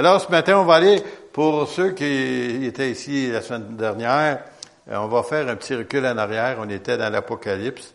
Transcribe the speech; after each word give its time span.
Alors, 0.00 0.18
ce 0.18 0.30
matin, 0.30 0.56
on 0.56 0.64
va 0.64 0.76
aller, 0.76 1.02
pour 1.30 1.68
ceux 1.68 1.90
qui 1.90 2.64
étaient 2.64 2.90
ici 2.90 3.30
la 3.30 3.42
semaine 3.42 3.76
dernière, 3.76 4.42
euh, 4.88 4.96
on 4.96 5.08
va 5.08 5.22
faire 5.22 5.46
un 5.46 5.56
petit 5.56 5.74
recul 5.74 6.06
en 6.06 6.16
arrière. 6.16 6.56
On 6.58 6.70
était 6.70 6.96
dans 6.96 7.10
l'Apocalypse. 7.12 7.92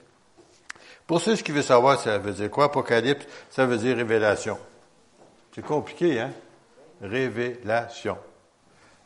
Pour 1.07 1.19
ceux 1.19 1.35
qui 1.35 1.51
veulent 1.51 1.63
savoir, 1.63 1.99
ça 1.99 2.19
veut 2.19 2.33
dire 2.33 2.51
quoi, 2.51 2.65
Apocalypse? 2.65 3.25
Ça 3.49 3.65
veut 3.65 3.77
dire 3.77 3.97
révélation. 3.97 4.59
C'est 5.55 5.65
compliqué, 5.65 6.19
hein? 6.19 6.29
Révélation. 7.01 8.19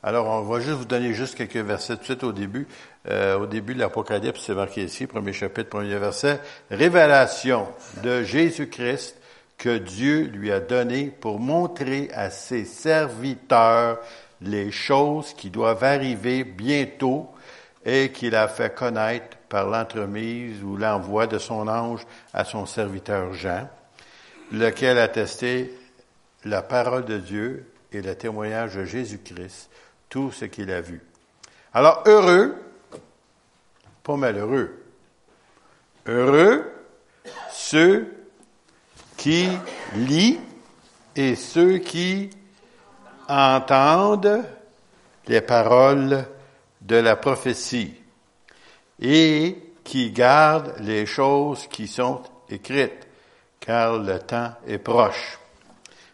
Alors, 0.03 0.27
on 0.27 0.41
va 0.41 0.59
juste 0.59 0.75
vous 0.75 0.83
donner 0.83 1.13
juste 1.13 1.35
quelques 1.35 1.55
versets 1.55 1.93
tout 1.93 1.99
de 1.99 2.03
suite 2.03 2.23
au 2.25 2.33
début. 2.33 2.67
Euh, 3.09 3.39
au 3.39 3.45
début 3.45 3.75
de 3.75 3.79
l'Apocalypse, 3.79 4.41
c'est 4.45 4.55
marqué 4.55 4.83
ici, 4.83 5.07
premier 5.07 5.31
chapitre, 5.31 5.69
premier 5.69 5.95
verset. 5.95 6.41
Révélation 6.69 7.65
de 8.03 8.23
Jésus-Christ 8.23 9.18
que 9.59 9.77
Dieu 9.77 10.21
lui 10.21 10.51
a 10.51 10.61
donné 10.61 11.11
pour 11.11 11.39
montrer 11.39 12.09
à 12.15 12.31
ses 12.31 12.63
serviteurs 12.63 13.99
les 14.41 14.71
choses 14.71 15.33
qui 15.33 15.49
doivent 15.49 15.83
arriver 15.83 16.45
bientôt 16.45 17.29
et 17.85 18.11
qu'il 18.11 18.35
a 18.35 18.47
fait 18.47 18.73
connaître 18.73 19.37
par 19.49 19.67
l'entremise 19.67 20.63
ou 20.63 20.77
l'envoi 20.77 21.27
de 21.27 21.37
son 21.37 21.67
ange 21.67 22.07
à 22.33 22.45
son 22.45 22.65
serviteur 22.65 23.33
Jean, 23.33 23.67
lequel 24.51 24.97
a 24.97 25.09
testé 25.09 25.77
la 26.45 26.61
parole 26.61 27.03
de 27.03 27.17
Dieu 27.17 27.65
et 27.91 28.01
le 28.01 28.15
témoignage 28.15 28.75
de 28.75 28.85
Jésus-Christ, 28.85 29.69
tout 30.07 30.31
ce 30.31 30.45
qu'il 30.45 30.71
a 30.71 30.79
vu. 30.79 31.01
Alors, 31.73 32.03
heureux, 32.05 32.55
pas 34.03 34.15
malheureux, 34.15 34.71
heureux 36.05 36.71
ceux 37.51 38.18
qui 39.19 39.49
lisent 39.95 40.39
et 41.15 41.35
ceux 41.35 41.79
qui 41.79 42.29
entendent 43.27 44.43
les 45.27 45.41
paroles 45.41 46.25
de 46.81 46.95
la 46.95 47.17
prophétie 47.17 47.93
et 49.01 49.57
qui 49.83 50.11
gardent 50.11 50.73
les 50.79 51.05
choses 51.05 51.67
qui 51.67 51.87
sont 51.87 52.21
écrites, 52.49 53.07
car 53.59 53.97
le 53.99 54.19
temps 54.19 54.53
est 54.65 54.77
proche. 54.77 55.37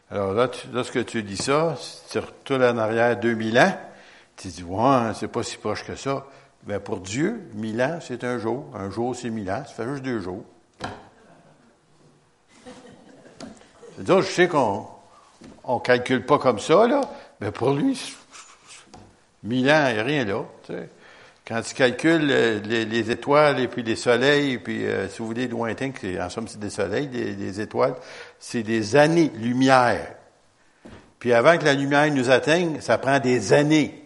Alors 0.09 0.34
là, 0.34 0.50
lorsque 0.73 1.06
tu 1.06 1.22
dis 1.22 1.38
ça, 1.38 1.75
tu 2.09 2.17
retournes 2.17 2.64
en 2.64 2.78
arrière 2.78 3.19
2000 3.19 3.59
ans, 3.59 3.78
tu 4.36 4.47
dis, 4.47 4.64
ouais, 4.64 5.12
c'est 5.14 5.28
pas 5.28 5.44
si 5.44 5.58
proche 5.58 5.86
que 5.86 5.95
ça. 5.95 6.25
Mais 6.66 6.80
pour 6.80 7.02
Dieu, 7.02 7.50
1000 7.53 7.81
ans, 7.84 8.00
c'est 8.02 8.23
un 8.23 8.40
jour. 8.40 8.66
Un 8.73 8.90
jour, 8.90 9.16
c'est 9.16 9.30
1000 9.30 9.52
ans. 9.52 9.64
Ça 9.67 9.73
fait 9.73 9.88
juste 9.88 10.03
deux 10.03 10.19
jours. 10.19 10.44
Je 13.97 14.21
sais 14.21 14.47
qu'on 14.47 14.88
on 15.63 15.79
calcule 15.79 16.25
pas 16.25 16.39
comme 16.39 16.59
ça, 16.59 16.88
là, 16.88 17.01
mais 17.41 17.51
pour 17.51 17.71
lui, 17.71 17.99
1000 19.43 19.69
ans, 19.69 19.73
a 19.73 20.03
rien 20.03 20.25
là. 20.25 20.43
Quand 21.47 21.61
tu 21.61 21.75
calcules 21.75 22.25
les, 22.25 23.11
étoiles 23.11 23.59
et 23.59 23.67
puis 23.67 23.83
les 23.83 23.95
soleils, 23.95 24.53
et 24.53 24.57
puis 24.57 24.85
euh, 24.85 25.07
si 25.07 25.19
vous 25.19 25.27
voulez 25.27 25.47
lointain, 25.47 25.91
en 26.19 26.29
somme 26.29 26.47
c'est 26.47 26.59
des 26.59 26.71
soleils, 26.71 27.07
des, 27.07 27.61
étoiles, 27.61 27.95
c'est 28.39 28.63
des 28.63 28.95
années-lumière. 28.95 30.16
Puis 31.19 31.33
avant 31.33 31.57
que 31.57 31.66
la 31.66 31.73
lumière 31.73 32.11
nous 32.11 32.31
atteigne, 32.31 32.81
ça 32.81 32.97
prend 32.97 33.19
des 33.19 33.53
années. 33.53 34.03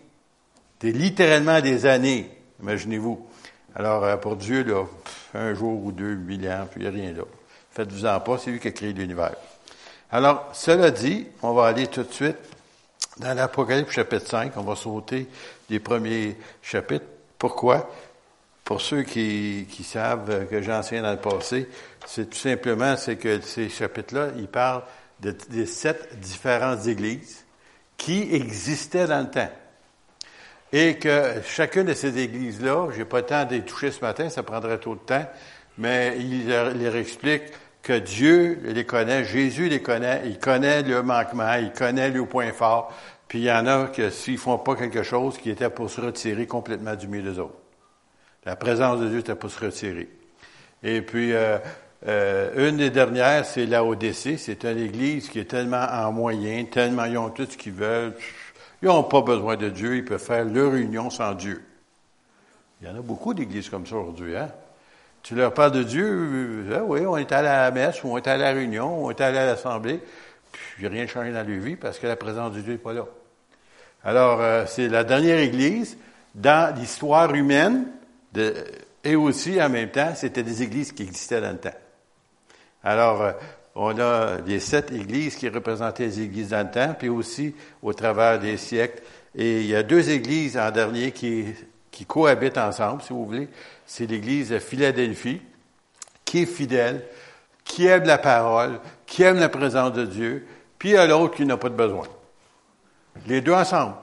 C'est 0.82 0.92
littéralement 0.92 1.62
des 1.62 1.86
années, 1.86 2.30
imaginez-vous. 2.62 3.26
Alors 3.74 4.04
euh, 4.04 4.18
pour 4.18 4.36
Dieu, 4.36 4.64
là, 4.64 4.84
un 5.34 5.54
jour 5.54 5.82
ou 5.86 5.94
deux, 5.94 6.16
mille 6.16 6.48
ans, 6.50 6.68
puis 6.70 6.88
rien 6.90 7.14
là. 7.14 7.24
Faites-vous-en 7.72 8.20
pas, 8.20 8.38
c'est 8.38 8.52
lui 8.52 8.60
qui 8.60 8.68
a 8.68 8.72
créé 8.72 8.92
l'univers. 8.92 9.36
Alors, 10.12 10.50
cela 10.54 10.90
dit, 10.90 11.28
on 11.44 11.54
va 11.54 11.68
aller 11.68 11.86
tout 11.86 12.02
de 12.02 12.12
suite 12.12 12.38
dans 13.18 13.36
l'Apocalypse 13.36 13.92
chapitre 13.92 14.28
5. 14.28 14.54
On 14.58 14.64
va 14.64 14.76
sauter 14.76 15.28
les 15.70 15.80
premiers 15.80 16.36
chapitres. 16.64 17.06
Pourquoi? 17.38 17.92
Pour 18.64 18.82
ceux 18.82 19.04
qui, 19.04 19.68
savent 19.84 20.48
que 20.48 20.62
j'enseigne 20.64 21.04
dans 21.04 21.12
le 21.12 21.18
passé, 21.18 21.70
c'est 22.08 22.30
tout 22.30 22.38
simplement 22.38 22.96
c'est 22.98 23.18
que 23.18 23.40
ces 23.42 23.70
chapitres-là, 23.70 24.30
ils 24.38 24.48
parlent 24.48 24.84
de, 25.20 25.36
des 25.50 25.68
sept 25.68 26.20
différentes 26.20 26.88
églises 26.88 27.46
qui 27.98 28.34
existaient 28.34 29.08
dans 29.08 29.22
le 29.22 29.30
temps. 29.30 29.50
Et 30.72 30.98
que 30.98 31.36
chacune 31.46 31.86
de 31.86 31.94
ces 31.94 32.18
églises-là, 32.18 32.90
j'ai 32.96 33.06
pas 33.06 33.20
le 33.20 33.26
temps 33.26 33.46
d'y 33.46 33.62
toucher 33.62 33.92
ce 33.92 34.02
matin, 34.02 34.30
ça 34.30 34.44
prendrait 34.44 34.78
trop 34.78 34.96
de 34.96 35.00
temps, 35.02 35.28
mais 35.78 36.16
il 36.20 36.48
leur 36.48 36.96
explique 36.96 37.44
que 37.82 37.94
Dieu 37.94 38.60
les 38.64 38.86
connaît, 38.86 39.24
Jésus 39.24 39.70
les 39.70 39.82
connaît, 39.82 40.24
il 40.26 40.40
connaît 40.40 40.84
le 40.84 41.02
manquement, 41.02 41.54
il 41.56 41.72
connaît 41.72 42.10
le 42.10 42.26
point 42.26 42.52
fort, 42.52 42.94
puis 43.28 43.40
il 43.40 43.46
y 43.46 43.52
en 43.52 43.66
a 43.68 43.88
que 43.88 44.10
s'ils 44.10 44.38
font 44.38 44.58
pas 44.58 44.76
quelque 44.76 45.04
chose, 45.04 45.38
qui 45.38 45.50
était 45.50 45.70
pour 45.70 45.90
se 45.90 46.02
retirer 46.02 46.48
complètement 46.48 46.96
du 46.96 47.08
milieu 47.08 47.32
des 47.32 47.40
autres. 47.40 47.58
La 48.46 48.56
présence 48.56 49.00
de 49.00 49.08
Dieu 49.08 49.20
était 49.20 49.36
pour 49.36 49.52
se 49.52 49.64
retirer. 49.64 50.10
Et 50.82 51.02
puis, 51.02 51.34
euh, 51.34 51.58
euh, 52.08 52.70
une 52.70 52.78
des 52.78 52.90
dernières, 52.90 53.46
c'est 53.46 53.66
la 53.66 53.84
ODC. 53.84 54.38
C'est 54.38 54.64
une 54.64 54.78
église 54.78 55.30
qui 55.30 55.40
est 55.40 55.46
tellement 55.46 55.86
en 55.92 56.12
moyen, 56.12 56.66
tellement 56.66 57.06
ils 57.06 57.18
ont 57.18 57.30
tout 57.30 57.46
ce 57.50 57.58
qu'ils 57.58 57.74
veulent. 57.74 58.16
Ils 58.82 58.88
n'ont 58.88 59.04
pas 59.04 59.22
besoin 59.22 59.58
de 59.58 59.70
Dieu, 59.70 59.98
ils 59.98 60.06
peuvent 60.06 60.24
faire 60.24 60.46
leur 60.46 60.74
union 60.76 61.10
sans 61.10 61.34
Dieu. 61.34 61.62
Il 62.82 62.88
y 62.88 62.92
en 62.92 62.98
a 62.98 63.02
beaucoup 63.02 63.34
d'églises 63.34 63.70
comme 63.70 63.86
ça 63.86 63.98
aujourd'hui, 63.98 64.38
hein? 64.38 64.50
Tu 65.24 65.36
leur 65.36 65.54
parles 65.54 65.72
de 65.72 65.84
Dieu, 65.84 66.66
ah 66.74 66.84
oui, 66.84 67.02
on 67.06 67.18
est 67.18 67.32
allé 67.32 67.48
à 67.48 67.64
la 67.64 67.72
messe, 67.72 68.04
ou 68.04 68.10
on 68.10 68.18
est 68.18 68.28
allé 68.28 68.44
à 68.44 68.54
la 68.54 68.60
réunion, 68.60 69.06
on 69.06 69.12
est 69.12 69.22
allé 69.22 69.38
à 69.38 69.46
l'assemblée, 69.46 70.00
puis 70.52 70.88
rien 70.88 71.06
changé 71.08 71.32
dans 71.32 71.48
leur 71.48 71.60
vie 71.60 71.76
parce 71.76 72.00
que 72.00 72.08
la 72.08 72.16
présence 72.16 72.54
de 72.54 72.62
Dieu 72.62 72.74
n'est 72.74 72.80
pas 72.80 72.94
là. 72.94 73.06
Alors, 74.04 74.40
euh, 74.42 74.66
c'est 74.66 74.88
la 74.88 75.04
dernière 75.04 75.40
église 75.40 75.98
dans 76.36 76.74
l'histoire 76.76 77.34
humaine, 77.34 77.88
de, 78.34 78.54
et 79.04 79.16
aussi 79.16 79.62
en 79.62 79.70
même 79.70 79.90
temps, 79.90 80.14
c'était 80.16 80.44
des 80.44 80.64
églises 80.64 80.92
qui 80.94 81.04
existaient 81.04 81.42
dans 81.42 81.52
le 81.52 81.58
temps. 81.58 81.70
Alors, 82.84 83.22
euh, 83.22 83.32
on 83.76 83.98
a 84.00 84.38
les 84.46 84.60
sept 84.60 84.92
églises 84.92 85.36
qui 85.36 85.50
représentaient 85.50 86.06
les 86.06 86.22
églises 86.22 86.50
dans 86.50 86.66
le 86.66 86.72
temps, 86.72 86.96
puis 86.98 87.10
aussi 87.10 87.56
au 87.82 87.94
travers 87.94 88.40
des 88.40 88.58
siècles. 88.58 89.02
Et 89.36 89.62
il 89.62 89.68
y 89.68 89.76
a 89.76 89.84
deux 89.84 90.10
églises 90.10 90.58
en 90.58 90.72
dernier 90.72 91.12
qui, 91.12 91.46
qui 92.00 92.06
cohabitent 92.06 92.58
ensemble, 92.58 93.02
si 93.02 93.12
vous 93.12 93.26
voulez 93.26 93.50
c'est 93.86 94.06
l'Église 94.06 94.52
de 94.52 94.60
Philadelphie, 94.60 95.42
qui 96.24 96.44
est 96.44 96.46
fidèle, 96.46 97.06
qui 97.66 97.88
aime 97.88 98.06
la 98.06 98.18
parole, 98.18 98.80
qui 99.06 99.24
aime 99.24 99.38
la 99.38 99.50
présence 99.50 99.92
de 99.92 100.06
Dieu, 100.06 100.48
puis 100.78 100.92
il 100.92 100.94
y 100.94 100.98
a 100.98 101.06
l'autre 101.06 101.36
qui 101.36 101.46
n'a 101.46 101.58
pas 101.58 101.68
de 101.68 101.76
besoin. 101.76 102.08
Les 103.28 103.42
deux 103.42 103.52
ensemble 103.52 103.96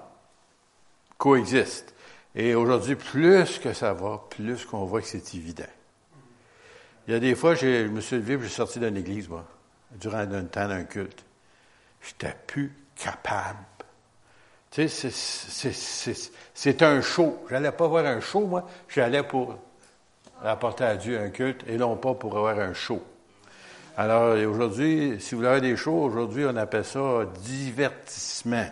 coexistent. 1.17 1.95
Et 2.35 2.55
aujourd'hui, 2.55 2.97
plus 2.97 3.59
que 3.61 3.73
ça 3.73 3.95
va, 3.95 4.23
plus 4.29 4.67
qu'on 4.67 4.85
voit 4.85 5.01
que 5.01 5.07
c'est 5.07 5.35
évident. 5.35 5.65
Il 7.09 7.15
y 7.15 7.17
a 7.17 7.19
des 7.19 7.35
fois, 7.35 7.55
je 7.55 7.87
me 7.87 8.03
suis 8.03 8.17
levé, 8.17 8.37
j'ai 8.43 8.51
sorti 8.51 8.79
d'une 8.79 8.99
église, 8.99 9.27
moi, 9.31 9.47
durant 9.93 10.19
un 10.19 10.45
temps 10.45 10.69
d'un 10.69 10.85
culte. 10.85 11.25
J'étais 12.03 12.37
plus 12.47 12.75
capable. 12.95 13.57
C'est 16.55 16.83
un 16.83 17.01
show. 17.01 17.39
J'allais 17.49 17.73
pas 17.73 17.87
voir 17.87 18.05
un 18.05 18.21
show, 18.21 18.41
moi. 18.41 18.67
J'allais 18.89 19.23
pour 19.23 19.57
apporter 20.45 20.85
à 20.85 20.97
Dieu 20.97 21.19
un 21.19 21.31
culte 21.31 21.65
et 21.67 21.77
non 21.77 21.97
pas 21.97 22.15
pour 22.15 22.37
avoir 22.37 22.59
un 22.59 22.75
show. 22.75 23.03
Alors 23.97 24.37
aujourd'hui, 24.47 25.17
si 25.19 25.35
vous 25.35 25.45
avez 25.45 25.63
des 25.63 25.77
shows, 25.77 26.03
aujourd'hui, 26.03 26.45
on 26.47 26.57
appelle 26.57 26.85
ça 26.85 27.25
divertissement. 27.43 28.67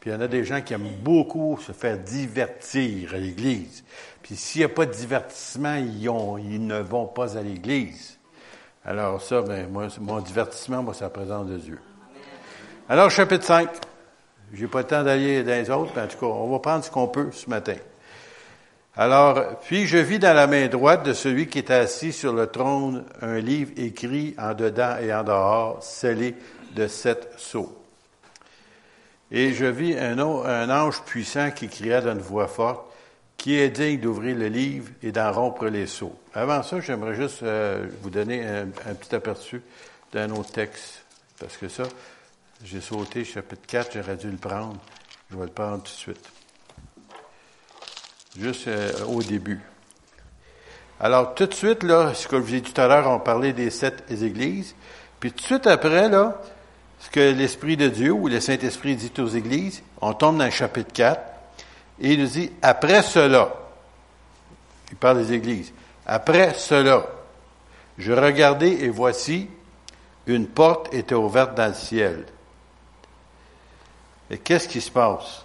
Puis 0.00 0.10
il 0.10 0.12
y 0.14 0.16
en 0.16 0.20
a 0.20 0.26
des 0.26 0.44
gens 0.44 0.60
qui 0.60 0.74
aiment 0.74 0.96
beaucoup 1.00 1.56
se 1.64 1.70
faire 1.70 1.98
divertir 1.98 3.14
à 3.14 3.18
l'Église. 3.18 3.84
Puis 4.22 4.34
s'il 4.34 4.62
n'y 4.62 4.64
a 4.64 4.68
pas 4.68 4.86
de 4.86 4.92
divertissement, 4.92 5.76
ils 5.76 6.66
ne 6.66 6.80
vont 6.80 7.06
pas 7.06 7.38
à 7.38 7.42
l'Église. 7.42 8.18
Alors 8.84 9.22
ça, 9.22 9.42
ben, 9.42 9.68
moi, 9.70 9.86
mon 10.00 10.20
divertissement, 10.20 10.82
moi, 10.82 10.94
c'est 10.94 11.04
la 11.04 11.10
présence 11.10 11.46
de 11.46 11.58
Dieu. 11.58 11.78
Alors, 12.88 13.10
chapitre 13.10 13.44
5. 13.44 13.68
J'ai 14.54 14.66
pas 14.66 14.78
le 14.78 14.86
temps 14.86 15.02
d'aller 15.02 15.42
dans 15.42 15.52
les 15.52 15.70
autres, 15.70 15.92
mais 15.94 16.02
en 16.02 16.06
tout 16.06 16.18
cas, 16.18 16.26
on 16.26 16.50
va 16.50 16.58
prendre 16.58 16.84
ce 16.84 16.90
qu'on 16.90 17.08
peut 17.08 17.30
ce 17.32 17.50
matin. 17.50 17.76
Alors, 18.96 19.60
puis 19.60 19.86
je 19.86 19.98
vis 19.98 20.18
dans 20.18 20.34
la 20.34 20.48
main 20.48 20.66
droite 20.66 21.04
de 21.04 21.12
celui 21.12 21.46
qui 21.46 21.58
est 21.58 21.70
assis 21.70 22.12
sur 22.12 22.32
le 22.32 22.48
trône 22.48 23.04
un 23.22 23.38
livre 23.38 23.70
écrit 23.76 24.34
en 24.38 24.54
dedans 24.54 24.96
et 25.00 25.14
en 25.14 25.22
dehors, 25.22 25.80
scellé 25.82 26.34
de 26.74 26.88
sept 26.88 27.30
sceaux. 27.36 27.78
Et 29.30 29.52
je 29.52 29.66
vis 29.66 29.96
un, 29.96 30.18
ange 30.18 31.02
puissant 31.02 31.50
qui 31.52 31.68
cria 31.68 32.00
d'une 32.00 32.18
voix 32.18 32.48
forte, 32.48 32.86
qui 33.36 33.56
est 33.56 33.68
digne 33.68 34.00
d'ouvrir 34.00 34.36
le 34.36 34.48
livre 34.48 34.90
et 35.02 35.12
d'en 35.12 35.30
rompre 35.30 35.66
les 35.66 35.86
sceaux. 35.86 36.18
Avant 36.34 36.64
ça, 36.64 36.80
j'aimerais 36.80 37.14
juste 37.14 37.44
euh, 37.44 37.86
vous 38.02 38.10
donner 38.10 38.44
un, 38.44 38.62
un, 38.90 38.94
petit 38.94 39.14
aperçu 39.14 39.62
d'un 40.12 40.30
autre 40.30 40.50
texte, 40.50 41.04
parce 41.38 41.56
que 41.56 41.68
ça, 41.68 41.84
j'ai 42.64 42.80
sauté 42.80 43.24
chapitre 43.24 43.66
4, 43.66 43.92
j'aurais 43.94 44.16
dû 44.16 44.30
le 44.30 44.36
prendre. 44.36 44.76
Je 45.30 45.36
vais 45.36 45.44
le 45.44 45.50
prendre 45.50 45.82
tout 45.82 45.92
de 45.92 45.96
suite 45.96 46.30
juste 48.38 48.68
euh, 48.68 49.04
au 49.06 49.22
début. 49.22 49.60
Alors, 51.00 51.34
tout 51.34 51.46
de 51.46 51.54
suite, 51.54 51.82
là, 51.82 52.12
ce 52.14 52.26
que 52.26 52.36
je 52.36 52.42
vous 52.42 52.54
ai 52.54 52.60
dit 52.60 52.72
tout 52.72 52.80
à 52.80 52.88
l'heure, 52.88 53.08
on 53.08 53.20
parlait 53.20 53.52
des 53.52 53.70
sept 53.70 54.04
églises. 54.10 54.74
Puis 55.20 55.32
tout 55.32 55.38
de 55.38 55.46
suite 55.46 55.66
après, 55.66 56.08
là, 56.08 56.40
ce 57.00 57.10
que 57.10 57.20
l'Esprit 57.20 57.76
de 57.76 57.88
Dieu 57.88 58.12
ou 58.12 58.28
le 58.28 58.40
Saint-Esprit 58.40 58.96
dit 58.96 59.12
aux 59.18 59.26
Églises. 59.26 59.82
On 60.00 60.12
tombe 60.14 60.38
dans 60.38 60.44
le 60.44 60.50
chapitre 60.50 60.92
4 60.92 61.20
et 62.00 62.12
il 62.12 62.20
nous 62.20 62.28
dit, 62.28 62.50
après 62.62 63.02
cela, 63.02 63.54
il 64.90 64.96
parle 64.96 65.18
des 65.18 65.32
Églises, 65.32 65.72
après 66.06 66.54
cela, 66.54 67.06
je 67.98 68.12
regardais 68.12 68.70
et 68.70 68.88
voici, 68.88 69.48
une 70.26 70.46
porte 70.46 70.92
était 70.94 71.14
ouverte 71.14 71.56
dans 71.56 71.68
le 71.68 71.74
ciel. 71.74 72.24
Et 74.30 74.38
qu'est-ce 74.38 74.68
qui 74.68 74.80
se 74.80 74.90
passe? 74.90 75.44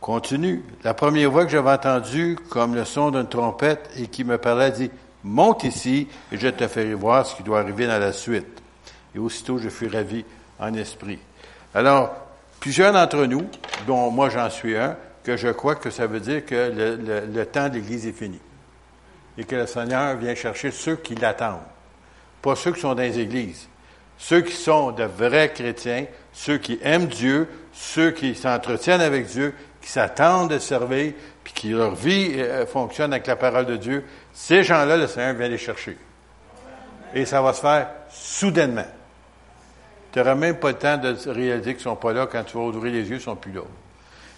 Continue. 0.00 0.64
La 0.84 0.94
première 0.94 1.30
voix 1.30 1.44
que 1.44 1.50
j'avais 1.50 1.70
entendue, 1.70 2.38
comme 2.48 2.74
le 2.74 2.84
son 2.84 3.10
d'une 3.10 3.28
trompette, 3.28 3.90
et 3.96 4.06
qui 4.06 4.24
me 4.24 4.38
parlait, 4.38 4.70
dit, 4.70 4.90
monte 5.24 5.64
ici, 5.64 6.08
et 6.32 6.38
je 6.38 6.48
te 6.48 6.66
ferai 6.68 6.94
voir 6.94 7.26
ce 7.26 7.34
qui 7.34 7.42
doit 7.42 7.60
arriver 7.60 7.86
dans 7.86 7.98
la 7.98 8.12
suite. 8.12 8.62
Et 9.14 9.18
aussitôt, 9.18 9.58
je 9.58 9.68
fus 9.68 9.88
ravi 9.88 10.24
en 10.60 10.72
esprit. 10.74 11.18
Alors, 11.74 12.14
plusieurs 12.60 12.92
d'entre 12.92 13.24
nous, 13.24 13.46
dont 13.86 14.10
moi 14.10 14.30
j'en 14.30 14.48
suis 14.50 14.76
un, 14.76 14.96
que 15.24 15.36
je 15.36 15.48
crois 15.48 15.74
que 15.74 15.90
ça 15.90 16.06
veut 16.06 16.20
dire 16.20 16.46
que 16.46 16.54
le, 16.54 17.26
le 17.26 17.46
temps 17.46 17.68
de 17.68 17.74
l'Église 17.74 18.06
est 18.06 18.12
fini. 18.12 18.38
Et 19.36 19.44
que 19.44 19.56
le 19.56 19.66
Seigneur 19.66 20.16
vient 20.16 20.34
chercher 20.34 20.70
ceux 20.70 20.96
qui 20.96 21.14
l'attendent. 21.16 21.58
Pas 22.40 22.56
ceux 22.56 22.72
qui 22.72 22.80
sont 22.80 22.94
dans 22.94 23.02
les 23.02 23.18
églises. 23.18 23.68
Ceux 24.16 24.40
qui 24.40 24.54
sont 24.54 24.92
de 24.92 25.04
vrais 25.04 25.52
chrétiens, 25.52 26.06
ceux 26.38 26.58
qui 26.58 26.78
aiment 26.82 27.08
Dieu, 27.08 27.48
ceux 27.72 28.12
qui 28.12 28.36
s'entretiennent 28.36 29.00
avec 29.00 29.26
Dieu, 29.26 29.52
qui 29.82 29.90
s'attendent 29.90 30.50
de 30.50 30.60
servir, 30.60 31.12
puis 31.42 31.52
qui 31.52 31.70
leur 31.70 31.96
vie 31.96 32.34
euh, 32.36 32.64
fonctionne 32.64 33.12
avec 33.12 33.26
la 33.26 33.34
parole 33.34 33.66
de 33.66 33.76
Dieu, 33.76 34.04
ces 34.32 34.62
gens-là, 34.62 34.96
le 34.96 35.08
Seigneur 35.08 35.34
vient 35.34 35.48
les 35.48 35.58
chercher. 35.58 35.98
Et 37.12 37.24
ça 37.24 37.42
va 37.42 37.52
se 37.52 37.60
faire 37.60 37.88
soudainement. 38.08 38.86
Tu 40.12 40.20
n'auras 40.20 40.36
même 40.36 40.58
pas 40.58 40.68
le 40.68 40.78
temps 40.78 40.96
de 40.96 41.16
réaliser 41.26 41.74
qu'ils 41.74 41.88
ne 41.88 41.90
sont 41.90 41.96
pas 41.96 42.12
là 42.12 42.28
quand 42.30 42.44
tu 42.44 42.56
vas 42.56 42.62
ouvrir 42.62 42.92
les 42.92 43.02
yeux, 43.02 43.14
ils 43.14 43.14
ne 43.14 43.18
sont 43.18 43.36
plus 43.36 43.52
là. 43.52 43.62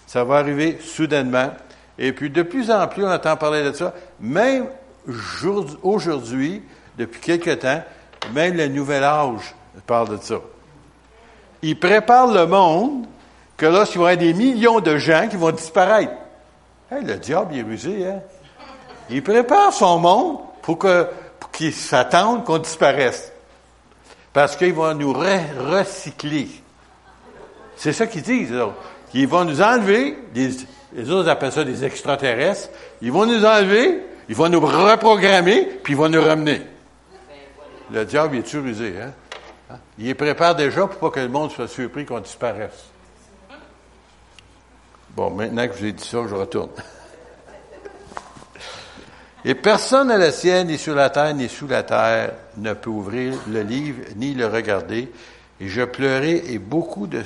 Ça 0.07 0.25
va 0.25 0.37
arriver 0.37 0.79
soudainement. 0.81 1.53
Et 1.99 2.15
puis, 2.15 2.31
de 2.31 2.43
plus 2.43 2.71
en 2.71 2.89
plus, 2.89 3.05
on 3.05 3.11
entend 3.11 3.37
parler 3.37 3.63
de 3.63 3.73
ça. 3.73 3.95
Même 4.21 4.69
aujourd'hui, 5.83 6.63
depuis 6.97 7.21
quelque 7.21 7.51
temps, 7.51 7.83
même 8.33 8.57
le 8.57 8.69
nouvel 8.69 9.05
âge 9.05 9.55
parle 9.87 10.17
de 10.17 10.23
ça. 10.23 10.41
Il 11.63 11.79
prépare 11.79 12.33
le 12.33 12.47
monde 12.47 13.07
que 13.57 13.67
lorsqu'il 13.67 14.01
va 14.01 14.13
y 14.13 14.15
avoir 14.15 14.27
des 14.27 14.35
millions 14.35 14.81
de 14.81 14.97
gens 14.97 15.29
qui 15.29 15.37
vont 15.37 15.51
disparaître. 15.51 16.13
le 16.91 17.17
diable, 17.17 17.55
il 17.55 17.59
est 17.61 17.63
rusé, 17.63 18.07
hein? 18.07 18.21
Il 19.11 19.23
prépare 19.23 19.73
son 19.73 19.99
monde 19.99 20.39
pour 20.63 20.79
que, 20.79 21.07
pour 21.39 21.51
qu'il 21.51 21.75
s'attende 21.75 22.45
qu'on 22.45 22.59
disparaisse. 22.59 23.33
Parce 24.33 24.57
qu'il 24.57 24.73
va 24.73 24.95
nous 24.95 25.13
recycler. 25.13 26.49
C'est 27.77 27.93
ça 27.93 28.07
qu'ils 28.07 28.23
disent, 28.23 28.53
là. 28.53 28.71
Ils 29.13 29.27
vont 29.27 29.45
nous 29.45 29.61
enlever, 29.61 30.17
les 30.35 31.11
autres 31.11 31.29
appellent 31.29 31.51
ça 31.51 31.65
des 31.65 31.85
extraterrestres, 31.85 32.69
ils 33.03 33.11
vont 33.11 33.27
nous 33.27 33.45
enlever, 33.45 34.05
ils 34.29 34.37
vont 34.37 34.49
nous 34.49 34.61
reprogrammer, 34.61 35.65
puis 35.83 35.95
ils 35.95 35.97
vont 35.97 36.09
nous 36.09 36.23
ramener. 36.23 36.63
Le 37.91 38.05
diable, 38.05 38.37
il 38.37 38.39
est 38.41 38.59
rusé, 38.61 38.95
hein? 39.03 39.13
Il 39.99 40.09
est 40.09 40.15
prépare 40.15 40.55
déjà 40.55 40.87
pour 40.87 40.99
pas 40.99 41.11
que 41.11 41.21
le 41.21 41.29
monde 41.29 41.51
soit 41.51 41.69
surpris 41.69 42.05
qu'on 42.05 42.21
disparaisse. 42.21 42.91
Bon, 45.11 45.31
maintenant 45.31 45.67
que 45.69 45.75
j'ai 45.79 45.93
dit 45.93 46.05
ça, 46.05 46.19
je 46.29 46.35
retourne. 46.35 46.71
Et 49.45 49.55
personne 49.55 50.11
à 50.11 50.19
la 50.19 50.33
sienne, 50.33 50.69
ni 50.69 50.79
sur 50.79 50.95
la 50.95 51.11
terre, 51.11 51.35
ni 51.35 51.49
sous 51.49 51.67
la 51.67 51.83
terre, 51.83 52.33
ne 52.57 52.73
peut 52.75 52.91
ouvrir 52.91 53.35
le 53.49 53.63
livre, 53.63 54.03
ni 54.17 54.35
le 54.35 54.47
regarder. 54.47 55.11
Et 55.61 55.69
je 55.69 55.83
pleurais, 55.83 56.43
et 56.47 56.59
beaucoup 56.59 57.07
de 57.07 57.23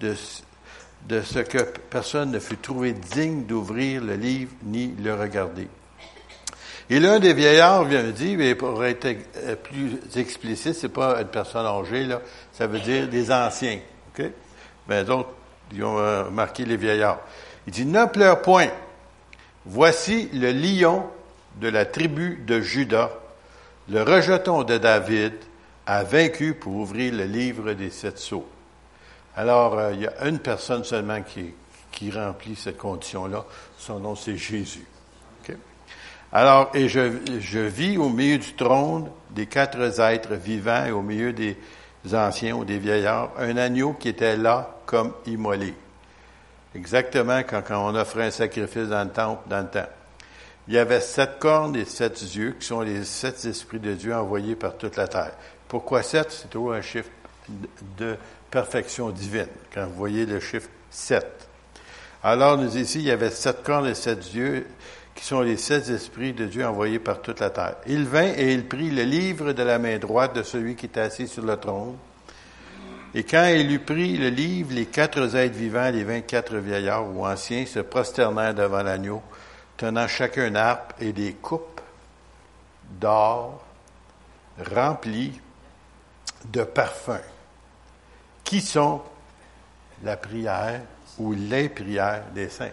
ce 0.00 1.38
que 1.40 1.62
personne 1.90 2.30
ne 2.30 2.38
fut 2.38 2.56
trouvé 2.56 2.92
digne 2.92 3.44
d'ouvrir 3.44 4.02
le 4.02 4.14
livre, 4.14 4.52
ni 4.62 4.94
le 5.02 5.14
regarder. 5.14 5.68
Et 6.88 7.00
l'un 7.00 7.18
des 7.18 7.34
vieillards 7.34 7.84
vient 7.84 8.04
dire, 8.04 8.38
mais 8.38 8.54
pour 8.54 8.84
être 8.84 9.06
euh, 9.38 9.56
plus 9.56 9.98
explicite, 10.16 10.74
c'est 10.74 10.88
pas 10.88 11.20
une 11.20 11.28
personne 11.28 11.66
âgée, 11.66 12.04
là, 12.04 12.20
ça 12.52 12.66
veut 12.66 12.78
dire 12.78 13.08
des 13.08 13.32
anciens. 13.32 13.80
OK? 14.16 14.24
Ben, 14.86 15.04
d'autres, 15.04 15.30
ils 15.72 15.82
ont 15.82 15.98
euh, 15.98 16.30
marqué 16.30 16.64
les 16.64 16.76
vieillards. 16.76 17.18
Il 17.66 17.72
dit, 17.72 17.86
ne 17.86 18.04
pleure 18.06 18.40
point. 18.40 18.68
Voici 19.64 20.28
le 20.32 20.52
lion 20.52 21.06
de 21.60 21.68
la 21.68 21.86
tribu 21.86 22.42
de 22.46 22.60
Judas, 22.60 23.10
le 23.88 24.02
rejeton 24.02 24.62
de 24.62 24.78
David, 24.78 25.32
a 25.86 26.04
vaincu 26.04 26.54
pour 26.54 26.74
ouvrir 26.74 27.14
le 27.14 27.24
livre 27.24 27.72
des 27.72 27.90
sept 27.90 28.18
sceaux. 28.18 28.46
Alors, 29.34 29.76
euh, 29.76 29.92
il 29.92 30.02
y 30.02 30.06
a 30.06 30.28
une 30.28 30.38
personne 30.38 30.84
seulement 30.84 31.20
qui, 31.22 31.52
qui 31.90 32.12
remplit 32.12 32.54
cette 32.54 32.78
condition-là. 32.78 33.44
Son 33.76 33.98
nom, 33.98 34.14
c'est 34.14 34.36
Jésus. 34.36 34.86
Alors, 36.38 36.70
et 36.74 36.86
je, 36.90 37.58
vis 37.60 37.96
au 37.96 38.10
milieu 38.10 38.36
du 38.36 38.52
trône 38.52 39.10
des 39.30 39.46
quatre 39.46 39.98
êtres 39.98 40.34
vivants 40.34 40.84
et 40.84 40.90
au 40.90 41.00
milieu 41.00 41.32
des 41.32 41.56
anciens 42.12 42.54
ou 42.54 42.66
des 42.66 42.76
vieillards, 42.76 43.30
un 43.38 43.56
agneau 43.56 43.94
qui 43.94 44.10
était 44.10 44.36
là 44.36 44.76
comme 44.84 45.14
immolé. 45.24 45.72
Exactement 46.74 47.40
quand, 47.42 47.62
on 47.70 47.94
offrait 47.94 48.26
un 48.26 48.30
sacrifice 48.30 48.88
dans 48.88 49.04
le 49.04 49.08
temple, 49.08 49.48
dans 49.48 49.64
temps. 49.64 49.88
Il 50.68 50.74
y 50.74 50.78
avait 50.78 51.00
sept 51.00 51.38
cornes 51.38 51.74
et 51.74 51.86
sept 51.86 52.20
yeux, 52.34 52.54
qui 52.60 52.66
sont 52.66 52.82
les 52.82 53.06
sept 53.06 53.42
esprits 53.46 53.80
de 53.80 53.94
Dieu 53.94 54.14
envoyés 54.14 54.56
par 54.56 54.76
toute 54.76 54.96
la 54.96 55.08
terre. 55.08 55.32
Pourquoi 55.68 56.02
sept? 56.02 56.30
C'est 56.30 56.50
toujours 56.50 56.74
un 56.74 56.82
chiffre 56.82 57.08
de 57.96 58.14
perfection 58.50 59.08
divine, 59.08 59.48
quand 59.72 59.86
vous 59.86 59.94
voyez 59.94 60.26
le 60.26 60.38
chiffre 60.40 60.68
sept. 60.90 61.48
Alors, 62.22 62.58
nous 62.58 62.76
ici, 62.76 62.98
il 62.98 63.06
y 63.06 63.10
avait 63.10 63.30
sept 63.30 63.62
cornes 63.62 63.86
et 63.86 63.94
sept 63.94 64.34
yeux, 64.34 64.66
qui 65.16 65.24
sont 65.24 65.40
les 65.40 65.56
sept 65.56 65.88
esprits 65.88 66.34
de 66.34 66.44
Dieu 66.44 66.64
envoyés 66.64 66.98
par 66.98 67.22
toute 67.22 67.40
la 67.40 67.50
terre. 67.50 67.76
Il 67.86 68.04
vint 68.04 68.34
et 68.36 68.52
il 68.52 68.68
prit 68.68 68.90
le 68.90 69.02
livre 69.02 69.52
de 69.52 69.62
la 69.62 69.78
main 69.78 69.98
droite 69.98 70.36
de 70.36 70.42
celui 70.42 70.76
qui 70.76 70.86
était 70.86 71.00
assis 71.00 71.26
sur 71.26 71.42
le 71.42 71.56
trône. 71.56 71.96
Et 73.14 73.24
quand 73.24 73.46
il 73.46 73.72
eut 73.72 73.78
pris 73.80 74.18
le 74.18 74.28
livre, 74.28 74.74
les 74.74 74.84
quatre 74.84 75.34
êtres 75.34 75.56
vivants, 75.56 75.90
les 75.90 76.04
vingt-quatre 76.04 76.56
vieillards 76.56 77.08
ou 77.08 77.26
anciens, 77.26 77.64
se 77.64 77.78
prosternèrent 77.78 78.54
devant 78.54 78.82
l'agneau, 78.82 79.22
tenant 79.78 80.06
chacun 80.06 80.48
une 80.48 80.56
harpe 80.56 80.92
et 81.00 81.12
des 81.12 81.32
coupes 81.32 81.80
d'or 83.00 83.64
remplies 84.74 85.40
de 86.52 86.62
parfums, 86.62 87.24
qui 88.44 88.60
sont 88.60 89.00
la 90.04 90.18
prière 90.18 90.82
ou 91.18 91.32
les 91.32 91.70
prières 91.70 92.24
des 92.34 92.50
saints? 92.50 92.68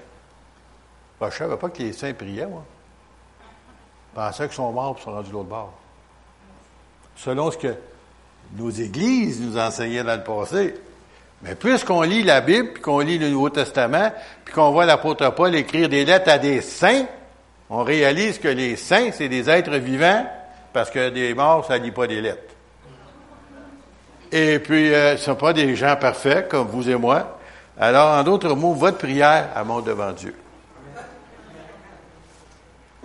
Ben, 1.23 1.29
je 1.29 1.35
ne 1.35 1.49
savais 1.49 1.57
pas 1.57 1.69
que 1.69 1.81
les 1.81 1.93
saints 1.93 2.13
priaient, 2.13 2.45
moi. 2.45 2.65
Je 4.11 4.19
pensais 4.19 4.43
qu'ils 4.43 4.55
sont 4.55 4.73
morts 4.73 4.97
et 4.99 5.01
sont 5.01 5.11
rendus 5.13 5.29
de 5.29 5.33
l'autre 5.33 5.47
bord. 5.47 5.71
Selon 7.15 7.49
ce 7.49 7.57
que 7.57 7.73
nos 8.57 8.69
églises 8.69 9.39
nous 9.39 9.57
enseignaient 9.57 10.03
dans 10.03 10.17
le 10.17 10.23
passé. 10.23 10.75
Mais 11.41 11.55
puisqu'on 11.55 12.01
lit 12.01 12.23
la 12.23 12.41
Bible, 12.41 12.73
puis 12.73 12.81
qu'on 12.81 12.99
lit 12.99 13.17
le 13.17 13.29
Nouveau 13.29 13.49
Testament, 13.49 14.11
puis 14.43 14.53
qu'on 14.53 14.71
voit 14.71 14.85
l'apôtre 14.85 15.29
Paul 15.29 15.55
écrire 15.55 15.87
des 15.87 16.03
lettres 16.03 16.29
à 16.29 16.39
des 16.39 16.59
saints, 16.59 17.05
on 17.69 17.83
réalise 17.83 18.37
que 18.37 18.49
les 18.49 18.75
saints, 18.75 19.11
c'est 19.13 19.29
des 19.29 19.49
êtres 19.49 19.77
vivants, 19.77 20.25
parce 20.73 20.89
que 20.89 21.07
des 21.07 21.33
morts, 21.33 21.65
ça 21.65 21.79
ne 21.79 21.85
lit 21.85 21.91
pas 21.91 22.07
des 22.07 22.19
lettres. 22.19 22.53
Et 24.29 24.59
puis, 24.59 24.93
euh, 24.93 25.15
ce 25.15 25.21
ne 25.21 25.25
sont 25.25 25.35
pas 25.35 25.53
des 25.53 25.73
gens 25.77 25.95
parfaits, 25.95 26.49
comme 26.49 26.67
vous 26.67 26.89
et 26.89 26.95
moi. 26.95 27.37
Alors, 27.79 28.17
en 28.17 28.23
d'autres 28.23 28.53
mots, 28.55 28.73
votre 28.73 28.97
prière, 28.97 29.51
elle 29.55 29.63
monte 29.63 29.85
devant 29.85 30.11
Dieu 30.11 30.35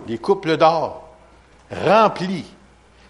des 0.07 0.17
couples 0.17 0.57
d'or 0.57 1.09
remplis. 1.71 2.45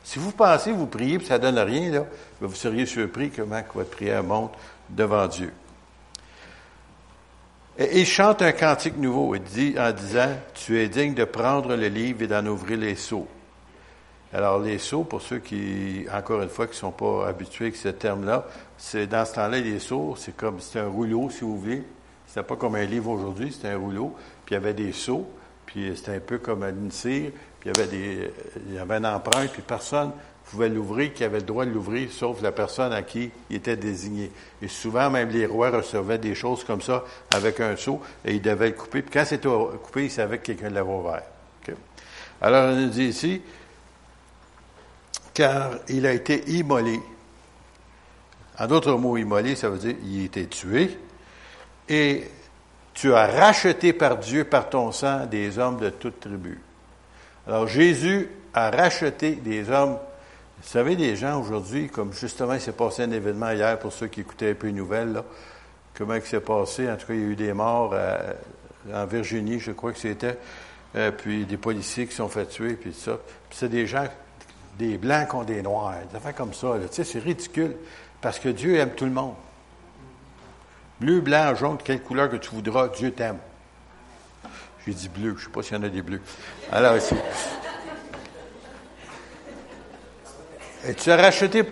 Si 0.03 0.19
vous 0.19 0.31
pensez, 0.31 0.71
vous 0.71 0.87
priez, 0.87 1.17
puis 1.17 1.27
ça 1.27 1.37
ne 1.37 1.43
donne 1.43 1.59
rien, 1.59 1.91
là, 1.91 2.05
vous 2.41 2.55
seriez 2.55 2.85
surpris 2.85 3.29
comment 3.29 3.61
votre 3.73 3.89
prière 3.89 4.23
monte 4.23 4.53
devant 4.89 5.27
Dieu. 5.27 5.53
Et 7.77 8.01
il 8.01 8.05
chante 8.05 8.41
un 8.41 8.51
cantique 8.51 8.97
nouveau 8.97 9.35
et 9.35 9.39
dit, 9.39 9.75
en 9.77 9.91
disant, 9.91 10.35
tu 10.53 10.79
es 10.79 10.89
digne 10.89 11.13
de 11.13 11.23
prendre 11.23 11.75
le 11.75 11.87
livre 11.87 12.23
et 12.23 12.27
d'en 12.27 12.45
ouvrir 12.45 12.77
les 12.77 12.95
seaux. 12.95 13.27
Alors, 14.33 14.59
les 14.59 14.77
seaux, 14.77 15.03
pour 15.03 15.21
ceux 15.21 15.39
qui, 15.39 16.05
encore 16.13 16.41
une 16.41 16.49
fois, 16.49 16.67
qui 16.67 16.73
ne 16.73 16.77
sont 16.77 16.91
pas 16.91 17.27
habitués 17.27 17.65
avec 17.65 17.77
ce 17.77 17.87
terme-là, 17.87 18.45
c'est 18.77 19.07
dans 19.07 19.25
ce 19.25 19.33
temps-là, 19.35 19.59
les 19.59 19.79
seaux, 19.79 20.15
c'est 20.17 20.35
comme, 20.35 20.59
c'est 20.59 20.79
un 20.79 20.87
rouleau, 20.87 21.29
si 21.29 21.41
vous 21.41 21.57
voulez. 21.57 21.83
C'était 22.27 22.43
pas 22.43 22.55
comme 22.55 22.75
un 22.75 22.85
livre 22.85 23.09
aujourd'hui, 23.09 23.51
c'était 23.51 23.69
un 23.69 23.77
rouleau, 23.77 24.13
puis 24.45 24.53
il 24.53 24.55
y 24.55 24.57
avait 24.57 24.73
des 24.73 24.91
seaux. 24.91 25.27
Puis 25.69 25.95
c'était 25.95 26.15
un 26.15 26.19
peu 26.19 26.39
comme 26.39 26.63
une 26.63 26.89
cire, 26.89 27.31
puis 27.59 27.69
il 27.69 27.77
y 27.77 27.79
avait 27.79 27.87
des, 27.87 28.31
il 28.67 28.73
y 28.73 28.79
avait 28.79 28.97
une 28.97 29.05
empreinte, 29.05 29.51
puis 29.51 29.61
personne 29.61 30.11
pouvait 30.49 30.67
l'ouvrir, 30.67 31.13
qui 31.13 31.23
avait 31.23 31.37
le 31.37 31.45
droit 31.45 31.63
de 31.63 31.69
l'ouvrir, 31.69 32.11
sauf 32.11 32.41
la 32.41 32.51
personne 32.51 32.91
à 32.91 33.03
qui 33.03 33.29
il 33.51 33.57
était 33.57 33.77
désigné. 33.77 34.31
Et 34.63 34.67
souvent, 34.67 35.11
même 35.11 35.29
les 35.29 35.45
rois 35.45 35.69
recevaient 35.69 36.17
des 36.17 36.33
choses 36.33 36.63
comme 36.63 36.81
ça 36.81 37.03
avec 37.35 37.59
un 37.59 37.75
seau, 37.75 38.01
et 38.25 38.33
ils 38.33 38.41
devaient 38.41 38.69
le 38.69 38.73
couper. 38.73 39.03
Puis 39.03 39.11
quand 39.11 39.25
c'était 39.25 39.47
coupé, 39.47 40.05
ils 40.05 40.11
savaient 40.11 40.39
que 40.39 40.47
quelqu'un 40.47 40.71
l'avait 40.71 40.89
ouvert. 40.89 41.21
Alors, 42.41 42.73
on 42.73 42.75
nous 42.75 42.89
dit 42.89 43.05
ici, 43.05 43.39
car 45.35 45.71
il 45.87 46.07
a 46.07 46.13
été 46.13 46.49
immolé. 46.49 46.99
En 48.57 48.65
d'autres 48.65 48.93
mots, 48.93 49.17
immolé, 49.17 49.55
ça 49.55 49.69
veut 49.69 49.77
dire 49.77 49.95
il 50.03 50.25
était 50.25 50.47
tué. 50.47 50.97
Et 51.87 52.23
tu 52.99 53.13
as 53.13 53.27
racheté 53.27 53.93
par 53.93 54.17
Dieu, 54.17 54.43
par 54.43 54.69
ton 54.69 54.91
sang, 54.91 55.25
des 55.25 55.57
hommes 55.57 55.77
de 55.79 55.89
toute 55.89 56.19
tribu. 56.19 56.59
Alors 57.47 57.65
Jésus 57.65 58.29
a 58.53 58.69
racheté 58.69 59.31
des 59.35 59.69
hommes. 59.69 59.97
Vous 60.61 60.67
savez, 60.67 60.97
des 60.97 61.15
gens 61.15 61.39
aujourd'hui, 61.39 61.87
comme 61.87 62.11
justement 62.11 62.55
il 62.55 62.59
s'est 62.59 62.73
passé 62.73 63.03
un 63.03 63.11
événement 63.11 63.51
hier 63.51 63.79
pour 63.79 63.93
ceux 63.93 64.07
qui 64.07 64.19
écoutaient 64.19 64.51
un 64.51 64.55
peu 64.55 64.67
les 64.67 64.73
nouvelles, 64.73 65.13
là, 65.13 65.23
comment 65.97 66.15
il 66.15 66.21
s'est 66.23 66.41
passé? 66.41 66.91
En 66.91 66.97
tout 66.97 67.07
cas, 67.07 67.13
il 67.13 67.21
y 67.21 67.23
a 67.23 67.27
eu 67.27 67.35
des 67.37 67.53
morts 67.53 67.95
en 68.93 69.05
Virginie, 69.05 69.61
je 69.61 69.71
crois 69.71 69.93
que 69.93 69.99
c'était, 69.99 70.37
euh, 70.97 71.11
puis 71.11 71.45
des 71.45 71.57
policiers 71.57 72.05
qui 72.05 72.15
sont 72.15 72.27
fait 72.27 72.47
tuer, 72.47 72.73
puis 72.73 72.93
ça. 72.93 73.17
Puis 73.49 73.59
c'est 73.59 73.69
des 73.69 73.87
gens, 73.87 74.07
des 74.77 74.97
blancs 74.97 75.29
contre 75.29 75.45
des 75.45 75.61
noirs, 75.61 75.95
des 76.11 76.17
affaires 76.17 76.35
comme 76.35 76.53
ça. 76.53 76.73
Tu 76.89 76.95
sais, 76.95 77.03
c'est 77.05 77.19
ridicule, 77.19 77.77
parce 78.19 78.39
que 78.39 78.49
Dieu 78.49 78.75
aime 78.75 78.91
tout 78.91 79.05
le 79.05 79.11
monde. 79.11 79.35
Bleu, 80.99 81.21
blanc, 81.21 81.55
jaune, 81.55 81.77
quelle 81.83 82.01
couleur 82.01 82.29
que 82.29 82.35
tu 82.35 82.49
voudras, 82.49 82.89
Dieu 82.89 83.11
t'aime. 83.11 83.39
J'ai 84.85 84.93
dit 84.93 85.09
bleu, 85.09 85.35
je 85.37 85.41
ne 85.41 85.45
sais 85.45 85.51
pas 85.51 85.61
s'il 85.61 85.77
y 85.77 85.79
en 85.79 85.83
a 85.83 85.89
des 85.89 86.01
bleus. 86.01 86.21
Alors 86.71 86.97
ici. 86.97 87.15
Et 90.87 90.93
tu 90.93 91.11
as 91.11 91.17
racheté 91.17 91.63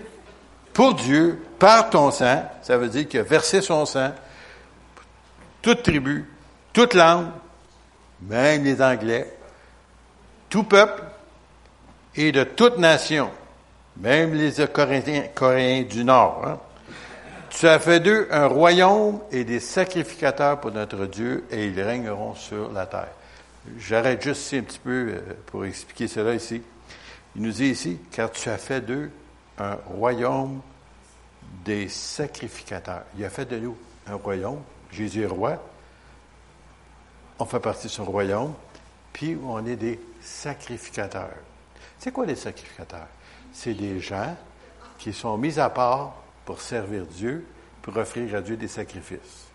pour 0.74 0.94
Dieu, 0.94 1.44
par 1.60 1.90
ton 1.90 2.12
sang, 2.12 2.44
ça 2.62 2.78
veut 2.78 2.90
dire 2.90 3.08
qu'il 3.08 3.20
a 3.20 3.24
versé 3.24 3.62
son 3.62 3.86
sang, 3.86 4.12
toute 5.62 5.84
tribu, 5.84 6.30
toute 6.72 6.94
langue, 6.94 7.28
même 8.22 8.64
les 8.64 8.82
Anglais, 8.82 9.36
tout 10.50 10.64
peuple 10.64 11.04
et 12.16 12.32
de 12.32 12.44
toute 12.44 12.78
nation, 12.78 13.32
même 13.98 14.34
les 14.34 14.54
Coréens, 14.68 15.84
du 15.84 16.04
Nord. 16.04 16.44
Hein. 16.46 16.60
Tu 17.50 17.68
as 17.68 17.80
fait 17.80 18.00
d'eux 18.00 18.28
un 18.32 18.48
royaume 18.48 19.22
et 19.32 19.44
des 19.44 19.60
sacrificateurs 19.60 20.60
pour 20.60 20.72
notre 20.72 21.06
Dieu, 21.06 21.46
et 21.50 21.68
ils 21.68 21.82
régneront 21.82 22.36
sur 22.36 22.72
la 22.72 22.86
terre. 22.86 23.10
J'arrête 23.78 24.22
juste 24.22 24.42
ici 24.42 24.58
un 24.58 24.64
petit 24.64 24.80
peu 24.80 25.10
euh, 25.10 25.22
pour 25.46 25.66
expliquer 25.66 26.08
cela 26.08 26.34
ici. 26.34 26.62
Il 27.36 27.42
nous 27.42 27.52
dit 27.52 27.68
ici, 27.68 28.00
car 28.12 28.32
tu 28.32 28.50
as 28.50 28.58
fait 28.58 28.82
d'eux 28.82 29.12
un 29.58 29.76
royaume 29.86 30.62
des 31.66 31.90
sacrificateurs. 31.90 33.04
Il 33.18 33.26
a 33.26 33.30
fait 33.30 33.46
de 33.46 33.58
nous 33.60 33.78
un 34.08 34.16
royaume. 34.16 34.62
Jésus 34.92 35.24
est 35.24 35.28
roi. 35.28 35.62
On 37.40 37.46
fait 37.46 37.60
partie 37.60 37.88
de 37.88 37.92
son 37.92 38.06
royaume. 38.06 38.54
Puis 39.14 39.38
on 39.44 39.66
est 39.66 39.76
des 39.76 40.00
sacrificateurs. 40.22 41.36
C'est 42.00 42.12
quoi 42.12 42.26
des 42.26 42.36
sacrificateurs? 42.36 43.08
C'est 43.52 43.74
des 43.74 44.00
gens 44.00 44.36
qui 44.98 45.14
sont 45.14 45.38
mis 45.38 45.60
à 45.60 45.70
part 45.70 46.16
pour 46.48 46.62
servir 46.62 47.06
Dieu, 47.06 47.46
pour 47.82 47.98
offrir 47.98 48.34
à 48.34 48.40
Dieu 48.40 48.56
des 48.56 48.70
sacrifices. 48.70 49.48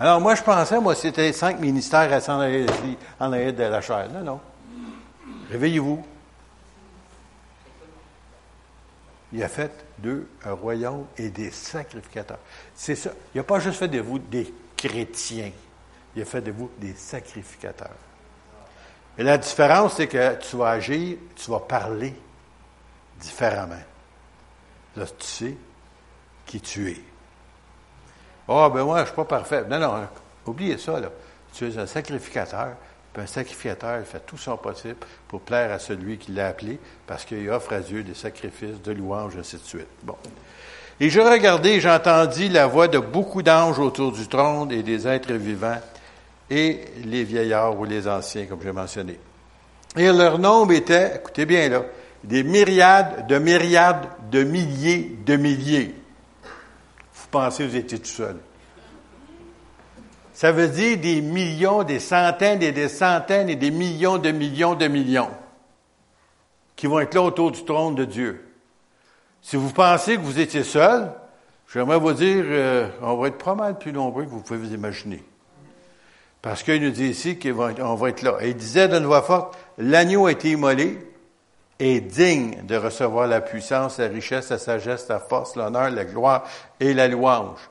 Alors 0.00 0.18
moi, 0.18 0.34
je 0.34 0.42
pensais, 0.42 0.80
moi, 0.80 0.94
c'était 0.94 1.30
cinq 1.34 1.60
ministères 1.60 2.10
à 2.10 2.22
s'en 2.22 2.38
en 2.38 3.32
arrière 3.32 3.52
de 3.52 3.62
la 3.62 3.80
chair. 3.82 4.08
Non, 4.10 4.22
non. 4.22 4.40
Réveillez-vous. 5.50 6.06
Il 9.34 9.42
a 9.42 9.48
fait 9.48 9.70
d'eux 9.98 10.26
un 10.42 10.54
royaume 10.54 11.04
et 11.18 11.28
des 11.28 11.50
sacrificateurs. 11.50 12.38
C'est 12.74 12.96
ça. 12.96 13.10
Il 13.34 13.38
n'a 13.38 13.44
pas 13.44 13.60
juste 13.60 13.78
fait 13.78 13.88
de 13.88 14.00
vous 14.00 14.18
des 14.18 14.54
chrétiens. 14.74 15.52
Il 16.14 16.22
a 16.22 16.24
fait 16.24 16.40
de 16.40 16.50
vous 16.50 16.70
des 16.78 16.94
sacrificateurs. 16.94 17.90
Et 19.18 19.22
la 19.22 19.36
différence, 19.36 19.96
c'est 19.96 20.06
que 20.06 20.36
tu 20.36 20.56
vas 20.56 20.70
agir, 20.70 21.18
tu 21.34 21.50
vas 21.50 21.60
parler 21.60 22.14
différemment. 23.20 23.74
Là, 24.96 25.04
tu 25.04 25.26
sais 25.26 25.56
qui 26.46 26.60
tu 26.60 26.90
es. 26.90 27.00
Ah, 28.48 28.66
oh, 28.66 28.70
ben 28.70 28.84
moi, 28.84 28.98
je 28.98 29.02
ne 29.02 29.06
suis 29.06 29.16
pas 29.16 29.24
parfait. 29.24 29.64
Non, 29.68 29.78
non, 29.78 30.06
oubliez 30.46 30.78
ça, 30.78 31.00
là. 31.00 31.08
Tu 31.52 31.68
es 31.68 31.78
un 31.78 31.86
sacrificateur, 31.86 32.76
puis 33.12 33.22
un 33.22 33.26
sacrificateur, 33.26 33.98
il 33.98 34.04
fait 34.04 34.24
tout 34.24 34.36
son 34.36 34.56
possible 34.56 34.96
pour 35.26 35.40
plaire 35.40 35.72
à 35.72 35.78
celui 35.78 36.18
qui 36.18 36.32
l'a 36.32 36.48
appelé, 36.48 36.78
parce 37.06 37.24
qu'il 37.24 37.48
offre 37.50 37.72
à 37.72 37.80
Dieu 37.80 38.02
des 38.02 38.14
sacrifices, 38.14 38.80
de 38.82 38.92
louanges, 38.92 39.36
ainsi 39.36 39.56
de 39.56 39.62
suite. 39.62 39.88
Bon. 40.02 40.16
Et 41.00 41.10
je 41.10 41.20
regardais 41.20 41.80
j'entendis 41.80 42.48
la 42.48 42.66
voix 42.66 42.88
de 42.88 42.98
beaucoup 42.98 43.42
d'anges 43.42 43.78
autour 43.78 44.12
du 44.12 44.26
trône 44.28 44.72
et 44.72 44.82
des 44.82 45.06
êtres 45.06 45.34
vivants 45.34 45.80
et 46.48 46.80
les 47.04 47.24
vieillards 47.24 47.78
ou 47.78 47.84
les 47.84 48.08
anciens, 48.08 48.46
comme 48.46 48.62
j'ai 48.62 48.72
mentionné. 48.72 49.18
Et 49.96 50.10
leur 50.12 50.38
nombre 50.38 50.72
était, 50.72 51.16
écoutez 51.16 51.44
bien 51.44 51.68
là, 51.68 51.82
des 52.24 52.42
myriades 52.42 53.26
de 53.26 53.38
myriades 53.38 54.06
de 54.30 54.42
milliers 54.42 55.18
de 55.24 55.36
milliers 55.36 55.94
pensez 57.36 57.64
que 57.64 57.68
vous 57.68 57.76
étiez 57.76 57.98
tout 57.98 58.06
seul. 58.06 58.36
Ça 60.32 60.52
veut 60.52 60.68
dire 60.68 60.98
des 60.98 61.20
millions, 61.20 61.82
des 61.82 62.00
centaines 62.00 62.62
et 62.62 62.72
des 62.72 62.88
centaines 62.88 63.48
et 63.48 63.56
des 63.56 63.70
millions 63.70 64.18
de 64.18 64.30
millions 64.30 64.74
de 64.74 64.86
millions 64.86 65.30
qui 66.76 66.86
vont 66.86 67.00
être 67.00 67.14
là 67.14 67.22
autour 67.22 67.52
du 67.52 67.64
trône 67.64 67.94
de 67.94 68.04
Dieu. 68.04 68.44
Si 69.40 69.56
vous 69.56 69.70
pensez 69.70 70.16
que 70.16 70.20
vous 70.20 70.38
étiez 70.38 70.62
seul, 70.62 71.10
j'aimerais 71.72 71.98
vous 71.98 72.12
dire, 72.12 72.44
euh, 72.46 72.88
on 73.00 73.16
va 73.16 73.28
être 73.28 73.42
pas 73.42 73.54
mal 73.54 73.78
plus 73.78 73.92
nombreux 73.92 74.24
que 74.24 74.30
vous 74.30 74.42
pouvez 74.42 74.58
vous 74.58 74.74
imaginer. 74.74 75.22
Parce 76.42 76.62
qu'il 76.62 76.82
nous 76.82 76.90
dit 76.90 77.08
ici 77.08 77.38
qu'on 77.38 77.94
va 77.94 78.08
être 78.08 78.22
là. 78.22 78.36
Et 78.40 78.50
il 78.50 78.56
disait 78.56 78.88
d'une 78.88 79.06
voix 79.06 79.22
forte, 79.22 79.56
l'agneau 79.78 80.26
a 80.26 80.32
été 80.32 80.50
immolé, 80.50 80.98
est 81.78 82.00
digne 82.00 82.62
de 82.64 82.76
recevoir 82.76 83.26
la 83.26 83.40
puissance, 83.40 83.98
la 83.98 84.08
richesse, 84.08 84.50
la 84.50 84.58
sagesse, 84.58 85.08
la 85.08 85.18
force, 85.18 85.56
l'honneur, 85.56 85.90
la 85.90 86.04
gloire 86.04 86.44
et 86.80 86.94
la 86.94 87.08
louange. 87.08 87.70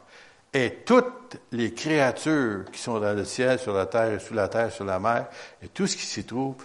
Et 0.54 0.84
toutes 0.86 1.38
les 1.52 1.74
créatures 1.74 2.66
qui 2.72 2.80
sont 2.80 3.00
dans 3.00 3.16
le 3.16 3.26
ciel, 3.26 3.60
sur 3.60 3.74
la 3.74 3.88
terre 3.88 4.14
et 4.14 4.20
sous 4.20 4.34
la 4.34 4.48
terre, 4.48 4.72
sur 4.72 4.86
la 4.86 5.00
mer, 5.00 5.28
et 5.62 5.68
tout 5.68 5.88
ce 5.88 5.98
qui 5.98 6.06
s'y 6.06 6.24
trouve, 6.24 6.56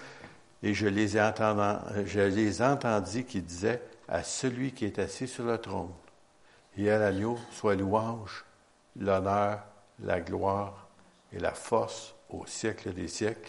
et 0.63 0.75
je 0.75 0.87
les 0.87 1.17
ai 1.17 1.23
entendus, 1.23 1.81
je 2.07 2.21
les 2.21 2.63
entendis 2.63 3.25
qui 3.25 3.41
disaient 3.41 3.83
à 4.09 4.23
celui 4.23 4.73
qui 4.73 4.85
est 4.85 4.99
assis 4.99 5.27
sur 5.27 5.45
le 5.45 5.59
trône 5.59 5.91
et 6.77 6.91
à 6.91 6.99
l'agneau 6.99 7.39
soit 7.53 7.75
louange, 7.75 8.45
l'honneur, 8.97 9.61
la 10.03 10.21
gloire 10.21 10.89
et 11.33 11.39
la 11.39 11.53
force 11.53 12.15
au 12.29 12.47
siècle 12.47 12.93
des 12.93 13.09
siècles. 13.09 13.49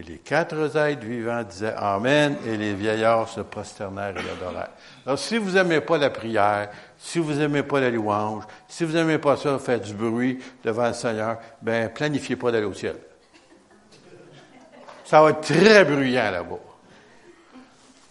Et 0.00 0.02
les 0.02 0.16
quatre 0.16 0.76
êtres 0.78 1.04
vivants 1.04 1.42
disaient 1.42 1.74
Amen, 1.76 2.34
et 2.46 2.56
les 2.56 2.72
vieillards 2.72 3.28
se 3.28 3.40
prosternèrent 3.40 4.16
et 4.16 4.22
l'adorèrent. 4.22 4.70
Alors, 5.04 5.18
si 5.18 5.36
vous 5.36 5.50
n'aimez 5.50 5.82
pas 5.82 5.98
la 5.98 6.08
prière, 6.08 6.70
si 6.96 7.18
vous 7.18 7.34
n'aimez 7.34 7.62
pas 7.62 7.80
la 7.80 7.90
louange, 7.90 8.44
si 8.66 8.84
vous 8.84 8.94
n'aimez 8.94 9.18
pas 9.18 9.36
ça, 9.36 9.58
faire 9.58 9.78
du 9.78 9.92
bruit 9.92 10.38
devant 10.64 10.86
le 10.86 10.94
Seigneur, 10.94 11.38
ben, 11.60 11.90
planifiez 11.90 12.36
pas 12.36 12.50
d'aller 12.50 12.64
au 12.64 12.72
ciel. 12.72 12.96
Ça 15.04 15.20
va 15.20 15.30
être 15.30 15.42
très 15.42 15.84
bruyant 15.84 16.30
là-bas. 16.30 16.60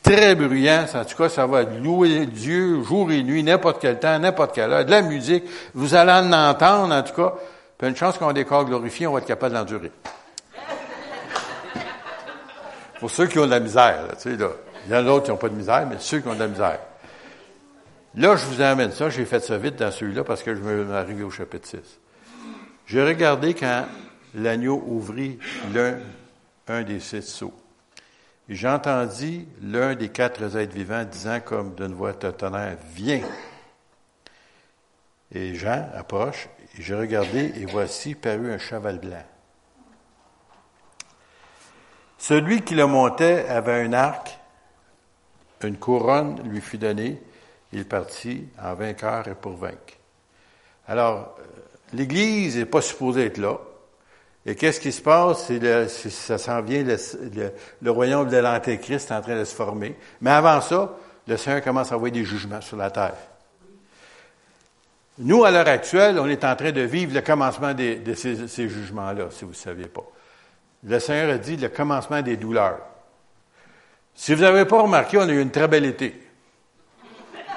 Très 0.03 0.36
bruyant, 0.36 0.86
en 0.93 1.05
tout 1.05 1.17
cas, 1.17 1.29
ça 1.29 1.48
va 1.48 1.63
louer 1.63 2.27
Dieu 2.27 2.84
jour 2.84 3.12
et 3.12 3.24
nuit, 3.24 3.41
n'importe 3.41 3.81
quel 3.81 3.98
temps, 3.98 4.19
n'importe 4.19 4.53
quelle 4.53 4.72
heure, 4.72 4.86
de 4.86 4.91
la 4.91 5.01
musique. 5.01 5.46
Vous 5.74 5.96
allez 5.96 6.12
en 6.12 6.31
entendre, 6.31 6.93
en 6.93 7.01
tout 7.01 7.15
cas. 7.15 7.34
Puis 7.79 7.88
une 7.88 7.96
chance 7.96 8.19
qu'on 8.19 8.34
corps 8.43 8.65
glorifiés, 8.65 9.08
on 9.08 9.13
va 9.13 9.19
être 9.19 9.25
capable 9.25 9.55
d'endurer. 9.55 9.91
Pour 12.99 13.09
ceux 13.09 13.27
qui 13.27 13.39
ont 13.39 13.45
de 13.45 13.51
la 13.51 13.59
misère, 13.59 14.07
tu 14.15 14.31
sais, 14.31 14.37
là. 14.37 14.49
Il 14.85 14.91
y 14.91 14.95
en 14.95 14.99
a 14.99 15.03
d'autres 15.03 15.25
qui 15.25 15.31
n'ont 15.31 15.37
pas 15.37 15.49
de 15.49 15.55
misère, 15.55 15.85
mais 15.87 15.97
ceux 15.99 16.19
qui 16.19 16.27
ont 16.27 16.33
de 16.33 16.39
la 16.39 16.47
misère. 16.47 16.79
Là, 18.15 18.35
je 18.35 18.45
vous 18.45 18.61
amène 18.61 18.91
ça. 18.91 19.09
J'ai 19.09 19.25
fait 19.25 19.39
ça 19.39 19.57
vite 19.57 19.75
dans 19.75 19.91
celui-là 19.91 20.23
parce 20.23 20.41
que 20.41 20.55
je 20.55 20.61
me 20.61 20.93
arrivé 20.93 21.23
au 21.23 21.29
chapitre 21.29 21.67
6. 21.67 21.77
J'ai 22.87 23.03
regardé 23.03 23.53
quand 23.53 23.85
l'agneau 24.33 24.83
ouvrit 24.87 25.37
l'un, 25.73 25.99
un 26.67 26.83
des 26.83 26.99
sept 26.99 27.23
sceaux. 27.23 27.53
Et 28.47 28.55
j'entendis 28.55 29.47
l'un 29.61 29.93
des 29.93 30.09
quatre 30.09 30.57
êtres 30.57 30.73
vivants 30.73 31.03
disant 31.03 31.39
comme 31.39 31.75
d'une 31.75 31.93
voix 31.93 32.13
tonnerre, 32.13 32.77
viens. 32.95 33.21
Et 35.31 35.53
Jean 35.53 35.87
approche, 35.93 36.49
et 36.77 36.81
j'ai 36.81 36.95
regardé, 36.95 37.53
et 37.55 37.65
voici 37.67 38.15
parut 38.15 38.51
un 38.51 38.57
cheval 38.57 38.97
blanc. 38.97 39.23
Celui 42.19 42.61
qui 42.63 42.75
le 42.75 42.85
montait 42.85 43.47
avait 43.47 43.81
un 43.81 43.93
arc, 43.93 44.38
une 45.63 45.77
couronne 45.77 46.41
lui 46.43 46.59
fut 46.59 46.77
donnée, 46.77 47.19
il 47.71 47.85
partit 47.85 48.45
en 48.61 48.75
vainqueur 48.75 49.27
et 49.29 49.35
pour 49.35 49.53
vaincre. 49.53 49.95
Alors, 50.88 51.38
euh, 51.39 51.43
l'Église 51.93 52.57
n'est 52.57 52.65
pas 52.65 52.81
supposée 52.81 53.27
être 53.27 53.38
là. 53.38 53.57
Et 54.45 54.55
qu'est-ce 54.55 54.81
qui 54.81 54.91
se 54.91 55.01
passe? 55.01 55.45
C'est 55.47 56.09
ça 56.09 56.38
s'en 56.38 56.61
vient, 56.61 56.83
le, 56.83 57.91
royaume 57.91 58.27
de 58.27 58.38
l'Antéchrist 58.38 59.11
est 59.11 59.13
en 59.13 59.21
train 59.21 59.39
de 59.39 59.45
se 59.45 59.55
former. 59.55 59.95
Mais 60.19 60.31
avant 60.31 60.59
ça, 60.59 60.95
le 61.25 61.38
Seigneur 61.38 61.61
commence 61.61 61.91
à 61.91 61.95
envoyer 61.95 62.13
des 62.13 62.25
jugements 62.25 62.61
sur 62.61 62.75
la 62.75 62.91
terre. 62.91 63.15
Nous, 65.19 65.45
à 65.45 65.51
l'heure 65.51 65.67
actuelle, 65.67 66.19
on 66.19 66.27
est 66.27 66.43
en 66.43 66.55
train 66.55 66.71
de 66.71 66.81
vivre 66.81 67.13
le 67.13 67.21
commencement 67.21 67.73
de 67.73 68.13
ces, 68.13 68.47
ces 68.47 68.67
jugements-là, 68.67 69.27
si 69.31 69.45
vous 69.45 69.51
ne 69.51 69.55
saviez 69.55 69.88
pas 69.88 70.05
le 70.83 71.00
Seigneur 71.00 71.33
a 71.33 71.38
dit 71.38 71.57
le 71.57 71.69
commencement 71.69 72.21
des 72.21 72.38
douleurs. 72.38 72.79
Si 74.13 74.33
vous 74.33 74.41
n'avez 74.41 74.65
pas 74.65 74.81
remarqué, 74.81 75.17
on 75.17 75.21
a 75.21 75.31
eu 75.31 75.41
une 75.41 75.51
très 75.51 75.67
belle 75.67 75.86
été. 75.86 76.21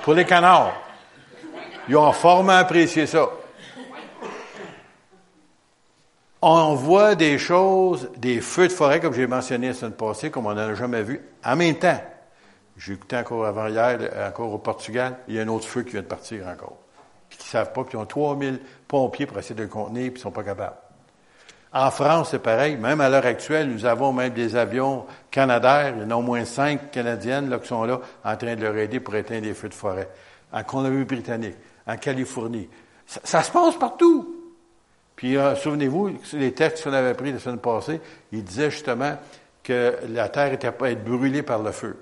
Pour 0.02 0.14
les 0.14 0.24
canards. 0.24 0.74
Ils 1.88 1.96
ont 1.96 2.12
fortement 2.12 2.52
apprécié 2.52 3.06
ça. 3.06 3.28
On 6.40 6.74
voit 6.74 7.14
des 7.14 7.38
choses, 7.38 8.10
des 8.16 8.40
feux 8.40 8.66
de 8.66 8.72
forêt, 8.72 8.98
comme 8.98 9.14
j'ai 9.14 9.28
mentionné 9.28 9.68
la 9.68 9.74
semaine 9.74 9.92
passée, 9.92 10.30
comme 10.30 10.46
on 10.46 10.54
n'en 10.54 10.70
a 10.70 10.74
jamais 10.74 11.02
vu. 11.02 11.20
En 11.44 11.54
même 11.54 11.76
temps, 11.76 12.00
j'ai 12.76 12.94
écouté 12.94 13.16
encore 13.16 13.46
avant 13.46 13.68
hier, 13.68 13.98
encore 14.28 14.52
au 14.52 14.58
Portugal, 14.58 15.18
il 15.28 15.34
y 15.36 15.38
a 15.38 15.42
un 15.42 15.48
autre 15.48 15.66
feu 15.66 15.82
qui 15.82 15.92
vient 15.92 16.02
de 16.02 16.06
partir 16.06 16.48
encore. 16.48 16.78
Puis 17.28 17.38
qui 17.38 17.46
ne 17.46 17.50
savent 17.50 17.72
pas, 17.72 17.84
puis 17.84 17.96
ils 17.96 18.00
ont 18.00 18.06
3000 18.06 18.60
pompiers 18.88 19.26
pour 19.26 19.38
essayer 19.38 19.54
de 19.54 19.62
le 19.62 19.68
contenir, 19.68 20.10
puis 20.10 20.14
ils 20.14 20.14
ne 20.14 20.18
sont 20.18 20.30
pas 20.32 20.42
capables. 20.42 20.81
En 21.74 21.90
France, 21.90 22.30
c'est 22.30 22.38
pareil. 22.38 22.76
Même 22.76 23.00
à 23.00 23.08
l'heure 23.08 23.24
actuelle, 23.24 23.68
nous 23.68 23.86
avons 23.86 24.12
même 24.12 24.34
des 24.34 24.56
avions 24.56 25.06
canadaires. 25.30 25.94
Il 25.96 26.02
y 26.02 26.04
en 26.04 26.10
a 26.10 26.16
au 26.16 26.22
moins 26.22 26.44
cinq 26.44 26.90
canadiennes 26.90 27.48
là, 27.48 27.58
qui 27.58 27.68
sont 27.68 27.84
là 27.84 28.00
en 28.24 28.36
train 28.36 28.56
de 28.56 28.62
leur 28.62 28.76
aider 28.76 29.00
pour 29.00 29.14
éteindre 29.14 29.46
les 29.46 29.54
feux 29.54 29.70
de 29.70 29.74
forêt. 29.74 30.08
En 30.52 30.62
Colombie-Britannique, 30.64 31.56
en 31.86 31.96
Californie. 31.96 32.68
Ça, 33.06 33.42
se 33.42 33.50
passe 33.50 33.76
partout. 33.76 34.36
Puis, 35.16 35.36
euh, 35.36 35.54
souvenez-vous, 35.56 36.10
les 36.34 36.52
textes 36.52 36.84
qu'on 36.84 36.92
avait 36.92 37.14
pris 37.14 37.32
la 37.32 37.38
semaine 37.38 37.58
passée, 37.58 38.00
ils 38.32 38.44
disaient 38.44 38.70
justement 38.70 39.16
que 39.62 39.96
la 40.08 40.28
terre 40.28 40.50
n'était 40.50 40.72
pas 40.72 40.90
être 40.90 41.04
brûlée 41.04 41.42
par 41.42 41.62
le 41.62 41.72
feu. 41.72 41.96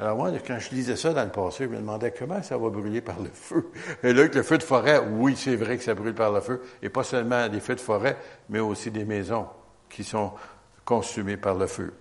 Alors 0.00 0.16
moi, 0.16 0.30
quand 0.46 0.58
je 0.58 0.70
lisais 0.70 0.96
ça 0.96 1.12
dans 1.12 1.24
le 1.24 1.30
passé, 1.30 1.64
je 1.64 1.68
me 1.68 1.76
demandais 1.76 2.10
comment 2.10 2.42
ça 2.42 2.56
va 2.56 2.70
brûler 2.70 3.02
par 3.02 3.20
le 3.20 3.28
feu. 3.28 3.70
Et 4.02 4.14
là, 4.14 4.28
que 4.28 4.38
le 4.38 4.42
feu 4.42 4.56
de 4.56 4.62
forêt, 4.62 4.98
oui, 4.98 5.34
c'est 5.36 5.56
vrai 5.56 5.76
que 5.76 5.84
ça 5.84 5.94
brûle 5.94 6.14
par 6.14 6.32
le 6.32 6.40
feu, 6.40 6.62
et 6.82 6.88
pas 6.88 7.04
seulement 7.04 7.48
des 7.48 7.60
feux 7.60 7.74
de 7.74 7.80
forêt, 7.80 8.16
mais 8.48 8.60
aussi 8.60 8.90
des 8.90 9.04
maisons 9.04 9.46
qui 9.90 10.02
sont 10.02 10.32
consumées 10.86 11.36
par 11.36 11.54
le 11.54 11.66
feu. 11.66 11.92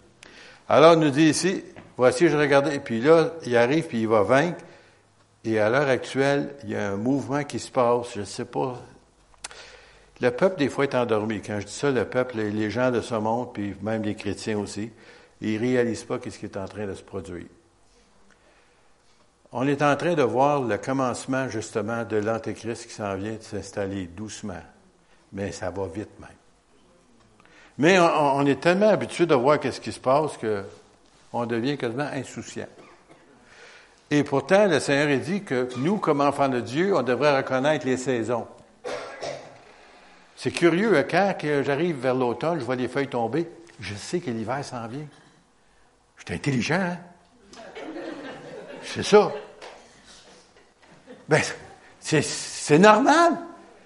Alors, 0.69 0.93
il 0.93 0.99
nous 0.99 1.09
dit 1.09 1.25
ici, 1.25 1.61
voici, 1.97 2.29
je 2.29 2.37
regardais, 2.37 2.75
et 2.75 2.79
puis 2.79 3.01
là, 3.01 3.33
il 3.45 3.57
arrive, 3.57 3.87
puis 3.87 3.99
il 3.99 4.07
va 4.07 4.23
vaincre, 4.23 4.63
et 5.43 5.59
à 5.59 5.69
l'heure 5.69 5.89
actuelle, 5.89 6.55
il 6.63 6.69
y 6.69 6.75
a 6.77 6.91
un 6.91 6.95
mouvement 6.95 7.43
qui 7.43 7.59
se 7.59 7.69
passe, 7.69 8.13
je 8.15 8.21
ne 8.21 8.25
sais 8.25 8.45
pas. 8.45 8.81
Le 10.21 10.31
peuple, 10.31 10.57
des 10.57 10.69
fois, 10.69 10.85
est 10.85 10.95
endormi. 10.95 11.41
Quand 11.41 11.59
je 11.59 11.65
dis 11.65 11.73
ça, 11.73 11.91
le 11.91 12.05
peuple, 12.05 12.37
les 12.37 12.69
gens 12.69 12.91
de 12.91 13.01
ce 13.01 13.15
monde, 13.15 13.51
puis 13.53 13.75
même 13.81 14.03
les 14.03 14.15
chrétiens 14.15 14.57
aussi, 14.57 14.89
ils 15.41 15.57
réalisent 15.57 16.05
pas 16.05 16.17
ce 16.23 16.37
qui 16.37 16.45
est 16.45 16.55
en 16.55 16.65
train 16.65 16.87
de 16.87 16.93
se 16.93 17.03
produire. 17.03 17.47
On 19.51 19.67
est 19.67 19.81
en 19.81 19.95
train 19.95 20.13
de 20.13 20.21
voir 20.21 20.61
le 20.61 20.77
commencement 20.77 21.49
justement 21.49 22.03
de 22.03 22.17
l'Antéchrist 22.17 22.85
qui 22.85 22.93
s'en 22.93 23.15
vient 23.15 23.33
de 23.33 23.41
s'installer 23.41 24.05
doucement, 24.05 24.61
mais 25.33 25.51
ça 25.51 25.71
va 25.71 25.87
vite 25.87 26.19
même. 26.19 26.29
Mais 27.79 27.97
on, 27.97 28.45
est 28.45 28.59
tellement 28.59 28.89
habitué 28.89 29.25
de 29.25 29.33
voir 29.33 29.57
ce 29.63 29.79
qui 29.79 29.91
se 29.91 29.99
passe 29.99 30.33
qu'on 30.37 31.45
devient 31.45 31.77
quasiment 31.77 32.09
insouciant. 32.13 32.67
Et 34.11 34.23
pourtant, 34.23 34.67
le 34.67 34.79
Seigneur 34.79 35.07
a 35.07 35.17
dit 35.17 35.43
que 35.43 35.69
nous, 35.77 35.97
comme 35.97 36.21
enfants 36.21 36.49
de 36.49 36.59
Dieu, 36.59 36.95
on 36.95 37.03
devrait 37.03 37.37
reconnaître 37.37 37.85
les 37.85 37.97
saisons. 37.97 38.47
C'est 40.35 40.51
curieux, 40.51 40.97
hein, 40.97 41.05
quand 41.09 41.35
j'arrive 41.63 41.97
vers 41.97 42.15
l'automne, 42.15 42.59
je 42.59 42.65
vois 42.65 42.75
les 42.75 42.87
feuilles 42.87 43.07
tomber, 43.07 43.49
je 43.79 43.95
sais 43.95 44.19
que 44.19 44.29
l'hiver 44.29 44.63
s'en 44.63 44.87
vient. 44.87 45.07
Je 46.17 46.25
suis 46.25 46.35
intelligent, 46.35 46.81
hein? 46.81 46.97
C'est 48.93 49.03
ça. 49.03 49.31
Ben, 51.27 51.41
c'est 51.99 52.79
normal. 52.79 53.33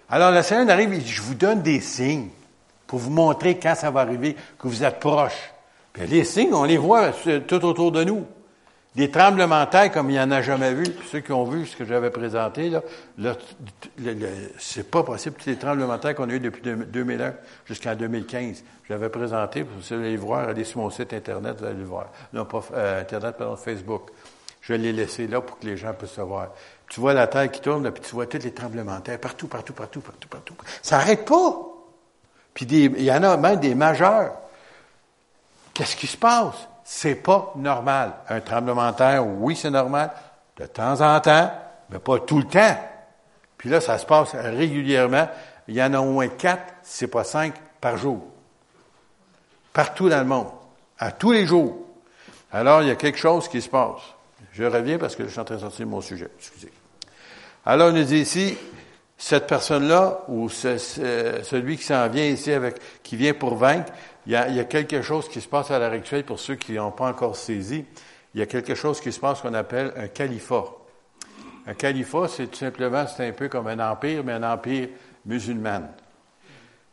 Alors, 0.09 0.31
le 0.31 0.41
Seigneur 0.41 0.69
arrive 0.69 1.05
je 1.05 1.21
vous 1.21 1.35
donne 1.35 1.61
des 1.61 1.81
signes 1.81 2.29
pour 2.87 2.99
vous 2.99 3.09
montrer 3.09 3.59
quand 3.59 3.75
ça 3.75 3.91
va 3.91 4.01
arriver, 4.01 4.35
que 4.57 4.67
vous 4.67 4.83
êtes 4.83 4.99
proche. 4.99 5.51
Puis 5.91 6.07
les 6.07 6.23
signes, 6.23 6.53
on 6.53 6.63
les 6.63 6.77
voit 6.77 7.11
tout 7.47 7.65
autour 7.65 7.91
de 7.91 8.03
nous. 8.03 8.25
Des 8.95 9.09
tremblements 9.09 9.65
de 9.65 9.69
terre 9.71 9.91
comme 9.91 10.11
il 10.11 10.13
n'y 10.13 10.19
en 10.19 10.29
a 10.29 10.43
jamais 10.43 10.71
vu. 10.73 10.83
Puis 10.83 11.07
ceux 11.11 11.19
qui 11.19 11.31
ont 11.31 11.45
vu 11.45 11.65
ce 11.65 11.75
que 11.75 11.83
j'avais 11.83 12.11
présenté, 12.11 12.69
là, 13.17 13.35
c'est 14.59 14.89
pas 14.89 15.01
possible. 15.01 15.35
Tous 15.35 15.49
les 15.49 15.55
tremblements 15.55 15.95
de 15.95 16.01
terre 16.01 16.15
qu'on 16.15 16.29
a 16.29 16.33
eu 16.33 16.39
depuis 16.39 16.61
2001 16.61 17.33
jusqu'en 17.65 17.95
2015, 17.95 18.63
j'avais 18.87 19.09
présenté. 19.09 19.63
Vous 19.63 19.93
allez 19.93 20.15
voir, 20.15 20.49
allez 20.49 20.63
sur 20.63 20.79
mon 20.79 20.91
site 20.91 21.11
Internet, 21.11 21.57
vous 21.59 21.65
allez 21.65 21.79
le 21.79 21.85
voir. 21.85 22.11
Non, 22.33 22.45
pas 22.45 22.63
euh, 22.75 23.01
Internet, 23.01 23.35
pardon, 23.35 23.55
Facebook. 23.55 24.11
Je 24.63 24.73
l'ai 24.73 24.93
laissé 24.93 25.27
là 25.27 25.41
pour 25.41 25.59
que 25.59 25.65
les 25.65 25.75
gens 25.75 25.93
puissent 25.93 26.17
voir. 26.19 26.47
Tu 26.87 27.01
vois 27.01 27.13
la 27.13 27.27
terre 27.27 27.51
qui 27.51 27.59
tourne, 27.59 27.91
puis 27.91 28.01
tu 28.01 28.11
vois 28.11 28.27
tous 28.27 28.39
les 28.39 28.53
tremblements 28.53 28.97
de 28.97 29.03
terre, 29.03 29.19
partout, 29.19 29.47
partout, 29.47 29.73
partout, 29.73 29.99
partout, 29.99 30.27
partout. 30.29 30.55
Ça 30.81 30.97
n'arrête 30.97 31.25
pas. 31.25 31.59
Puis 32.53 32.65
il 32.65 33.03
y 33.03 33.11
en 33.11 33.23
a 33.23 33.35
même 33.35 33.59
des 33.59 33.75
majeurs. 33.75 34.33
Qu'est-ce 35.73 35.97
qui 35.97 36.07
se 36.07 36.15
passe? 36.15 36.55
C'est 36.85 37.15
pas 37.15 37.51
normal. 37.57 38.13
Un 38.29 38.39
tremblement 38.39 38.89
de 38.91 38.95
terre, 38.95 39.27
oui, 39.27 39.55
c'est 39.55 39.69
normal, 39.69 40.11
de 40.57 40.65
temps 40.65 41.01
en 41.01 41.19
temps, 41.19 41.51
mais 41.89 41.99
pas 41.99 42.19
tout 42.19 42.37
le 42.37 42.45
temps. 42.45 42.77
Puis 43.57 43.69
là, 43.69 43.81
ça 43.81 43.97
se 43.97 44.05
passe 44.05 44.33
régulièrement. 44.33 45.27
Il 45.67 45.75
y 45.75 45.83
en 45.83 45.93
a 45.93 45.99
au 45.99 46.11
moins 46.11 46.29
quatre, 46.29 46.73
si 46.83 46.99
c'est 46.99 47.07
pas 47.07 47.25
cinq, 47.25 47.53
par 47.81 47.97
jour. 47.97 48.21
Partout 49.73 50.07
dans 50.07 50.19
le 50.19 50.25
monde. 50.25 50.51
À 50.99 51.11
tous 51.11 51.31
les 51.33 51.45
jours. 51.45 51.75
Alors, 52.51 52.81
il 52.81 52.87
y 52.87 52.91
a 52.91 52.95
quelque 52.95 53.17
chose 53.17 53.49
qui 53.49 53.61
se 53.61 53.69
passe. 53.69 54.01
Je 54.53 54.63
reviens 54.63 54.99
parce 54.99 55.15
que 55.15 55.23
je 55.23 55.29
suis 55.29 55.39
en 55.39 55.45
train 55.45 55.55
de 55.55 55.61
sortir 55.61 55.87
mon 55.87 55.99
sujet. 55.99 56.29
Excusez. 56.37 56.71
Alors, 57.65 57.89
on 57.89 57.93
nous 57.93 58.03
dit 58.03 58.19
ici, 58.19 58.55
cette 59.17 59.47
personne-là, 59.47 60.25
ou 60.27 60.47
celui 60.47 61.77
qui 61.77 61.83
s'en 61.83 62.07
vient 62.07 62.25
ici 62.25 62.51
avec, 62.51 62.75
qui 63.01 63.15
vient 63.15 63.33
pour 63.33 63.55
vaincre, 63.55 63.91
il 64.25 64.31
y, 64.31 64.35
a, 64.35 64.63
quelque 64.63 65.01
chose 65.01 65.27
qui 65.27 65.41
se 65.41 65.47
passe 65.47 65.71
à 65.71 65.79
l'heure 65.79 65.91
actuelle 65.91 66.23
pour 66.23 66.39
ceux 66.39 66.55
qui 66.55 66.73
n'ont 66.73 66.91
pas 66.91 67.09
encore 67.09 67.35
saisi. 67.35 67.83
Il 68.33 68.39
y 68.39 68.43
a 68.43 68.45
quelque 68.45 68.75
chose 68.75 69.01
qui 69.01 69.11
se 69.11 69.19
passe 69.19 69.41
qu'on 69.41 69.53
appelle 69.53 69.91
un 69.97 70.07
califat. 70.07 70.65
Un 71.65 71.73
califat, 71.73 72.27
c'est 72.27 72.47
tout 72.47 72.57
simplement, 72.57 73.05
c'est 73.07 73.27
un 73.27 73.31
peu 73.31 73.49
comme 73.49 73.67
un 73.67 73.79
empire, 73.79 74.23
mais 74.23 74.33
un 74.33 74.43
empire 74.43 74.89
musulman. 75.25 75.89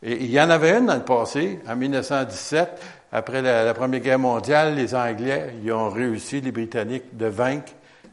Et 0.02 0.24
il 0.24 0.30
y 0.30 0.40
en 0.40 0.48
avait 0.48 0.78
une 0.78 0.86
dans 0.86 0.94
le 0.94 1.04
passé, 1.04 1.60
en 1.68 1.76
1917, 1.76 2.82
après 3.12 3.42
la, 3.42 3.74
Première 3.74 4.00
Guerre 4.00 4.18
mondiale, 4.18 4.74
les 4.74 4.94
Anglais, 4.94 5.54
ils 5.62 5.72
ont 5.72 5.90
réussi, 5.90 6.40
les 6.40 6.52
Britanniques, 6.52 7.16
de 7.16 7.26
vaincre. 7.26 7.72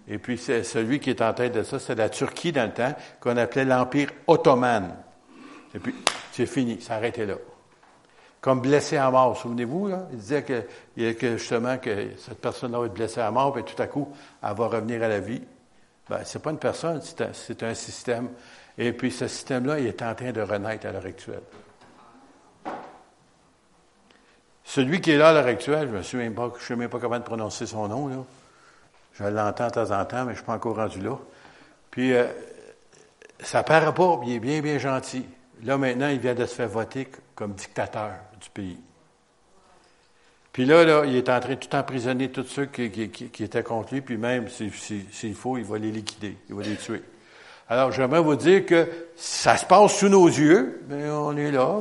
Et 0.10 0.18
puis, 0.18 0.38
c'est 0.38 0.64
celui 0.64 1.00
qui 1.00 1.10
est 1.10 1.22
en 1.22 1.34
tête 1.34 1.54
de 1.54 1.64
ça, 1.64 1.80
c'est 1.80 1.96
la 1.96 2.10
Turquie 2.10 2.52
dans 2.52 2.66
le 2.66 2.74
temps, 2.74 2.94
qu'on 3.20 3.38
appelait 3.38 3.66
l'Empire 3.66 4.10
ottoman. 4.26 4.96
Et 5.76 5.80
puis, 5.80 5.96
c'est 6.32 6.46
fini, 6.46 6.82
ça 6.82 6.96
arrêté 6.96 7.26
là. 7.26 7.36
Comme 8.42 8.62
blessé 8.62 8.98
à 8.98 9.10
mort, 9.10 9.38
souvenez-vous, 9.38 9.88
là? 9.88 10.08
Il 10.12 10.18
disait 10.18 10.44
que, 10.44 11.38
justement 11.38 11.78
que 11.78 12.10
cette 12.18 12.40
personne-là 12.40 12.80
va 12.80 12.86
être 12.86 12.94
blessée 12.94 13.22
à 13.22 13.32
mort, 13.32 13.58
et 13.58 13.64
tout 13.64 13.82
à 13.82 13.88
coup, 13.88 14.10
elle 14.44 14.56
va 14.56 14.68
revenir 14.68 15.04
à 15.04 15.08
la 15.08 15.20
vie. 15.20 15.42
Ben, 16.10 16.20
c'est 16.24 16.42
pas 16.42 16.52
une 16.52 16.60
personne, 16.60 17.02
c'est 17.02 17.64
un 17.64 17.74
système. 17.74 18.30
Et 18.78 18.94
puis, 18.94 19.12
ce 19.12 19.28
système-là, 19.28 19.80
il 19.80 19.88
est 19.88 20.02
en 20.02 20.16
train 20.16 20.32
de 20.32 20.42
renaître 20.42 20.86
à 20.86 20.92
l'heure 20.92 21.06
actuelle. 21.06 21.42
Celui 24.68 25.00
qui 25.00 25.12
est 25.12 25.18
là 25.18 25.30
à 25.30 25.34
l'heure 25.34 25.46
actuelle, 25.46 25.88
je 25.90 25.98
ne 25.98 26.02
sais 26.02 26.18
même 26.18 26.90
pas, 26.90 27.00
comment 27.00 27.22
prononcer 27.22 27.66
son 27.66 27.88
nom, 27.88 28.10
là. 28.10 28.18
Je 29.14 29.24
l'entends 29.24 29.68
de 29.68 29.72
temps 29.72 29.92
en 29.98 30.04
temps, 30.04 30.26
mais 30.26 30.26
je 30.26 30.30
ne 30.32 30.36
suis 30.36 30.44
pas 30.44 30.56
encore 30.56 30.76
rendu 30.76 31.00
là. 31.00 31.18
Puis, 31.90 32.14
euh, 32.14 32.28
ça 33.40 33.64
paraît 33.64 33.94
pas, 33.94 34.20
il 34.26 34.34
est 34.34 34.40
bien, 34.40 34.60
bien 34.60 34.78
gentil. 34.78 35.26
Là, 35.64 35.78
maintenant, 35.78 36.10
il 36.10 36.20
vient 36.20 36.36
de 36.36 36.46
se 36.46 36.54
faire 36.54 36.68
voter 36.68 37.08
comme 37.34 37.54
dictateur 37.54 38.12
du 38.42 38.50
pays. 38.50 38.78
Puis 40.52 40.66
là, 40.66 41.06
il 41.06 41.16
est 41.16 41.30
en 41.30 41.40
train 41.40 41.54
de 41.54 41.60
tout 41.60 41.74
emprisonner 41.74 42.30
tous 42.30 42.44
ceux 42.44 42.66
qui, 42.66 42.92
étaient 43.40 43.64
contre 43.64 43.94
lui, 43.94 44.02
puis 44.02 44.18
même, 44.18 44.50
s'il 44.50 45.34
faut, 45.34 45.58
il 45.58 45.64
va 45.64 45.78
les 45.78 45.92
liquider, 45.92 46.36
il 46.50 46.56
va 46.56 46.64
les 46.64 46.76
tuer. 46.76 47.04
Alors, 47.70 47.94
j'aimerais 47.94 48.22
vous 48.22 48.36
dire 48.36 48.66
que 48.66 48.86
ça 49.16 49.56
se 49.56 49.66
passe 49.66 49.98
sous 49.98 50.10
nos 50.10 50.28
yeux, 50.28 50.84
mais 50.90 51.10
on 51.10 51.38
est 51.38 51.52
là, 51.52 51.74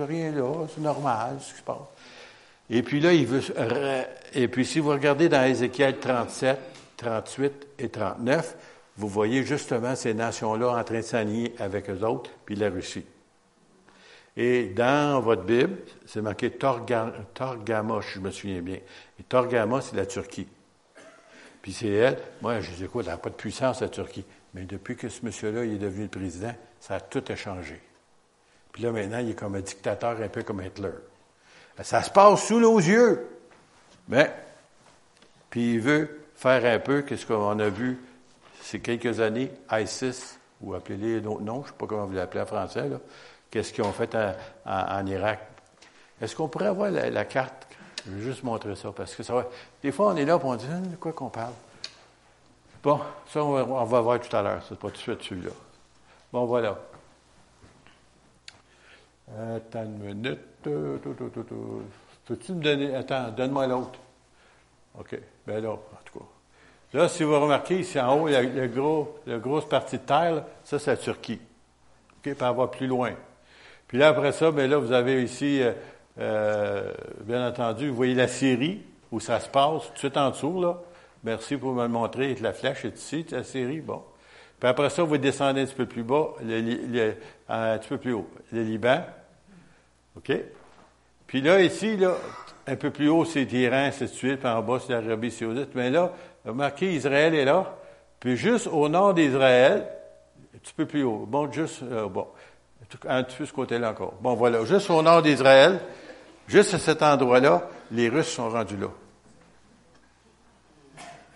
rien 0.00 0.32
là, 0.32 0.66
c'est 0.74 0.80
normal 0.80 1.36
ce 1.40 1.52
qui 1.52 1.58
se 1.60 1.64
passe. 1.64 1.93
Et 2.70 2.82
puis 2.82 3.00
là, 3.00 3.12
il 3.12 3.26
veut. 3.26 3.42
Et 4.34 4.48
puis 4.48 4.64
si 4.64 4.80
vous 4.80 4.90
regardez 4.90 5.28
dans 5.28 5.44
Ézéchiel 5.44 5.98
37, 5.98 6.58
38 6.96 7.66
et 7.78 7.88
39, 7.88 8.56
vous 8.96 9.08
voyez 9.08 9.42
justement 9.42 9.96
ces 9.96 10.14
nations-là 10.14 10.78
en 10.78 10.84
train 10.84 10.98
de 10.98 11.02
s'aligner 11.02 11.54
avec 11.58 11.90
eux 11.90 12.04
autres, 12.04 12.30
puis 12.44 12.54
la 12.54 12.70
Russie. 12.70 13.04
Et 14.36 14.66
dans 14.66 15.20
votre 15.20 15.42
Bible, 15.42 15.76
c'est 16.06 16.22
marqué 16.22 16.50
Torgama, 16.50 18.00
je 18.00 18.18
me 18.18 18.30
souviens 18.30 18.62
bien. 18.62 18.78
Et 19.20 19.22
Torgama, 19.22 19.80
c'est 19.80 19.96
la 19.96 20.06
Turquie. 20.06 20.48
Puis 21.62 21.72
c'est 21.72 21.88
elle. 21.88 22.18
Moi, 22.42 22.60
je 22.60 22.70
dis, 22.72 22.84
écoute, 22.84 23.04
elle 23.06 23.12
n'a 23.12 23.18
pas 23.18 23.30
de 23.30 23.36
puissance, 23.36 23.80
la 23.80 23.88
Turquie. 23.88 24.24
Mais 24.52 24.62
depuis 24.62 24.96
que 24.96 25.08
ce 25.08 25.24
monsieur-là 25.24 25.64
est 25.64 25.78
devenu 25.78 26.04
le 26.04 26.08
président, 26.08 26.54
ça 26.80 26.96
a 26.96 27.00
tout 27.00 27.22
changé. 27.36 27.80
Puis 28.72 28.82
là, 28.82 28.90
maintenant, 28.90 29.18
il 29.18 29.30
est 29.30 29.34
comme 29.34 29.54
un 29.54 29.60
dictateur, 29.60 30.20
un 30.20 30.28
peu 30.28 30.42
comme 30.42 30.62
Hitler. 30.62 30.90
Ça 31.82 32.02
se 32.02 32.10
passe 32.10 32.46
sous 32.46 32.60
nos 32.60 32.78
yeux. 32.78 33.28
Mais, 34.08 34.32
puis 35.50 35.74
il 35.74 35.80
veut 35.80 36.24
faire 36.36 36.64
un 36.64 36.78
peu 36.78 37.04
ce 37.08 37.26
qu'on 37.26 37.58
a 37.58 37.68
vu 37.68 37.98
ces 38.60 38.80
quelques 38.80 39.20
années, 39.20 39.50
ISIS, 39.70 40.38
ou 40.60 40.74
appelez-les 40.74 41.20
d'autres 41.20 41.42
noms, 41.42 41.62
je 41.62 41.68
ne 41.68 41.72
sais 41.72 41.78
pas 41.78 41.86
comment 41.86 42.06
vous 42.06 42.14
l'appelez 42.14 42.40
en 42.40 42.46
français, 42.46 42.90
qu'est-ce 43.50 43.72
qu'ils 43.72 43.84
ont 43.84 43.92
fait 43.92 44.16
en, 44.64 45.06
Irak. 45.06 45.40
Est-ce 46.20 46.34
qu'on 46.34 46.48
pourrait 46.48 46.66
avoir 46.66 46.90
la, 46.90 47.24
carte? 47.24 47.66
Je 48.06 48.12
vais 48.12 48.22
juste 48.22 48.42
montrer 48.42 48.74
ça, 48.76 48.92
parce 48.92 49.14
que 49.14 49.22
ça 49.22 49.34
va. 49.34 49.46
Des 49.82 49.92
fois, 49.92 50.12
on 50.12 50.16
est 50.16 50.24
là 50.24 50.36
et 50.36 50.44
on 50.44 50.54
dit, 50.54 50.66
hein, 50.70 50.80
de 50.80 50.96
quoi 50.96 51.12
qu'on 51.12 51.28
parle? 51.28 51.52
Bon, 52.82 53.00
ça, 53.32 53.42
on 53.42 53.84
va, 53.84 54.00
voir 54.00 54.20
tout 54.20 54.34
à 54.36 54.42
l'heure. 54.42 54.62
C'est 54.68 54.78
pas 54.78 54.88
tout 54.88 54.94
de 54.94 54.98
suite 54.98 55.22
celui-là. 55.22 55.50
Bon, 56.32 56.44
voilà. 56.44 56.78
Attends 59.30 59.84
une 59.84 59.98
minute. 59.98 60.53
Peux-tu 60.64 62.52
me 62.52 62.62
donner. 62.62 62.94
Attends, 62.94 63.30
donne-moi 63.30 63.66
l'autre. 63.66 63.98
OK. 64.98 65.18
Ben 65.46 65.62
là, 65.62 65.70
en 65.70 65.78
tout 66.04 66.18
cas. 66.18 66.24
Là, 66.94 67.08
si 67.08 67.24
vous 67.24 67.38
remarquez, 67.38 67.80
ici 67.80 67.98
en 67.98 68.20
haut, 68.20 68.28
il 68.28 68.32
y 68.32 68.36
a 68.36 68.42
le 68.42 68.68
gros, 68.68 69.18
la 69.26 69.38
grosse 69.38 69.68
partie 69.68 69.98
de 69.98 70.02
terre, 70.02 70.44
ça, 70.62 70.78
c'est 70.78 70.92
la 70.92 70.96
Turquie. 70.96 71.40
OK? 72.18 72.34
Puis 72.34 72.36
on 72.40 72.68
plus 72.68 72.86
loin. 72.86 73.12
Puis 73.88 73.98
là, 73.98 74.08
après 74.08 74.30
ça, 74.30 74.52
bien 74.52 74.68
là, 74.68 74.78
vous 74.78 74.92
avez 74.92 75.22
ici, 75.24 75.60
euh, 75.60 75.72
euh, 76.20 76.92
bien 77.22 77.48
entendu, 77.48 77.88
vous 77.88 77.96
voyez 77.96 78.14
la 78.14 78.28
Syrie, 78.28 78.82
où 79.10 79.18
ça 79.18 79.40
se 79.40 79.48
passe, 79.48 79.88
tout 79.88 79.92
de 79.94 79.98
suite 79.98 80.16
en 80.16 80.30
dessous, 80.30 80.60
là. 80.60 80.80
Merci 81.24 81.56
pour 81.56 81.72
me 81.72 81.82
le 81.82 81.88
montrer. 81.88 82.34
La 82.36 82.52
flèche 82.52 82.84
est 82.84 82.96
ici, 82.96 83.26
la 83.30 83.42
Syrie, 83.42 83.80
bon. 83.80 84.02
Puis 84.60 84.68
après 84.68 84.90
ça, 84.90 85.02
vous 85.02 85.18
descendez 85.18 85.62
un 85.62 85.66
petit 85.66 85.74
peu 85.74 85.86
plus 85.86 86.04
bas, 86.04 86.34
un 87.48 87.78
petit 87.78 87.88
peu 87.88 87.98
plus 87.98 88.12
haut, 88.12 88.28
le 88.52 88.62
Liban. 88.62 89.00
OK? 90.16 90.32
Puis 91.26 91.40
là, 91.40 91.60
ici, 91.62 91.96
là, 91.96 92.14
un 92.66 92.76
peu 92.76 92.90
plus 92.90 93.08
haut, 93.08 93.24
c'est 93.24 93.44
l'Iran, 93.44 93.90
c'est 93.92 94.06
de 94.06 94.10
suite, 94.10 94.40
puis 94.40 94.48
en 94.48 94.62
bas, 94.62 94.78
c'est 94.84 94.92
l'Arabie 94.92 95.30
saoudite. 95.30 95.74
Mais 95.74 95.90
là, 95.90 96.12
remarquez, 96.44 96.94
Israël 96.94 97.34
est 97.34 97.44
là. 97.44 97.76
Puis 98.20 98.36
juste 98.36 98.68
au 98.68 98.88
nord 98.88 99.14
d'Israël, 99.14 99.86
un 100.54 100.58
petit 100.58 100.72
peu 100.72 100.86
plus 100.86 101.02
haut. 101.02 101.26
Bon, 101.26 101.50
juste, 101.50 101.82
euh, 101.82 102.08
bon, 102.08 102.26
un 103.06 103.22
peu 103.22 103.44
ce 103.44 103.52
côté-là 103.52 103.90
encore. 103.90 104.14
Bon, 104.20 104.34
voilà, 104.34 104.64
juste 104.64 104.88
au 104.90 105.02
nord 105.02 105.22
d'Israël, 105.22 105.80
juste 106.46 106.74
à 106.74 106.78
cet 106.78 107.02
endroit-là, 107.02 107.68
les 107.90 108.08
Russes 108.08 108.32
sont 108.32 108.48
rendus 108.48 108.76
là. 108.76 108.88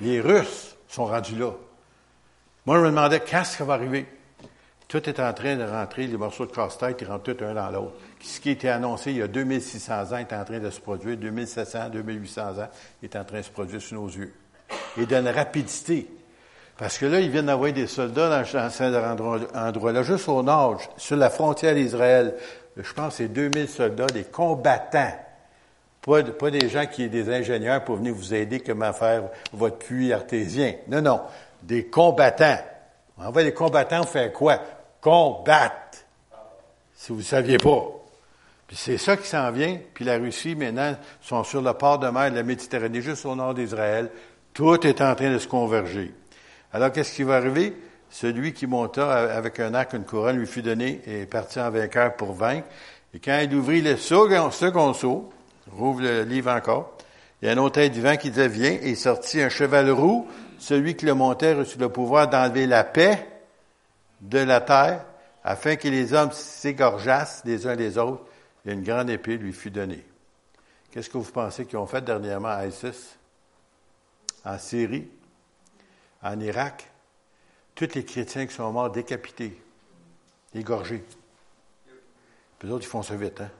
Les 0.00 0.20
Russes 0.20 0.76
sont 0.88 1.06
rendus 1.06 1.36
là. 1.36 1.50
Moi, 2.64 2.76
je 2.76 2.82
me 2.82 2.88
demandais, 2.90 3.20
qu'est-ce 3.20 3.56
qui 3.56 3.62
va 3.64 3.74
arriver? 3.74 4.06
Tout 4.86 5.06
est 5.08 5.20
en 5.20 5.32
train 5.32 5.56
de 5.56 5.64
rentrer, 5.64 6.06
les 6.06 6.16
morceaux 6.16 6.46
de 6.46 6.52
casse-tête, 6.52 6.98
ils 7.00 7.06
rentrent 7.06 7.34
tout 7.34 7.44
un 7.44 7.54
dans 7.54 7.70
l'autre. 7.70 7.94
Ce 8.20 8.40
qui 8.40 8.50
était 8.50 8.68
annoncé 8.68 9.12
il 9.12 9.18
y 9.18 9.22
a 9.22 9.28
2600 9.28 10.12
ans 10.12 10.16
est 10.16 10.32
en 10.32 10.44
train 10.44 10.58
de 10.58 10.70
se 10.70 10.80
produire, 10.80 11.16
2700, 11.16 11.90
2800 11.90 12.42
ans 12.58 12.68
est 13.02 13.16
en 13.16 13.24
train 13.24 13.38
de 13.38 13.42
se 13.42 13.50
produire 13.50 13.80
sous 13.80 13.94
nos 13.94 14.08
yeux. 14.08 14.32
Et 14.96 15.06
d'une 15.06 15.28
rapidité. 15.28 16.08
Parce 16.76 16.98
que 16.98 17.06
là, 17.06 17.20
ils 17.20 17.30
viennent 17.30 17.46
d'envoyer 17.46 17.72
des 17.72 17.86
soldats 17.86 18.42
dans, 18.42 18.70
cet 18.70 18.94
endroit-là, 19.54 20.02
juste 20.02 20.28
au 20.28 20.42
nord, 20.42 20.80
sur 20.96 21.16
la 21.16 21.30
frontière 21.30 21.74
d'Israël. 21.74 22.34
Je 22.76 22.92
pense 22.92 23.10
que 23.10 23.24
c'est 23.24 23.28
2000 23.28 23.68
soldats, 23.68 24.06
des 24.06 24.24
combattants. 24.24 25.14
Pas, 26.02 26.22
des 26.22 26.68
gens 26.68 26.86
qui 26.86 27.04
sont 27.04 27.10
des 27.10 27.34
ingénieurs 27.34 27.84
pour 27.84 27.96
venir 27.96 28.14
vous 28.14 28.32
aider 28.32 28.60
comment 28.60 28.92
faire 28.92 29.24
votre 29.52 29.78
puits 29.78 30.12
artésien. 30.12 30.74
Non, 30.88 31.02
non. 31.02 31.20
Des 31.62 31.86
combattants. 31.86 32.58
On 33.18 33.26
envoie 33.26 33.42
les 33.42 33.52
combattants 33.52 34.04
faire 34.04 34.32
quoi? 34.32 34.60
combattre. 35.00 35.98
Si 36.94 37.12
vous 37.12 37.18
ne 37.18 37.24
saviez 37.24 37.58
pas. 37.58 37.86
Puis 38.68 38.76
c'est 38.76 38.98
ça 38.98 39.16
qui 39.16 39.26
s'en 39.26 39.50
vient. 39.50 39.78
Puis 39.94 40.04
la 40.04 40.18
Russie, 40.18 40.54
maintenant, 40.54 40.94
sont 41.22 41.42
sur 41.42 41.62
le 41.62 41.72
port 41.72 41.98
de 41.98 42.08
mer 42.08 42.30
de 42.30 42.36
la 42.36 42.42
Méditerranée, 42.42 43.00
juste 43.00 43.24
au 43.26 43.34
nord 43.34 43.54
d'Israël. 43.54 44.10
Tout 44.52 44.86
est 44.86 45.00
en 45.00 45.14
train 45.14 45.32
de 45.32 45.38
se 45.38 45.48
converger. 45.48 46.12
Alors, 46.72 46.92
qu'est-ce 46.92 47.14
qui 47.14 47.22
va 47.22 47.36
arriver? 47.36 47.74
Celui 48.10 48.52
qui 48.52 48.66
monta 48.66 49.10
avec 49.34 49.58
un 49.60 49.72
arc, 49.74 49.94
une 49.94 50.04
couronne, 50.04 50.36
lui 50.36 50.46
fut 50.46 50.62
donné 50.62 51.00
et 51.06 51.24
parti 51.24 51.58
en 51.58 51.70
vainqueur 51.70 52.14
pour 52.14 52.34
vaincre. 52.34 52.66
Et 53.14 53.20
quand 53.20 53.38
il 53.42 53.54
ouvrit 53.54 53.80
le 53.80 53.96
second, 53.96 54.50
second 54.50 54.92
saut, 54.92 55.30
rouvre 55.72 56.02
le 56.02 56.22
livre 56.24 56.50
encore, 56.50 56.94
il 57.40 57.46
y 57.46 57.50
a 57.50 57.54
un 57.54 57.58
autre 57.58 57.80
vivant 57.80 58.16
qui 58.16 58.30
disait, 58.30 58.48
viens, 58.48 58.76
et 58.82 58.94
sortit 58.94 59.40
un 59.40 59.48
cheval 59.48 59.90
roux. 59.90 60.26
Celui 60.58 60.94
qui 60.94 61.06
le 61.06 61.14
montait 61.14 61.54
reçut 61.54 61.78
le 61.78 61.88
pouvoir 61.88 62.28
d'enlever 62.28 62.66
la 62.66 62.84
paix 62.84 63.26
de 64.20 64.40
la 64.40 64.60
terre, 64.60 65.04
afin 65.44 65.76
que 65.76 65.88
les 65.88 66.12
hommes 66.12 66.32
s'égorgeassent 66.32 67.42
les 67.46 67.66
uns 67.66 67.74
les 67.74 67.96
autres, 67.96 68.24
et 68.64 68.72
une 68.72 68.82
grande 68.82 69.10
épée 69.10 69.36
lui 69.36 69.52
fut 69.52 69.70
donnée. 69.70 70.04
Qu'est-ce 70.90 71.10
que 71.10 71.18
vous 71.18 71.30
pensez 71.30 71.66
qu'ils 71.66 71.78
ont 71.78 71.86
fait 71.86 72.02
dernièrement 72.02 72.48
à 72.48 72.66
ISIS? 72.66 73.16
En 74.44 74.58
Syrie, 74.58 75.08
en 76.22 76.38
Irak, 76.40 76.90
tous 77.74 77.94
les 77.94 78.04
chrétiens 78.04 78.46
qui 78.46 78.54
sont 78.54 78.72
morts 78.72 78.90
décapités, 78.90 79.60
égorgés. 80.54 81.04
Puis 82.58 82.70
autres, 82.70 82.84
ils 82.84 82.88
font 82.88 83.02
ça 83.02 83.16
vite, 83.16 83.40
hein? 83.40 83.50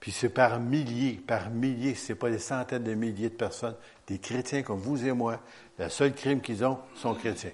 Puis 0.00 0.12
c'est 0.12 0.28
par 0.28 0.60
milliers, 0.60 1.14
par 1.14 1.50
milliers, 1.50 1.94
c'est 1.94 2.14
pas 2.14 2.30
des 2.30 2.38
centaines 2.38 2.84
de 2.84 2.94
milliers 2.94 3.30
de 3.30 3.34
personnes, 3.34 3.74
des 4.06 4.18
chrétiens 4.18 4.62
comme 4.62 4.78
vous 4.78 5.04
et 5.06 5.12
moi. 5.12 5.40
Le 5.78 5.88
seul 5.88 6.14
crime 6.14 6.40
qu'ils 6.40 6.64
ont 6.64 6.78
sont 6.94 7.14
chrétiens. 7.14 7.52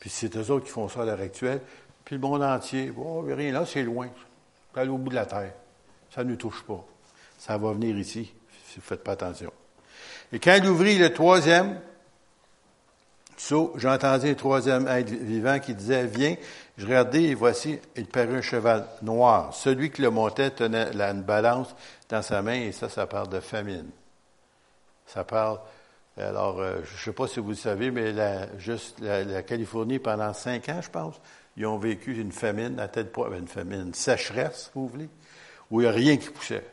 Puis 0.00 0.10
c'est 0.10 0.34
eux 0.36 0.50
autres 0.50 0.64
qui 0.64 0.72
font 0.72 0.88
ça 0.88 1.02
à 1.02 1.04
l'heure 1.04 1.20
actuelle. 1.20 1.60
Puis 2.04 2.16
le 2.16 2.20
monde 2.20 2.42
entier, 2.42 2.92
oh, 2.96 3.20
rien 3.20 3.52
là, 3.52 3.66
c'est 3.66 3.82
loin. 3.82 4.08
C'est 4.74 4.88
au 4.88 4.98
bout 4.98 5.10
de 5.10 5.14
la 5.14 5.26
terre. 5.26 5.52
Ça 6.14 6.24
ne 6.24 6.30
nous 6.30 6.36
touche 6.36 6.62
pas. 6.62 6.84
Ça 7.38 7.58
va 7.58 7.72
venir 7.72 7.96
ici, 7.98 8.32
si 8.66 8.76
vous 8.76 8.80
ne 8.80 8.86
faites 8.86 9.02
pas 9.02 9.12
attention. 9.12 9.52
Et 10.32 10.38
quand 10.38 10.54
il 10.56 10.68
ouvrit 10.68 10.98
le 10.98 11.12
troisième 11.12 11.80
so, 13.36 13.72
j'entendis 13.76 14.30
un 14.30 14.34
troisième 14.34 14.86
être 14.88 15.10
vivant 15.10 15.58
qui 15.58 15.74
disait, 15.74 16.06
viens. 16.06 16.36
Je 16.76 16.86
regardais 16.86 17.24
et 17.24 17.34
voici, 17.34 17.78
il 17.96 18.06
parut 18.06 18.36
un 18.36 18.42
cheval 18.42 18.86
noir. 19.02 19.52
Celui 19.54 19.90
qui 19.90 20.02
le 20.02 20.10
montait 20.10 20.50
tenait 20.50 20.92
une 20.92 21.22
balance 21.22 21.74
dans 22.08 22.22
sa 22.22 22.42
main 22.42 22.54
et 22.54 22.72
ça, 22.72 22.88
ça 22.88 23.06
parle 23.06 23.28
de 23.28 23.40
famine. 23.40 23.90
Ça 25.06 25.24
parle 25.24 25.58
alors, 26.20 26.60
euh, 26.60 26.80
je 26.84 26.94
ne 26.94 26.98
sais 26.98 27.12
pas 27.12 27.28
si 27.28 27.38
vous 27.38 27.50
le 27.50 27.54
savez, 27.54 27.90
mais 27.90 28.12
la, 28.12 28.56
juste 28.58 28.98
la, 29.00 29.42
Californie, 29.42 29.98
pendant 29.98 30.32
cinq 30.32 30.68
ans, 30.68 30.80
je 30.82 30.90
pense, 30.90 31.14
ils 31.58 31.66
ont 31.66 31.76
vécu 31.76 32.18
une 32.18 32.32
famine, 32.32 32.78
à 32.78 32.88
tête 32.88 33.14
une 33.36 33.48
famine, 33.48 33.88
une 33.88 33.94
sécheresse, 33.94 34.66
si 34.66 34.70
vous 34.74 34.88
voulez, 34.88 35.08
où 35.70 35.80
il 35.80 35.84
n'y 35.84 35.90
a 35.90 35.92
rien 35.92 36.16
qui 36.16 36.30
poussait. 36.30 36.64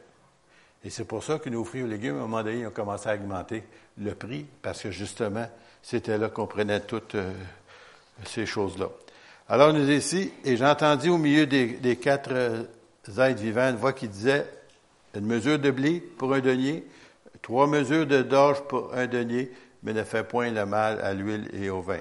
Et 0.84 0.92
c'est 0.92 1.06
pour 1.06 1.24
ça 1.24 1.40
que 1.40 1.50
nos 1.50 1.64
fruits 1.64 1.82
et 1.82 1.88
légumes, 1.88 2.16
à 2.16 2.20
un 2.20 2.22
moment 2.22 2.44
donné, 2.44 2.60
ils 2.60 2.68
ont 2.68 2.72
commencé 2.72 3.10
à 3.10 3.16
augmenter 3.16 3.64
le 3.98 4.14
prix, 4.14 4.46
parce 4.62 4.84
que 4.84 4.92
justement, 4.92 5.48
c'était 5.82 6.18
là 6.18 6.30
qu'on 6.30 6.46
prenait 6.46 6.82
toutes 6.82 7.16
euh, 7.16 7.32
ces 8.26 8.46
choses-là. 8.46 8.90
Alors, 9.50 9.74
nous 9.74 9.90
ici, 9.90 10.32
et 10.44 10.56
j'ai 10.56 10.66
entendu 10.66 11.10
au 11.10 11.18
milieu 11.18 11.48
des, 11.48 11.98
quatre 11.98 12.32
euh, 12.32 12.64
êtres 13.18 13.42
vivants 13.42 13.70
une 13.70 13.78
voix 13.78 13.94
qui 13.94 14.08
disait, 14.08 14.46
une 15.16 15.26
mesure 15.26 15.58
de 15.58 15.72
blé 15.72 16.00
pour 16.00 16.34
un 16.34 16.42
denier, 16.42 16.86
Trois 17.46 17.68
mesures 17.68 18.08
de 18.08 18.24
d'orge 18.24 18.64
pour 18.64 18.92
un 18.96 19.06
denier, 19.06 19.52
mais 19.84 19.94
ne 19.94 20.04
fait 20.04 20.24
point 20.24 20.50
le 20.50 20.66
mal 20.66 21.00
à 21.00 21.14
l'huile 21.14 21.48
et 21.54 21.70
au 21.70 21.80
vin. 21.80 22.00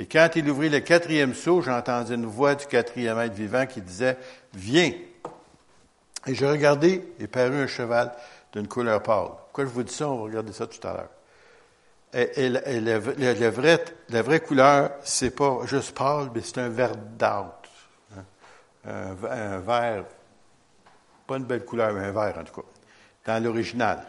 Et 0.00 0.06
quand 0.06 0.30
il 0.34 0.48
ouvrit 0.48 0.70
le 0.70 0.80
quatrième 0.80 1.34
seau, 1.34 1.60
j'entendis 1.60 2.14
une 2.14 2.24
voix 2.24 2.54
du 2.54 2.64
quatrième 2.64 3.18
être 3.18 3.34
vivant 3.34 3.66
qui 3.66 3.82
disait, 3.82 4.16
Viens. 4.54 4.92
Et 6.26 6.34
je 6.34 6.46
regardais 6.46 7.02
et 7.18 7.26
parut 7.26 7.64
un 7.64 7.66
cheval 7.66 8.10
d'une 8.54 8.66
couleur 8.66 9.02
pâle. 9.02 9.26
Pourquoi 9.26 9.66
je 9.66 9.68
vous 9.68 9.82
dis 9.82 9.92
ça? 9.92 10.08
On 10.08 10.16
va 10.16 10.22
regarder 10.22 10.54
ça 10.54 10.66
tout 10.66 10.88
à 10.88 10.94
l'heure. 10.94 11.10
Et, 12.14 12.48
la, 12.48 14.22
vraie, 14.22 14.40
couleur, 14.40 14.92
c'est 15.02 15.36
pas 15.36 15.58
juste 15.66 15.94
pâle, 15.94 16.30
mais 16.34 16.40
c'est 16.40 16.56
un 16.56 16.70
vert 16.70 16.96
d'âtre. 16.96 17.68
Hein. 18.16 18.24
Un, 18.86 19.24
un, 19.30 19.58
vert, 19.58 20.04
pas 21.26 21.36
une 21.36 21.44
belle 21.44 21.66
couleur, 21.66 21.92
mais 21.92 22.06
un 22.06 22.12
vert 22.12 22.38
en 22.40 22.44
tout 22.44 22.62
cas, 22.62 22.66
dans 23.34 23.44
l'original. 23.44 24.02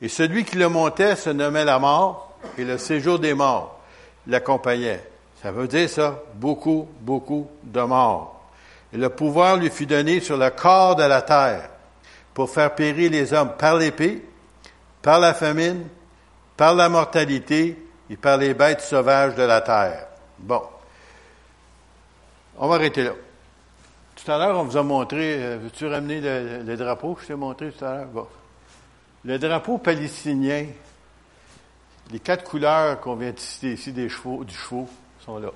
Et 0.00 0.08
celui 0.08 0.46
qui 0.46 0.56
le 0.56 0.70
montait 0.70 1.14
se 1.14 1.28
nommait 1.28 1.66
la 1.66 1.78
mort, 1.78 2.38
et 2.56 2.64
le 2.64 2.78
séjour 2.78 3.18
des 3.18 3.34
morts 3.34 3.82
l'accompagnait. 4.26 5.09
Ça 5.42 5.52
veut 5.52 5.68
dire 5.68 5.88
ça, 5.88 6.22
beaucoup, 6.34 6.86
beaucoup 7.00 7.48
de 7.62 7.80
morts. 7.80 8.50
Et 8.92 8.98
le 8.98 9.08
pouvoir 9.08 9.56
lui 9.56 9.70
fut 9.70 9.86
donné 9.86 10.20
sur 10.20 10.36
le 10.36 10.50
corps 10.50 10.96
de 10.96 11.04
la 11.04 11.22
terre 11.22 11.70
pour 12.34 12.50
faire 12.50 12.74
périr 12.74 13.10
les 13.10 13.32
hommes 13.32 13.52
par 13.56 13.76
l'épée, 13.76 14.22
par 15.00 15.18
la 15.18 15.32
famine, 15.32 15.86
par 16.56 16.74
la 16.74 16.88
mortalité 16.88 17.82
et 18.10 18.16
par 18.16 18.36
les 18.36 18.52
bêtes 18.52 18.82
sauvages 18.82 19.34
de 19.34 19.42
la 19.42 19.62
terre. 19.62 20.08
Bon. 20.38 20.62
On 22.58 22.68
va 22.68 22.74
arrêter 22.74 23.04
là. 23.04 23.12
Tout 24.16 24.30
à 24.30 24.36
l'heure, 24.36 24.58
on 24.58 24.64
vous 24.64 24.76
a 24.76 24.82
montré, 24.82 25.42
euh, 25.42 25.58
veux-tu 25.62 25.86
ramener 25.86 26.20
le, 26.20 26.76
drapeau? 26.76 27.14
Que 27.14 27.22
je 27.22 27.28
t'ai 27.28 27.34
montré 27.34 27.70
tout 27.70 27.82
à 27.84 27.94
l'heure? 27.94 28.06
Bon. 28.06 28.26
Le 29.24 29.38
drapeau 29.38 29.78
palestinien, 29.78 30.66
les 32.10 32.20
quatre 32.20 32.44
couleurs 32.44 33.00
qu'on 33.00 33.16
vient 33.16 33.30
de 33.30 33.38
citer 33.38 33.72
ici 33.72 33.92
des 33.92 34.10
chevaux, 34.10 34.44
du 34.44 34.54
chevaux 34.54 34.88
sont 35.24 35.38
là. 35.38 35.50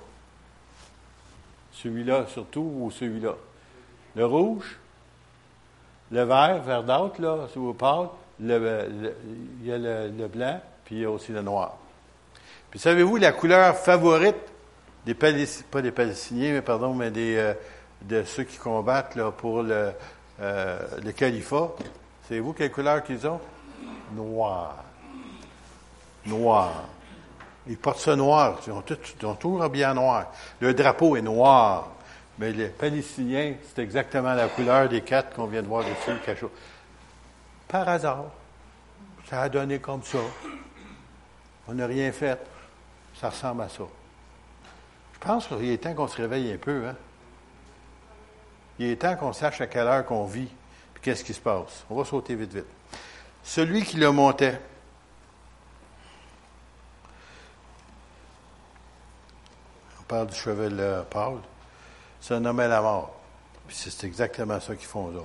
Celui-là 1.72 2.26
surtout 2.28 2.72
ou 2.80 2.90
celui-là? 2.90 3.34
Le 4.16 4.26
rouge, 4.26 4.78
le 6.10 6.22
vert, 6.22 6.62
vert 6.62 6.84
d'autre, 6.84 7.20
là, 7.20 7.48
si 7.52 7.58
vous 7.58 7.74
parlez, 7.74 8.08
le, 8.40 8.90
il 9.60 9.66
y 9.66 9.72
a 9.72 9.78
le, 9.78 10.28
blanc, 10.28 10.60
puis 10.84 10.96
il 10.96 11.02
y 11.02 11.04
a 11.04 11.10
aussi 11.10 11.32
le 11.32 11.42
noir. 11.42 11.76
Puis 12.70 12.78
savez-vous 12.78 13.16
la 13.16 13.32
couleur 13.32 13.76
favorite 13.76 14.36
des 15.06 15.14
Palestiniens, 15.14 15.66
pas 15.70 15.82
des 15.82 15.92
Palestiniens, 15.92 16.52
mais 16.52 16.62
pardon, 16.62 16.94
mais 16.94 17.10
des, 17.10 17.36
euh, 17.36 17.54
de 18.02 18.22
ceux 18.24 18.44
qui 18.44 18.56
combattent 18.56 19.18
pour 19.38 19.62
le, 19.62 19.92
euh, 20.40 20.78
le 21.02 21.12
califat? 21.12 21.74
Savez-vous 22.28 22.52
quelle 22.52 22.70
couleur 22.70 23.02
qu'ils 23.02 23.26
ont? 23.26 23.40
noir. 24.14 24.84
Noir. 26.26 26.84
Ils 27.66 27.78
portent 27.78 28.00
ça 28.00 28.16
noir. 28.16 28.58
Ils 28.66 28.72
ont, 28.72 28.84
ont 29.24 29.34
tout 29.34 29.62
habillé 29.62 29.86
en 29.86 29.94
noir. 29.94 30.26
Le 30.60 30.74
drapeau 30.74 31.16
est 31.16 31.22
noir. 31.22 31.90
Mais 32.38 32.52
les 32.52 32.68
Palestiniens, 32.68 33.54
c'est 33.62 33.82
exactement 33.82 34.34
la 34.34 34.48
couleur 34.48 34.88
des 34.88 35.02
quatre 35.02 35.34
qu'on 35.34 35.46
vient 35.46 35.62
de 35.62 35.68
voir 35.68 35.84
dessus, 35.84 36.18
quelque 36.24 36.40
chose. 36.40 36.50
Par 37.68 37.88
hasard. 37.88 38.24
Ça 39.28 39.42
a 39.42 39.48
donné 39.48 39.78
comme 39.78 40.02
ça. 40.02 40.18
On 41.68 41.74
n'a 41.74 41.86
rien 41.86 42.12
fait. 42.12 42.38
Ça 43.20 43.30
ressemble 43.30 43.62
à 43.62 43.68
ça. 43.68 43.84
Je 45.14 45.18
pense 45.20 45.46
qu'il 45.46 45.70
est 45.70 45.78
temps 45.78 45.94
qu'on 45.94 46.08
se 46.08 46.16
réveille 46.16 46.52
un 46.52 46.58
peu. 46.58 46.86
Hein? 46.86 46.96
Il 48.78 48.86
est 48.86 48.96
temps 48.96 49.16
qu'on 49.16 49.32
sache 49.32 49.60
à 49.60 49.66
quelle 49.66 49.86
heure 49.86 50.04
qu'on 50.04 50.24
vit, 50.24 50.48
puis 50.92 51.02
qu'est-ce 51.02 51.24
qui 51.24 51.32
se 51.32 51.40
passe. 51.40 51.84
On 51.88 51.94
va 51.94 52.04
sauter 52.04 52.34
vite, 52.34 52.52
vite. 52.52 52.66
Celui 53.42 53.84
qui 53.84 53.96
le 53.96 54.10
montait. 54.10 54.60
Parle 60.06 60.28
du 60.28 60.34
cheval 60.34 61.04
Paul. 61.10 61.38
Homme 62.30 62.60
à 62.60 62.68
la 62.68 62.80
mort. 62.80 63.14
Puis 63.66 63.76
c'est 63.76 64.06
exactement 64.06 64.60
ça 64.60 64.74
qu'ils 64.74 64.86
font 64.86 65.08
là. 65.08 65.20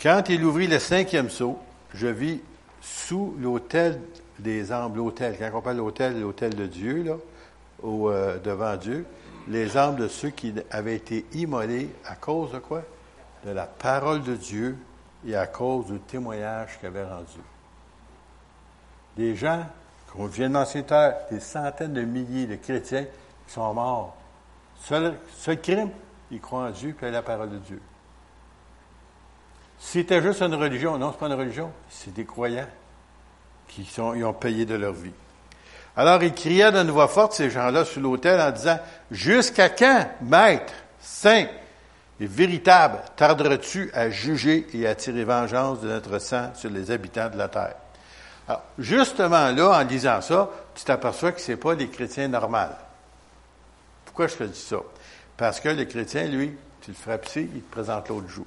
Quand 0.00 0.28
il 0.28 0.44
ouvrit 0.44 0.66
le 0.66 0.78
cinquième 0.78 1.30
seau, 1.30 1.58
je 1.94 2.08
vis 2.08 2.40
sous 2.80 3.36
l'autel 3.38 4.00
des 4.38 4.72
âmes, 4.72 4.96
l'autel, 4.96 5.36
quand 5.38 5.50
on 5.54 5.60
parle 5.62 5.76
l'autel, 5.76 6.20
l'autel 6.20 6.54
de 6.54 6.66
Dieu, 6.66 7.02
là, 7.02 7.16
ou 7.82 8.08
euh, 8.08 8.38
devant 8.38 8.76
Dieu, 8.76 9.06
les 9.48 9.76
âmes 9.76 9.96
de 9.96 10.08
ceux 10.08 10.30
qui 10.30 10.54
avaient 10.70 10.96
été 10.96 11.24
immolés 11.32 11.90
à 12.04 12.14
cause 12.14 12.52
de 12.52 12.58
quoi? 12.58 12.82
De 13.44 13.50
la 13.50 13.66
parole 13.66 14.22
de 14.22 14.34
Dieu 14.34 14.76
et 15.26 15.36
à 15.36 15.46
cause 15.46 15.86
du 15.86 15.98
témoignage 16.00 16.78
qu'ils 16.78 16.88
avaient 16.88 17.04
rendu. 17.04 17.40
Des 19.16 19.36
gens, 19.36 19.64
qu'on 20.12 20.26
vient 20.26 20.48
de 20.48 20.54
mentionner 20.54 20.86
des 21.30 21.40
centaines 21.40 21.92
de 21.92 22.02
milliers 22.02 22.46
de 22.46 22.56
chrétiens 22.56 23.06
qui 23.46 23.54
sont 23.54 23.72
morts. 23.74 24.16
Seul, 24.80 25.16
crime, 25.62 25.90
ils 26.30 26.40
croient 26.40 26.64
en 26.64 26.70
Dieu 26.70 26.94
et 27.00 27.06
à 27.06 27.10
la 27.10 27.22
parole 27.22 27.50
de 27.50 27.58
Dieu. 27.58 27.80
C'était 29.78 30.22
juste 30.22 30.42
une 30.42 30.54
religion, 30.54 30.98
non, 30.98 31.08
ce 31.08 31.12
n'est 31.14 31.18
pas 31.18 31.26
une 31.26 31.40
religion, 31.40 31.72
c'est 31.88 32.14
des 32.14 32.24
croyants 32.24 32.68
qui 33.68 33.84
sont, 33.84 34.14
ils 34.14 34.24
ont 34.24 34.32
payé 34.32 34.64
de 34.64 34.74
leur 34.74 34.92
vie. 34.92 35.12
Alors 35.96 36.22
il 36.22 36.32
cria 36.32 36.70
d'une 36.70 36.90
voix 36.90 37.08
forte, 37.08 37.34
ces 37.34 37.50
gens-là, 37.50 37.84
sur 37.84 38.00
l'autel, 38.00 38.40
en 38.40 38.50
disant, 38.50 38.78
Jusqu'à 39.10 39.68
quand, 39.68 40.08
maître, 40.22 40.72
saint 41.00 41.46
et 42.20 42.26
véritable, 42.26 42.98
tarderas-tu 43.16 43.90
à 43.92 44.08
juger 44.08 44.66
et 44.74 44.86
à 44.86 44.94
tirer 44.94 45.24
vengeance 45.24 45.80
de 45.80 45.88
notre 45.88 46.18
sang 46.18 46.50
sur 46.54 46.70
les 46.70 46.90
habitants 46.90 47.28
de 47.28 47.36
la 47.36 47.48
terre? 47.48 47.74
Alors, 48.48 48.62
justement 48.78 49.50
là, 49.50 49.80
en 49.80 49.84
lisant 49.84 50.20
ça, 50.20 50.48
tu 50.74 50.84
t'aperçois 50.84 51.32
que 51.32 51.40
ce 51.40 51.52
n'est 51.52 51.56
pas 51.58 51.74
des 51.74 51.88
chrétiens 51.88 52.28
normaux. 52.28 52.58
Pourquoi 54.12 54.26
je 54.26 54.34
te 54.36 54.44
dis 54.44 54.60
ça? 54.60 54.76
Parce 55.38 55.58
que 55.58 55.70
les 55.70 55.88
chrétiens, 55.88 56.26
lui, 56.26 56.52
tu 56.82 56.90
le 56.90 56.94
ferais 56.94 57.18
pisser, 57.18 57.48
il 57.54 57.62
te 57.62 57.72
présente 57.72 58.10
l'autre 58.10 58.28
jour. 58.28 58.44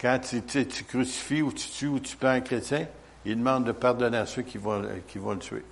Quand 0.00 0.20
tu, 0.20 0.84
crucifies 0.84 1.42
ou 1.42 1.52
tu 1.52 1.68
tues 1.68 1.88
ou 1.88 1.98
tu 1.98 2.16
prends 2.16 2.28
un 2.28 2.42
chrétien, 2.42 2.86
il 3.24 3.36
demande 3.36 3.64
de 3.64 3.72
pardonner 3.72 4.18
à 4.18 4.26
ceux 4.26 4.42
qui 4.42 4.56
vont, 4.56 4.78
le 4.78 5.38
tuer. 5.40 5.64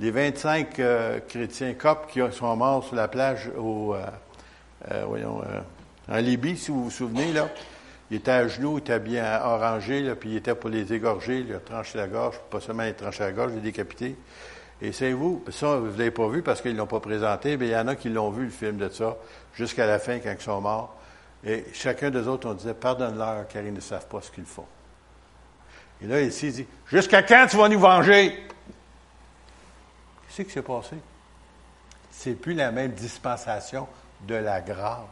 Les 0.00 0.10
25 0.10 0.78
euh, 0.80 1.20
chrétiens 1.26 1.72
coptes 1.72 2.10
qui 2.10 2.20
sont 2.30 2.54
morts 2.56 2.84
sur 2.84 2.94
la 2.94 3.08
plage 3.08 3.50
au, 3.56 3.94
euh, 3.94 4.04
euh, 4.90 5.04
voyons, 5.06 5.40
en 6.10 6.16
Libye, 6.18 6.58
si 6.58 6.70
vous 6.70 6.84
vous 6.84 6.90
souvenez, 6.90 7.32
il 8.10 8.18
était 8.18 8.32
à 8.32 8.48
genoux, 8.48 8.76
il 8.76 8.80
était 8.80 9.00
bien 9.00 9.42
orangé, 9.42 10.14
puis 10.14 10.32
il 10.32 10.36
était 10.36 10.54
pour 10.54 10.68
les 10.68 10.92
égorger, 10.92 11.38
il 11.38 11.54
a 11.54 11.58
tranché 11.58 11.96
la 11.96 12.06
gorge, 12.06 12.38
pas 12.50 12.60
seulement 12.60 12.82
a 12.82 12.92
tranché 12.92 13.20
la 13.20 13.32
gorge, 13.32 13.52
a 13.52 13.60
décapité. 13.60 14.14
Et 14.80 14.92
c'est 14.92 15.12
vous, 15.12 15.44
ça, 15.50 15.76
vous 15.76 15.98
l'avez 15.98 16.10
pas 16.12 16.28
vu 16.28 16.42
parce 16.42 16.60
qu'ils 16.60 16.72
ne 16.72 16.78
l'ont 16.78 16.86
pas 16.86 17.00
présenté, 17.00 17.56
mais 17.56 17.66
il 17.66 17.72
y 17.72 17.76
en 17.76 17.88
a 17.88 17.96
qui 17.96 18.08
l'ont 18.08 18.30
vu, 18.30 18.44
le 18.44 18.50
film 18.50 18.76
de 18.76 18.88
ça, 18.88 19.16
jusqu'à 19.54 19.86
la 19.86 19.98
fin, 19.98 20.18
quand 20.20 20.32
ils 20.32 20.40
sont 20.40 20.60
morts. 20.60 20.94
Et 21.44 21.66
chacun 21.72 22.10
des 22.10 22.28
autres, 22.28 22.48
on 22.48 22.54
disait, 22.54 22.74
pardonne-leur, 22.74 23.48
car 23.48 23.62
ils 23.62 23.72
ne 23.72 23.80
savent 23.80 24.06
pas 24.06 24.20
ce 24.20 24.30
qu'ils 24.30 24.44
font. 24.44 24.66
Et 26.00 26.06
là, 26.06 26.20
ici, 26.20 26.46
il 26.46 26.52
dit, 26.52 26.66
jusqu'à 26.86 27.22
quand 27.22 27.46
tu 27.50 27.56
vas 27.56 27.68
nous 27.68 27.80
venger? 27.80 28.46
Qu'est-ce 30.28 30.42
qui 30.42 30.52
s'est 30.52 30.62
passé? 30.62 30.96
C'est 32.10 32.34
plus 32.34 32.54
la 32.54 32.70
même 32.70 32.92
dispensation 32.92 33.88
de 34.20 34.36
la 34.36 34.60
grâce. 34.60 35.02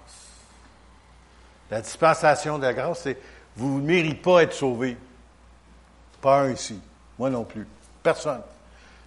La 1.71 1.81
dispensation 1.81 2.59
de 2.59 2.63
la 2.63 2.75
grâce, 2.75 3.01
c'est, 3.03 3.19
vous 3.57 3.81
ne 3.81 3.87
méritez 3.87 4.15
pas 4.15 4.43
être 4.45 4.53
sauvé. 4.53 4.97
Pas 6.21 6.43
un 6.43 6.53
ici. 6.53 6.81
Moi 7.19 7.31
non 7.31 7.45
plus. 7.45 7.67
Personne. 8.03 8.43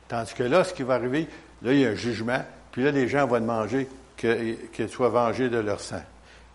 Tandis 0.10 0.34
que 0.34 0.44
là, 0.44 0.64
ce 0.64 0.74
qui 0.74 0.84
va 0.84 0.96
arriver, 0.96 1.28
là, 1.62 1.72
il 1.72 1.80
y 1.80 1.86
a 1.86 1.90
un 1.90 1.96
jugement, 1.96 2.44
puis 2.72 2.84
là, 2.84 2.92
les 2.92 3.08
gens 3.08 3.26
vont 3.28 3.40
demander 3.40 3.88
qu'ils 4.18 4.90
soient 4.90 5.10
vengés 5.10 5.50
de 5.50 5.60
leur 5.60 5.80
sang. 5.80 6.02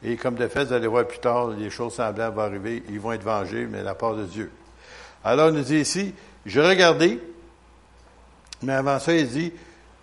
Et 0.03 0.17
comme 0.17 0.35
de 0.35 0.47
fait, 0.49 0.67
vous 0.67 0.73
allez 0.75 0.89
voir 0.89 1.07
plus 1.07 1.21
tard, 1.21 1.49
les 1.49 1.71
choses 1.71 1.95
semblables 1.95 2.37
vont 2.37 2.43
arriver, 2.43 2.83
ils 2.91 3.01
vont 3.01 3.13
être 3.13 3.23
vengés, 3.23 3.67
mais 3.67 3.83
la 3.83 3.95
part 3.95 4.17
de 4.17 4.25
Dieu. 4.25 4.51
Alors, 5.23 5.49
il 5.49 5.55
nous 5.55 5.63
dit 5.63 5.79
ici, 5.79 6.13
je 6.45 6.61
regardais, 6.61 7.19
mais 8.63 8.75
avant 8.75 8.99
ça, 8.99 9.15
il 9.15 9.29
dit 9.29 9.53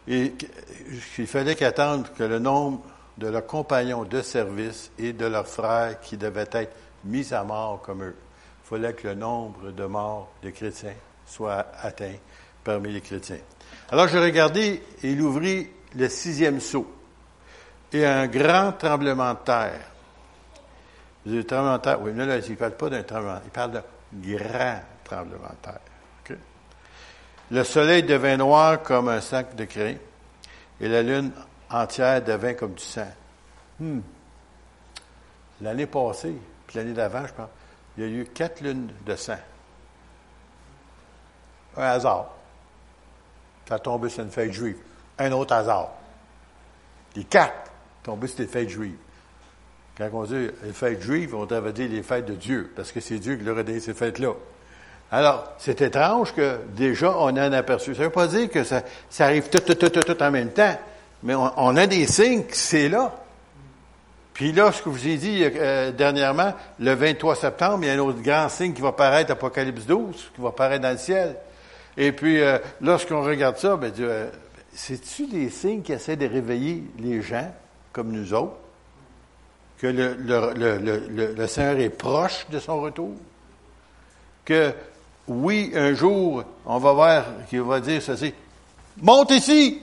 qu'il 0.07 1.27
fallait 1.27 1.55
qu'attendre 1.55 2.09
que 2.17 2.23
le 2.23 2.39
nombre 2.39 2.81
de 3.17 3.27
leurs 3.27 3.45
compagnons 3.45 4.05
de 4.05 4.21
service 4.21 4.91
et 4.97 5.13
de 5.13 5.25
leurs 5.25 5.47
frères 5.47 5.99
qui 5.99 6.17
devaient 6.17 6.49
être 6.51 6.75
mis 7.03 7.33
à 7.33 7.43
mort 7.43 7.81
comme 7.81 8.03
eux. 8.03 8.15
Il 8.63 8.69
fallait 8.69 8.93
que 8.93 9.09
le 9.09 9.15
nombre 9.15 9.71
de 9.71 9.85
morts 9.85 10.31
de 10.41 10.49
chrétiens 10.49 10.95
soit 11.27 11.67
atteint 11.81 12.15
parmi 12.63 12.91
les 12.91 13.01
chrétiens. 13.01 13.39
Alors, 13.91 14.07
je 14.07 14.17
regardais 14.17 14.81
et 15.03 15.11
il 15.11 15.21
ouvrit 15.21 15.69
le 15.95 16.07
sixième 16.09 16.59
sceau 16.59 16.91
et 17.93 18.05
un 18.05 18.27
grand 18.27 18.71
tremblement 18.73 19.33
de 19.33 19.39
terre 19.39 19.91
le 21.25 21.43
tremblement 21.43 21.77
de 21.77 21.81
terre, 21.81 22.01
oui, 22.01 22.11
mais 22.13 22.25
là, 22.25 22.37
il 22.37 22.51
ne 22.51 22.55
parle 22.55 22.75
pas 22.75 22.89
d'un 22.89 23.03
tremblement, 23.03 23.39
il 23.43 23.51
parle 23.51 23.71
d'un 23.71 23.83
grand 24.13 24.79
tremblement 25.03 25.49
de 25.49 25.61
terre. 25.61 25.79
Le 27.51 27.65
soleil 27.65 28.03
devint 28.03 28.37
noir 28.37 28.81
comme 28.81 29.09
un 29.09 29.19
sac 29.19 29.55
de 29.55 29.65
crin 29.65 29.95
et 30.79 30.87
la 30.87 31.01
lune 31.01 31.33
entière 31.69 32.23
devint 32.23 32.53
comme 32.53 32.73
du 32.73 32.83
sang. 32.83 33.11
Hmm. 33.77 33.99
L'année 35.59 35.85
passée, 35.85 36.37
puis 36.65 36.77
l'année 36.77 36.93
d'avant, 36.93 37.27
je 37.27 37.33
pense, 37.33 37.49
il 37.97 38.03
y 38.03 38.07
a 38.07 38.09
eu 38.09 38.25
quatre 38.25 38.61
lunes 38.61 38.89
de 39.05 39.15
sang. 39.17 39.37
Un 41.75 41.83
hasard. 41.83 42.29
Ça 43.67 43.75
a 43.75 43.79
tombé 43.79 44.09
sur 44.09 44.23
une 44.23 44.31
fête 44.31 44.51
juive. 44.51 44.77
Un 45.17 45.31
autre 45.31 45.53
hasard. 45.53 45.91
Les 47.15 47.23
quatre 47.23 47.71
tombés 48.03 48.27
sur 48.27 48.37
des 48.37 48.47
fêtes 48.47 48.69
juives. 48.69 48.97
Quand 49.97 50.09
on 50.13 50.23
dit 50.23 50.49
les 50.63 50.73
fêtes 50.73 51.01
juives, 51.01 51.35
on 51.35 51.45
devrait 51.45 51.73
dire 51.73 51.89
les 51.89 52.03
fêtes 52.03 52.25
de 52.25 52.33
Dieu, 52.33 52.71
parce 52.75 52.91
que 52.91 52.99
c'est 52.99 53.19
Dieu 53.19 53.35
qui 53.35 53.43
leur 53.43 53.57
a 53.57 53.63
donné 53.63 53.79
ces 53.79 53.93
fêtes-là. 53.93 54.33
Alors, 55.11 55.51
c'est 55.57 55.81
étrange 55.81 56.33
que 56.33 56.57
déjà 56.75 57.13
on 57.17 57.35
a 57.35 57.43
un 57.43 57.53
aperçu. 57.53 57.93
Ça 57.93 58.01
ne 58.01 58.05
veut 58.05 58.11
pas 58.11 58.27
dire 58.27 58.49
que 58.49 58.63
ça, 58.63 58.81
arrive 59.19 59.49
tout, 59.49 59.59
tout, 59.59 59.75
tout, 59.75 59.89
tout, 59.89 60.23
en 60.23 60.31
même 60.31 60.51
temps, 60.51 60.75
mais 61.23 61.35
on, 61.35 61.75
a 61.75 61.85
des 61.85 62.07
signes 62.07 62.45
que 62.45 62.55
c'est 62.55 62.87
là. 62.87 63.13
Puis 64.33 64.53
là, 64.53 64.71
ce 64.71 64.81
que 64.81 64.89
je 64.89 64.95
vous 64.95 65.07
ai 65.07 65.17
dit 65.17 65.43
euh, 65.43 65.91
dernièrement, 65.91 66.53
le 66.79 66.93
23 66.93 67.35
septembre, 67.35 67.79
il 67.81 67.87
y 67.87 67.89
a 67.89 67.93
un 67.93 67.99
autre 67.99 68.21
grand 68.21 68.47
signe 68.47 68.73
qui 68.73 68.81
va 68.81 68.93
paraître, 68.93 69.31
Apocalypse 69.31 69.85
12, 69.85 70.31
qui 70.33 70.41
va 70.41 70.51
paraître 70.51 70.81
dans 70.81 70.91
le 70.91 70.97
ciel. 70.97 71.35
Et 71.97 72.11
puis, 72.11 72.41
euh, 72.41 72.57
lorsqu'on 72.79 73.21
regarde 73.21 73.57
ça, 73.57 73.75
ben, 73.75 73.91
euh, 73.99 74.29
c'est-tu 74.73 75.27
des 75.27 75.49
signes 75.49 75.81
qui 75.81 75.93
essaient 75.93 76.15
de 76.15 76.27
réveiller 76.27 76.83
les 76.99 77.21
gens, 77.21 77.53
comme 77.91 78.11
nous 78.11 78.33
autres? 78.33 78.55
que 79.81 79.87
le, 79.87 81.47
Seigneur 81.47 81.79
est 81.79 81.89
proche 81.89 82.45
de 82.51 82.59
son 82.59 82.79
retour, 82.79 83.13
que 84.45 84.71
oui, 85.27 85.71
un 85.73 85.95
jour, 85.95 86.43
on 86.67 86.77
va 86.77 86.93
voir 86.93 87.25
qu'il 87.49 87.61
va 87.61 87.79
dire 87.79 87.99
ceci, 87.99 88.31
monte 89.01 89.31
ici! 89.31 89.81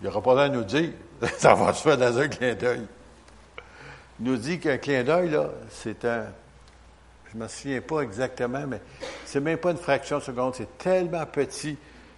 Il 0.00 0.04
n'aura 0.04 0.22
pas 0.22 0.34
l'air 0.36 0.50
de 0.50 0.56
nous 0.58 0.64
dire, 0.64 0.90
ça 1.38 1.54
va 1.54 1.72
se 1.72 1.82
faire 1.82 1.98
dans 1.98 2.16
un 2.16 2.28
clin 2.28 2.54
d'œil. 2.54 2.86
Il 4.20 4.26
nous 4.26 4.36
dit 4.36 4.60
qu'un 4.60 4.78
clin 4.78 5.02
d'œil, 5.02 5.30
là, 5.30 5.50
c'est 5.68 6.04
un, 6.04 6.26
je 7.36 7.38
ne 7.38 7.44
me 7.44 7.48
souviens 7.48 7.80
pas 7.82 8.00
exactement, 8.00 8.66
mais 8.66 8.80
c'est 9.26 9.40
même 9.40 9.58
pas 9.58 9.70
une 9.70 9.76
fraction 9.76 10.18
de 10.18 10.22
seconde, 10.22 10.54
c'est 10.54 10.78
tellement 10.78 11.26
petit. 11.26 11.76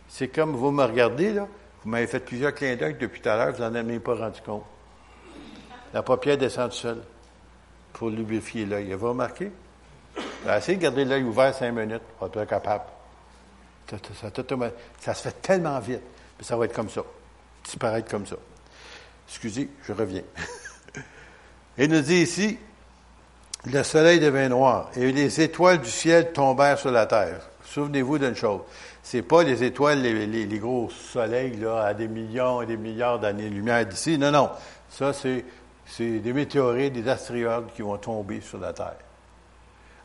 C'est 0.08 0.28
comme 0.28 0.54
vous 0.54 0.70
me 0.70 0.84
regardez, 0.84 1.32
là, 1.32 1.48
vous 1.82 1.90
m'avez 1.90 2.06
fait 2.06 2.20
plusieurs 2.20 2.54
clins 2.54 2.76
d'œil 2.76 2.94
depuis 2.94 3.20
tout 3.20 3.28
à 3.28 3.36
l'heure, 3.36 3.52
vous 3.52 3.60
n'en 3.60 3.74
avez 3.74 3.82
même 3.82 4.00
pas 4.00 4.14
rendu 4.14 4.40
compte. 4.42 4.64
La 5.92 6.04
paupière 6.04 6.38
descend 6.38 6.70
seule 6.70 7.02
pour 7.92 8.10
lubrifier 8.10 8.64
l'œil. 8.64 8.92
Vous 8.92 9.08
remarqué? 9.08 9.50
Essayez 10.48 10.78
de 10.78 10.82
garder 10.82 11.04
l'œil 11.04 11.24
ouvert 11.24 11.52
cinq 11.52 11.72
minutes 11.72 12.02
pour 12.16 12.28
être 12.28 12.44
capable. 12.44 12.84
Ça, 15.00 15.14
se 15.14 15.22
fait 15.22 15.42
tellement 15.42 15.80
vite. 15.80 16.02
Mais 16.38 16.44
ça 16.44 16.56
va 16.56 16.66
être 16.66 16.74
comme 16.74 16.90
ça. 16.90 17.02
Disparaître 17.64 18.08
comme 18.08 18.26
ça. 18.26 18.36
Excusez, 19.26 19.68
je 19.82 19.92
reviens. 19.92 20.22
Il 21.78 21.90
nous 21.90 22.02
dit 22.02 22.22
ici, 22.22 22.58
le 23.66 23.82
soleil 23.82 24.20
devint 24.20 24.48
noir 24.48 24.90
et 24.96 25.10
les 25.10 25.40
étoiles 25.40 25.80
du 25.80 25.90
ciel 25.90 26.32
tombèrent 26.32 26.78
sur 26.78 26.90
la 26.90 27.06
terre. 27.06 27.40
souvenez-vous 27.64 28.18
d'une 28.18 28.36
chose. 28.36 28.60
C'est 29.02 29.22
pas 29.22 29.42
les 29.42 29.64
étoiles, 29.64 30.02
les, 30.02 30.58
gros 30.58 30.90
soleils, 30.90 31.56
là, 31.56 31.82
à 31.82 31.94
des 31.94 32.08
millions 32.08 32.62
et 32.62 32.66
des 32.66 32.76
milliards 32.76 33.18
d'années-lumière 33.18 33.86
d'ici. 33.86 34.18
Non, 34.18 34.30
non. 34.30 34.50
Ça, 34.90 35.12
c'est, 35.12 35.44
des 35.98 36.32
météorites, 36.32 36.92
des 36.92 37.08
astéroïdes 37.08 37.72
qui 37.74 37.82
vont 37.82 37.96
tomber 37.96 38.40
sur 38.42 38.58
la 38.58 38.72
Terre. 38.72 38.96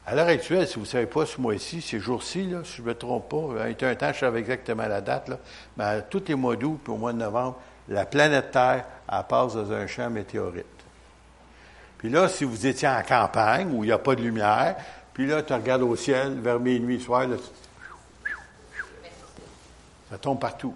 À 0.05 0.15
l'heure 0.15 0.27
actuelle, 0.27 0.67
si 0.67 0.75
vous 0.75 0.81
ne 0.81 0.85
savez 0.85 1.05
pas, 1.05 1.25
ce 1.25 1.39
mois-ci, 1.39 1.81
ces 1.81 1.99
jours-ci, 1.99 2.49
si 2.63 2.77
je 2.77 2.81
ne 2.81 2.87
me 2.87 2.95
trompe 2.95 3.29
pas, 3.29 3.69
il 3.69 3.75
y 3.79 3.85
a 3.85 3.89
un 3.89 3.95
temps, 3.95 4.11
je 4.13 4.19
savais 4.19 4.39
exactement 4.39 4.87
la 4.87 5.01
date, 5.01 5.29
là, 5.29 5.37
mais 5.77 6.01
tous 6.09 6.23
les 6.27 6.35
mois 6.35 6.55
d'août 6.55 6.79
puis 6.83 6.93
au 6.93 6.97
mois 6.97 7.13
de 7.13 7.17
novembre, 7.19 7.59
la 7.89 8.05
planète 8.05 8.51
Terre, 8.51 8.85
elle 9.11 9.23
passe 9.27 9.53
dans 9.55 9.71
un 9.71 9.87
champ 9.87 10.09
météorite. 10.09 10.65
Puis 12.03 12.11
là, 12.11 12.27
si 12.27 12.43
vous 12.43 12.67
étiez 12.67 12.89
en 12.89 13.01
campagne, 13.01 13.71
où 13.71 13.85
il 13.85 13.87
n'y 13.87 13.93
a 13.93 13.97
pas 13.97 14.13
de 14.13 14.21
lumière, 14.21 14.75
puis 15.13 15.25
là, 15.25 15.41
tu 15.41 15.53
regardes 15.53 15.83
au 15.83 15.95
ciel, 15.95 16.37
vers 16.41 16.59
minuit, 16.59 16.99
soir, 16.99 17.25
là, 17.25 17.37
ça 20.09 20.17
tombe 20.17 20.37
partout. 20.37 20.75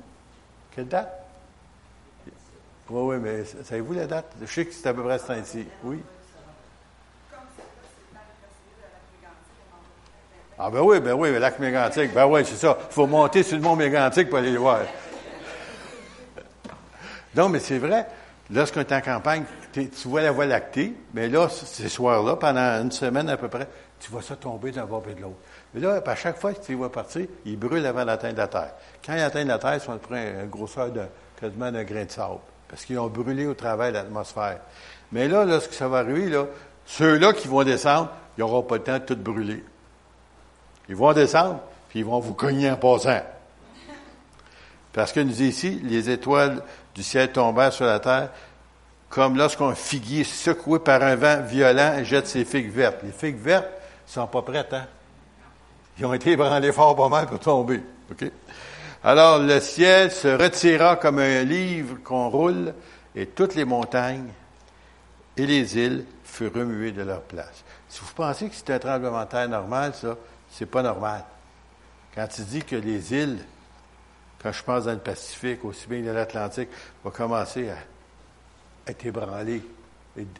Quelle 0.73 0.87
date? 0.87 1.11
Oui, 2.89 3.15
oui, 3.15 3.15
mais 3.21 3.43
savez-vous 3.43 3.91
la 3.91 4.07
date? 4.07 4.31
Je 4.39 4.45
sais 4.45 4.65
que 4.65 4.73
c'est 4.73 4.87
à 4.87 4.93
peu 4.93 5.03
près 5.03 5.19
ce 5.19 5.27
temps-ci. 5.27 5.65
Oui? 5.83 6.01
Ah 10.57 10.69
ben 10.69 10.79
oui, 10.79 11.01
ben 11.01 11.11
oui, 11.11 11.29
le 11.29 11.39
lac 11.39 11.59
mégantique. 11.59 12.13
Ben 12.13 12.25
oui, 12.25 12.45
c'est 12.45 12.55
ça. 12.55 12.77
Il 12.89 12.93
faut 12.93 13.05
monter 13.05 13.43
sur 13.43 13.57
le 13.57 13.63
mont 13.63 13.75
mégantique 13.75 14.29
pour 14.29 14.37
aller 14.37 14.51
le 14.51 14.59
voir. 14.59 14.79
non, 17.35 17.49
mais 17.49 17.59
c'est 17.59 17.79
vrai. 17.79 18.07
Lorsqu'on 18.49 18.79
est 18.79 18.93
en 18.93 19.01
campagne, 19.01 19.43
tu 19.85 20.07
vois 20.07 20.21
la 20.21 20.31
voie 20.31 20.45
lactée, 20.45 20.93
mais 21.13 21.27
là, 21.27 21.49
ces 21.49 21.89
soirs-là, 21.89 22.35
pendant 22.35 22.81
une 22.81 22.91
semaine 22.91 23.29
à 23.29 23.37
peu 23.37 23.47
près, 23.47 23.67
tu 23.99 24.11
vois 24.11 24.21
ça 24.21 24.35
tomber 24.35 24.71
d'un 24.71 24.85
bord 24.85 25.03
et 25.09 25.13
de 25.13 25.21
l'autre. 25.21 25.37
Mais 25.73 25.81
là, 25.81 26.01
à 26.05 26.15
chaque 26.15 26.37
fois 26.37 26.53
que 26.53 26.63
tu 26.63 26.71
les 26.71 26.77
vois 26.77 26.91
partir, 26.91 27.25
ils 27.45 27.57
brûlent 27.57 27.85
avant 27.85 28.05
d'atteindre 28.05 28.37
la 28.37 28.47
terre. 28.47 28.71
Quand 29.05 29.13
ils 29.13 29.21
atteignent 29.21 29.47
la 29.47 29.59
terre, 29.59 29.75
ils 29.75 29.81
sont 29.81 29.97
près 29.97 30.35
une 30.41 30.49
grosseur 30.49 30.91
de 30.91 31.01
quasiment 31.39 31.71
d'un 31.71 31.83
grain 31.83 32.05
de 32.05 32.11
sable, 32.11 32.39
parce 32.67 32.85
qu'ils 32.85 32.99
ont 32.99 33.07
brûlé 33.07 33.45
au 33.47 33.53
travers 33.53 33.89
de 33.89 33.93
l'atmosphère. 33.93 34.59
Mais 35.11 35.27
là, 35.27 35.45
lorsque 35.45 35.73
ça 35.73 35.87
va 35.87 35.99
arriver, 35.99 36.29
là, 36.29 36.45
ceux-là 36.85 37.33
qui 37.33 37.47
vont 37.47 37.63
descendre, 37.63 38.11
ils 38.37 38.41
n'auront 38.41 38.63
pas 38.63 38.75
le 38.75 38.83
temps 38.83 38.99
de 38.99 39.03
tout 39.03 39.15
brûler. 39.15 39.63
Ils 40.89 40.95
vont 40.95 41.13
descendre, 41.13 41.59
puis 41.89 41.99
ils 41.99 42.05
vont 42.05 42.19
vous 42.19 42.33
cogner 42.33 42.71
en 42.71 42.77
passant. 42.77 43.21
Parce 44.93 45.11
que 45.11 45.19
nous 45.19 45.41
ici, 45.41 45.79
les 45.83 46.09
étoiles 46.09 46.63
du 46.95 47.03
ciel 47.03 47.31
tombèrent 47.31 47.73
sur 47.73 47.85
la 47.85 47.99
terre, 47.99 48.29
comme 49.09 49.37
lorsqu'un 49.37 49.73
figuier 49.73 50.23
secoué 50.23 50.79
par 50.79 51.01
un 51.01 51.15
vent 51.15 51.41
violent 51.41 52.03
jette 52.03 52.27
ses 52.27 52.45
figues 52.45 52.71
vertes. 52.71 53.01
Les 53.03 53.11
figues 53.11 53.39
vertes 53.39 53.69
ne 54.07 54.11
sont 54.11 54.27
pas 54.27 54.41
prêtes, 54.41 54.73
hein? 54.73 54.85
Ils 55.99 56.05
ont 56.05 56.13
été 56.13 56.31
ébranlés 56.31 56.71
fort 56.71 56.95
pas 56.95 57.09
mal 57.09 57.25
pour 57.25 57.39
tomber. 57.39 57.81
Alors, 59.03 59.39
le 59.39 59.59
ciel 59.59 60.11
se 60.11 60.27
retira 60.27 60.95
comme 60.95 61.19
un 61.19 61.43
livre 61.43 61.97
qu'on 62.03 62.29
roule, 62.29 62.73
et 63.15 63.25
toutes 63.25 63.55
les 63.55 63.65
montagnes 63.65 64.29
et 65.35 65.45
les 65.45 65.77
îles 65.77 66.05
furent 66.23 66.53
remuées 66.53 66.91
de 66.91 67.01
leur 67.01 67.21
place. 67.21 67.63
Si 67.89 68.01
vous 68.01 68.13
pensez 68.13 68.49
que 68.49 68.55
c'est 68.55 68.69
un 68.71 68.79
tremblement 68.79 69.23
de 69.23 69.29
terre 69.29 69.49
normal, 69.49 69.93
ça, 69.95 70.15
c'est 70.51 70.65
pas 70.65 70.83
normal. 70.83 71.23
Quand 72.13 72.27
tu 72.27 72.41
dis 72.41 72.61
que 72.61 72.75
les 72.75 73.13
îles, 73.13 73.39
quand 74.41 74.51
je 74.51 74.63
pense 74.63 74.85
dans 74.85 74.91
le 74.91 74.97
Pacifique, 74.97 75.65
aussi 75.65 75.87
bien 75.87 76.01
dans 76.01 76.13
l'Atlantique, 76.13 76.69
vont 77.03 77.11
commencer 77.11 77.69
à 77.69 77.77
être 78.87 79.05
ébranlées 79.05 79.63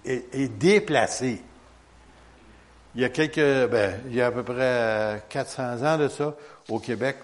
et, 0.06 0.48
déplacées. 0.48 1.42
Il 2.96 3.02
y 3.02 3.06
a 3.06 3.10
quelques, 3.10 3.70
ben, 3.70 4.00
il 4.08 4.16
y 4.16 4.22
a 4.22 4.28
à 4.28 4.32
peu 4.32 4.44
près 4.44 5.24
400 5.30 5.84
ans 5.84 5.98
de 5.98 6.08
ça, 6.08 6.36
au 6.70 6.80
Québec, 6.80 7.18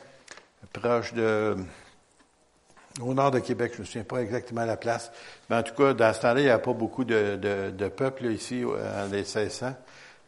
proche 0.71 1.13
de, 1.13 1.55
au 3.01 3.13
nord 3.13 3.31
de 3.31 3.39
Québec, 3.39 3.71
je 3.73 3.77
ne 3.77 3.81
me 3.81 3.85
souviens 3.85 4.03
pas 4.03 4.21
exactement 4.21 4.65
la 4.65 4.77
place, 4.77 5.11
mais 5.49 5.55
en 5.55 5.63
tout 5.63 5.73
cas, 5.73 5.93
dans 5.93 6.13
ce 6.13 6.21
temps-là, 6.21 6.41
il 6.41 6.45
n'y 6.45 6.49
a 6.49 6.59
pas 6.59 6.73
beaucoup 6.73 7.03
de, 7.03 7.37
de, 7.37 7.71
de 7.71 7.87
peuple 7.87 8.25
ici, 8.25 8.63
en 8.65 9.05
les 9.11 9.17
1600. 9.23 9.73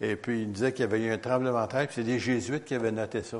Et 0.01 0.15
puis, 0.15 0.41
il 0.41 0.51
disait 0.51 0.73
qu'il 0.73 0.81
y 0.81 0.88
avait 0.88 0.99
eu 0.99 1.12
un 1.12 1.17
tremblement 1.17 1.65
de 1.65 1.71
terre, 1.71 1.86
puis 1.86 1.95
c'est 1.95 2.03
des 2.03 2.19
jésuites 2.19 2.65
qui 2.65 2.75
avaient 2.75 2.91
noté 2.91 3.23
ça. 3.23 3.38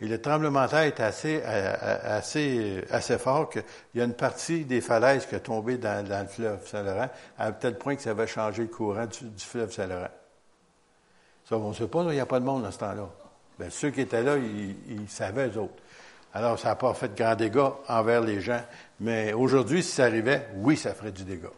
Et 0.00 0.08
le 0.08 0.20
tremblement 0.20 0.64
de 0.64 0.70
terre 0.70 0.80
est 0.80 1.00
assez, 1.00 1.42
assez, 1.42 2.84
assez 2.90 3.16
fort 3.16 3.48
qu'il 3.48 3.64
y 3.94 4.00
a 4.00 4.04
une 4.04 4.12
partie 4.12 4.64
des 4.66 4.82
falaises 4.82 5.24
qui 5.24 5.34
est 5.34 5.40
tombée 5.40 5.78
dans, 5.78 6.06
le 6.06 6.26
fleuve 6.26 6.66
Saint-Laurent, 6.66 7.08
à 7.38 7.52
tel 7.52 7.78
point 7.78 7.96
que 7.96 8.02
ça 8.02 8.10
avait 8.10 8.26
changé 8.26 8.62
le 8.62 8.68
courant 8.68 9.06
du, 9.06 9.44
fleuve 9.44 9.72
Saint-Laurent. 9.72 10.10
Ça, 11.48 11.56
on 11.56 11.70
ne 11.70 11.74
sait 11.74 11.86
pas, 11.86 12.02
il 12.02 12.10
n'y 12.10 12.20
a 12.20 12.26
pas 12.26 12.40
de 12.40 12.44
monde 12.44 12.64
dans 12.64 12.70
ce 12.70 12.78
temps-là. 12.78 13.08
Bien, 13.58 13.70
ceux 13.70 13.90
qui 13.90 14.02
étaient 14.02 14.22
là, 14.22 14.36
ils, 14.36 15.08
savaient, 15.08 15.48
eux 15.48 15.58
autres. 15.60 15.82
Alors, 16.34 16.58
ça 16.58 16.68
n'a 16.68 16.74
pas 16.74 16.92
fait 16.92 17.08
de 17.08 17.16
grands 17.16 17.34
dégâts 17.34 17.70
envers 17.88 18.20
les 18.20 18.42
gens. 18.42 18.60
Mais 19.00 19.32
aujourd'hui, 19.32 19.82
si 19.82 19.92
ça 19.92 20.04
arrivait, 20.04 20.48
oui, 20.56 20.76
ça 20.76 20.92
ferait 20.92 21.12
du 21.12 21.24
dégât. 21.24 21.48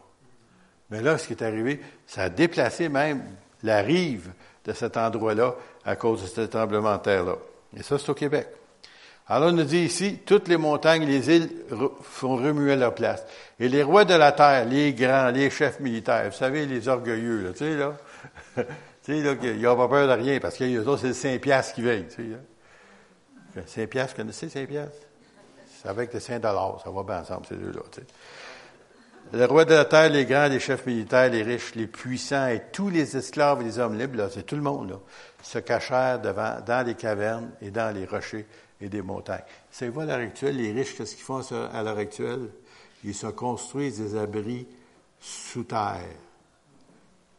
Mais 0.89 1.01
là, 1.01 1.17
ce 1.17 1.27
qui 1.27 1.33
est 1.33 1.43
arrivé, 1.43 1.81
ça 2.07 2.23
a 2.23 2.29
déplacé 2.29 2.87
même 2.87 3.21
la 3.63 3.81
rive 3.81 4.31
de 4.63 4.71
cet 4.71 4.95
endroit-là 4.95 5.55
à 5.83 5.97
cause 5.97 6.21
de 6.21 6.27
ce 6.27 6.41
tremblement 6.41 6.95
de 6.95 7.01
terre-là. 7.01 7.35
Et 7.75 7.83
ça, 7.83 7.97
c'est 7.97 8.09
au 8.09 8.13
Québec. 8.13 8.47
Alors, 9.31 9.49
on 9.49 9.51
nous 9.51 9.63
dit 9.63 9.81
ici, 9.81 10.19
toutes 10.25 10.47
les 10.47 10.57
montagnes, 10.57 11.05
les 11.05 11.29
îles 11.29 11.49
font 12.01 12.35
remuer 12.35 12.75
leur 12.75 12.95
place. 12.95 13.23
Et 13.59 13.69
les 13.69 13.83
rois 13.83 14.03
de 14.03 14.15
la 14.15 14.31
terre, 14.31 14.65
les 14.65 14.91
grands, 14.93 15.29
les 15.29 15.51
chefs 15.51 15.79
militaires, 15.79 16.31
vous 16.31 16.35
savez, 16.35 16.65
les 16.65 16.87
orgueilleux, 16.87 17.43
là, 17.43 17.51
tu 17.51 17.59
sais, 17.59 17.75
là, 17.75 17.95
tu 18.55 18.63
sais, 19.03 19.21
là, 19.21 19.35
ils 19.43 19.61
n'ont 19.61 19.75
pas 19.75 19.87
peur 19.87 20.07
de 20.07 20.19
rien, 20.19 20.39
parce 20.39 20.59
autres, 20.59 20.97
c'est 20.97 21.07
le 21.09 21.13
Saint-Piastre 21.13 21.75
qui 21.75 21.83
veille, 21.83 22.07
tu 22.07 22.15
sais, 22.15 22.23
là. 22.23 23.61
Saint-Piastre, 23.67 24.15
connaissez 24.15 24.49
Saint-Piastre? 24.49 25.05
C'est 25.79 25.89
avec 25.89 26.11
le 26.11 26.19
Saint-Dollar, 26.19 26.81
ça 26.83 26.89
va 26.89 27.03
bien 27.03 27.21
ensemble, 27.21 27.45
ces 27.47 27.55
deux-là, 27.55 27.81
tu 27.91 28.01
sais. 28.01 28.07
Le 29.31 29.45
roi 29.45 29.63
de 29.63 29.75
la 29.75 29.85
terre, 29.85 30.09
les 30.09 30.25
grands, 30.25 30.47
les 30.47 30.59
chefs 30.59 30.87
militaires, 30.87 31.29
les 31.29 31.43
riches, 31.43 31.75
les 31.75 31.85
puissants 31.85 32.47
et 32.47 32.63
tous 32.71 32.89
les 32.89 33.15
esclaves 33.15 33.61
et 33.61 33.63
les 33.63 33.77
hommes 33.77 33.95
libres, 33.95 34.27
c'est 34.33 34.43
tout 34.43 34.55
le 34.55 34.63
monde, 34.63 34.89
là, 34.89 34.99
se 35.41 35.59
cachèrent 35.59 36.19
devant, 36.21 36.59
dans 36.65 36.85
les 36.85 36.95
cavernes 36.95 37.51
et 37.61 37.71
dans 37.71 37.93
les 37.95 38.05
rochers 38.05 38.45
et 38.81 38.89
des 38.89 39.01
montagnes. 39.01 39.43
Savez-vous, 39.71 40.01
à 40.01 40.05
l'heure 40.05 40.19
actuelle, 40.19 40.57
les 40.57 40.71
riches, 40.71 40.95
qu'est-ce 40.95 41.15
qu'ils 41.15 41.23
font 41.23 41.41
à 41.51 41.83
l'heure 41.83 41.97
actuelle? 41.97 42.49
Ils 43.03 43.15
se 43.15 43.27
construisent 43.27 43.99
des 43.99 44.17
abris 44.17 44.67
sous 45.19 45.63
terre. 45.63 46.01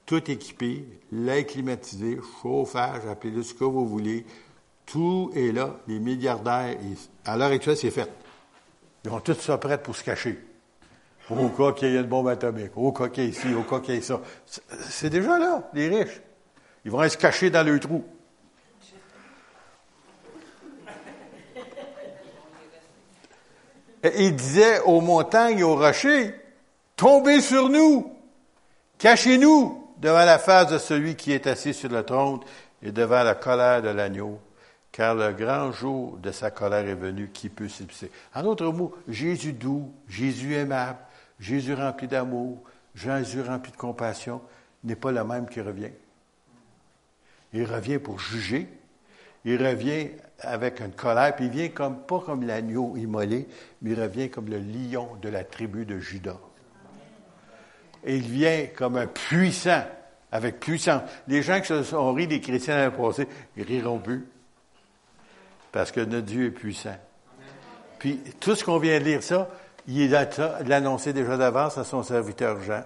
Tout 0.06 0.30
équipé, 0.30 0.84
l'air 1.12 1.46
climatisé, 1.46 2.18
chauffage, 2.42 3.06
appelez-le 3.06 3.42
ce 3.42 3.54
que 3.54 3.64
vous 3.64 3.86
voulez. 3.86 4.26
Tout 4.86 5.30
est 5.36 5.52
là. 5.52 5.76
Les 5.86 6.00
milliardaires, 6.00 6.76
à 7.24 7.36
l'heure 7.36 7.52
actuelle, 7.52 7.76
c'est 7.76 7.90
fait. 7.90 8.10
Ils 9.04 9.10
ont 9.10 9.20
tout 9.20 9.34
ça 9.34 9.56
prêt 9.56 9.80
pour 9.80 9.94
se 9.94 10.02
cacher. 10.02 10.38
Au 11.30 11.48
cas 11.50 11.72
qu'il 11.72 11.90
y 11.90 11.96
ait 11.96 12.00
une 12.00 12.06
bombe 12.06 12.26
atomique, 12.26 12.72
au 12.74 12.90
cas 12.90 13.08
qu'il 13.08 13.24
y 13.24 13.26
ait 13.28 13.30
ici, 13.30 13.54
au 13.54 13.62
cas 13.62 13.78
qu'il 13.78 13.94
y 13.94 13.98
ait 13.98 14.00
ça. 14.00 14.20
C'est 14.88 15.10
déjà 15.10 15.38
là, 15.38 15.70
les 15.74 15.88
riches. 15.88 16.20
Ils 16.84 16.90
vont 16.90 17.08
se 17.08 17.16
cacher 17.16 17.50
dans 17.50 17.62
le 17.62 17.78
trou. 17.78 18.04
Et 24.02 24.24
il 24.24 24.34
disait 24.34 24.80
aux 24.80 25.00
montagnes 25.00 25.58
et 25.58 25.62
aux 25.62 25.76
rochers, 25.76 26.34
tombez 26.96 27.42
sur 27.42 27.68
nous, 27.68 28.16
cachez-nous 28.96 29.92
devant 29.98 30.24
la 30.24 30.38
face 30.38 30.68
de 30.68 30.78
celui 30.78 31.16
qui 31.16 31.32
est 31.32 31.46
assis 31.46 31.74
sur 31.74 31.90
le 31.90 32.02
trône 32.02 32.40
et 32.82 32.92
devant 32.92 33.22
la 33.22 33.34
colère 33.34 33.82
de 33.82 33.90
l'agneau, 33.90 34.40
car 34.90 35.14
le 35.14 35.32
grand 35.32 35.70
jour 35.72 36.16
de 36.16 36.32
sa 36.32 36.50
colère 36.50 36.88
est 36.88 36.94
venu, 36.94 37.28
qui 37.28 37.50
peut 37.50 37.68
s'épuiser. 37.68 38.10
En 38.34 38.42
d'autres 38.42 38.72
mots, 38.72 38.94
Jésus 39.06 39.52
doux, 39.52 39.92
Jésus 40.08 40.54
aimable, 40.54 40.98
Jésus 41.38 41.74
rempli 41.74 42.08
d'amour, 42.08 42.62
Jésus 42.94 43.42
rempli 43.42 43.70
de 43.70 43.76
compassion, 43.76 44.40
n'est 44.82 44.96
pas 44.96 45.12
le 45.12 45.22
même 45.24 45.46
qui 45.46 45.60
revient. 45.60 45.92
Il 47.52 47.64
revient 47.64 47.98
pour 47.98 48.18
juger. 48.18 48.68
Il 49.44 49.64
revient 49.64 50.08
avec 50.40 50.80
une 50.80 50.92
colère, 50.92 51.34
puis 51.34 51.46
il 51.46 51.50
vient 51.50 51.68
comme, 51.68 52.02
pas 52.02 52.20
comme 52.20 52.46
l'agneau 52.46 52.96
immolé, 52.96 53.46
mais 53.82 53.90
il 53.90 54.00
revient 54.00 54.30
comme 54.30 54.48
le 54.48 54.58
lion 54.58 55.08
de 55.20 55.28
la 55.28 55.44
tribu 55.44 55.86
de 55.86 55.98
Judas. 55.98 56.38
Et 58.04 58.16
il 58.16 58.22
vient 58.22 58.66
comme 58.76 58.96
un 58.96 59.06
puissant, 59.06 59.82
avec 60.32 60.60
puissance. 60.60 61.02
Les 61.28 61.42
gens 61.42 61.60
qui 61.60 61.68
se 61.68 61.82
sont 61.82 62.12
ri 62.12 62.26
des 62.26 62.40
chrétiens 62.40 62.76
dans 62.76 62.96
le 62.96 63.02
passé, 63.02 63.28
ils 63.56 63.64
riront 63.64 63.98
plus. 63.98 64.26
Parce 65.72 65.90
que 65.90 66.00
notre 66.00 66.26
Dieu 66.26 66.46
est 66.46 66.50
puissant. 66.50 66.96
Puis, 67.98 68.18
tout 68.40 68.54
ce 68.54 68.64
qu'on 68.64 68.78
vient 68.78 68.98
de 68.98 69.04
lire, 69.04 69.22
ça, 69.22 69.48
il 69.86 70.10
l'annonçait 70.10 71.12
déjà 71.12 71.36
d'avance 71.36 71.78
à 71.78 71.84
son 71.84 72.02
serviteur 72.02 72.60
Jean, 72.62 72.82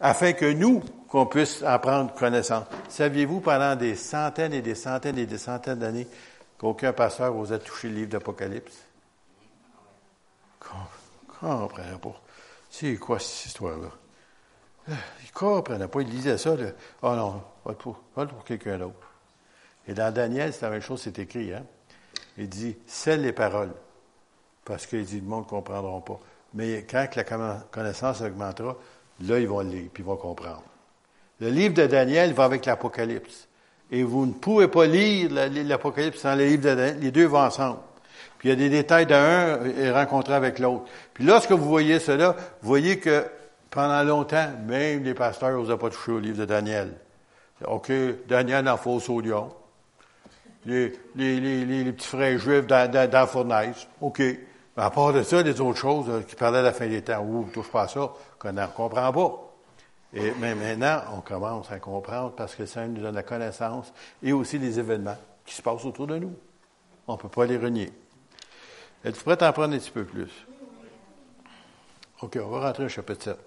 afin 0.00 0.32
que 0.32 0.52
nous, 0.52 0.82
qu'on 1.08 1.26
puisse 1.26 1.62
en 1.62 1.78
prendre 1.78 2.14
connaissance. 2.14 2.66
Saviez-vous 2.88 3.40
pendant 3.40 3.76
des 3.76 3.94
centaines 3.94 4.52
et 4.52 4.62
des 4.62 4.74
centaines 4.74 5.18
et 5.18 5.26
des 5.26 5.38
centaines 5.38 5.78
d'années 5.78 6.08
qu'aucun 6.58 6.92
pasteur 6.92 7.36
osait 7.36 7.58
toucher 7.58 7.88
le 7.88 7.94
livre 7.94 8.10
d'Apocalypse? 8.10 8.82
Comprenez 11.40 11.98
pas. 11.98 12.20
C'est 12.70 12.96
quoi 12.96 13.18
cette 13.18 13.46
histoire-là? 13.46 13.90
Il 15.22 15.32
comprenait 15.32 15.88
pas. 15.88 16.00
Il 16.00 16.08
lisait 16.08 16.38
ça. 16.38 16.54
Oh 17.02 17.14
non, 17.14 17.42
va 17.64 17.74
pour, 17.74 17.96
pour 18.14 18.44
quelqu'un 18.44 18.78
d'autre. 18.78 18.94
Et 19.88 19.94
dans 19.94 20.12
Daniel, 20.12 20.52
c'est 20.52 20.62
la 20.62 20.70
même 20.70 20.80
chose, 20.80 21.00
c'est 21.02 21.18
écrit. 21.18 21.54
Hein? 21.54 21.64
Il 22.36 22.48
dit, 22.48 22.76
scelle 22.86 23.22
les 23.22 23.32
paroles. 23.32 23.72
Parce 24.64 24.86
qu'il 24.86 25.04
dit, 25.04 25.20
le 25.20 25.26
monde 25.26 25.44
ne 25.44 25.50
comprendra 25.50 26.04
pas. 26.04 26.18
Mais 26.54 26.84
quand 26.90 27.06
la 27.14 27.24
connaissance 27.70 28.20
augmentera, 28.20 28.76
là, 29.20 29.38
ils 29.38 29.48
vont 29.48 29.60
lire, 29.60 29.88
puis 29.92 30.02
ils 30.02 30.06
vont 30.06 30.16
comprendre. 30.16 30.62
Le 31.40 31.50
livre 31.50 31.74
de 31.74 31.86
Daniel 31.86 32.32
va 32.32 32.44
avec 32.44 32.66
l'Apocalypse. 32.66 33.48
Et 33.90 34.02
vous 34.02 34.26
ne 34.26 34.32
pouvez 34.32 34.68
pas 34.68 34.86
lire 34.86 35.30
l'Apocalypse 35.30 36.18
sans 36.18 36.34
le 36.34 36.46
livre 36.46 36.62
de 36.62 36.74
Daniel. 36.74 36.98
Les 37.00 37.10
deux 37.10 37.26
vont 37.26 37.40
ensemble. 37.40 37.78
Puis 38.38 38.48
il 38.48 38.50
y 38.50 38.52
a 38.52 38.56
des 38.56 38.68
détails 38.68 39.06
d'un 39.06 39.64
et 39.64 39.90
rencontré 39.90 40.34
avec 40.34 40.58
l'autre. 40.58 40.84
Puis 41.14 41.24
lorsque 41.24 41.52
vous 41.52 41.68
voyez 41.68 41.98
cela, 41.98 42.36
vous 42.62 42.68
voyez 42.68 42.98
que 42.98 43.24
pendant 43.70 44.02
longtemps, 44.02 44.48
même 44.66 45.04
les 45.04 45.14
pasteurs 45.14 45.52
n'osaient 45.52 45.76
pas 45.76 45.90
toucher 45.90 46.12
au 46.12 46.18
livre 46.18 46.38
de 46.38 46.44
Daniel. 46.44 46.92
OK, 47.66 47.92
Daniel 48.28 48.68
en 48.68 48.76
fausse 48.76 49.08
au 49.08 49.20
lion. 49.20 49.50
Les, 50.64 50.92
les, 51.14 51.92
petits 51.92 52.08
frères 52.08 52.38
juifs 52.38 52.66
dans, 52.66 52.90
dans, 52.90 53.08
dans 53.08 53.20
la 53.20 53.26
fournaise. 53.26 53.86
OK. 54.00 54.22
À 54.76 54.90
part 54.90 55.12
de 55.12 55.22
ça, 55.22 55.42
les 55.42 55.58
autres 55.60 55.78
choses 55.78 56.06
euh, 56.10 56.20
qui 56.20 56.34
parlaient 56.34 56.58
de 56.58 56.64
la 56.64 56.72
fin 56.72 56.86
des 56.86 57.02
temps, 57.02 57.22
ouh, 57.22 57.48
touche 57.52 57.70
pas 57.70 57.82
à 57.82 57.88
ça, 57.88 58.12
qu'on 58.38 58.52
ne 58.52 58.66
comprend 58.66 59.10
pas. 59.10 59.42
Et, 60.12 60.32
mais 60.38 60.54
maintenant, 60.54 61.00
on 61.16 61.20
commence 61.20 61.70
à 61.72 61.78
comprendre 61.78 62.32
parce 62.32 62.54
que 62.54 62.66
ça 62.66 62.86
nous 62.86 63.00
donne 63.00 63.14
la 63.14 63.22
connaissance 63.22 63.92
et 64.22 64.32
aussi 64.32 64.58
les 64.58 64.78
événements 64.78 65.16
qui 65.46 65.54
se 65.54 65.62
passent 65.62 65.84
autour 65.84 66.06
de 66.06 66.18
nous. 66.18 66.34
On 67.08 67.14
ne 67.14 67.18
peut 67.18 67.28
pas 67.28 67.46
les 67.46 67.56
renier. 67.56 67.90
Êtes-vous 69.04 69.24
prêt 69.24 69.42
à 69.42 69.48
en 69.48 69.52
prendre 69.52 69.74
un 69.74 69.78
petit 69.78 69.90
peu 69.90 70.04
plus? 70.04 70.30
OK, 72.20 72.38
on 72.42 72.48
va 72.48 72.66
rentrer 72.66 72.84
au 72.84 72.88
chapitre 72.88 73.24
7. 73.24 73.38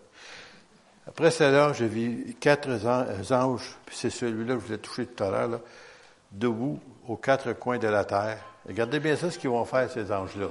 Après 1.08 1.32
cela, 1.32 1.74
je 1.74 1.86
vis 1.86 2.36
quatre 2.40 2.70
euh, 2.70 3.36
anges, 3.36 3.78
puis 3.86 3.96
c'est 3.96 4.10
celui-là 4.10 4.56
que 4.56 4.62
je 4.62 4.66
vous 4.68 4.74
ai 4.74 4.78
touché 4.78 5.06
tout 5.06 5.24
à 5.24 5.30
l'heure, 5.30 5.60
debout 6.32 6.80
aux 7.08 7.18
quatre 7.18 7.54
coins 7.54 7.80
de 7.80 7.88
la 7.88 8.06
terre. 8.06 8.44
Regardez 8.68 9.00
bien 9.00 9.16
ça, 9.16 9.32
ce 9.32 9.40
qu'ils 9.40 9.50
vont 9.50 9.66
faire, 9.66 9.90
ces 9.90 10.12
anges-là. 10.12 10.50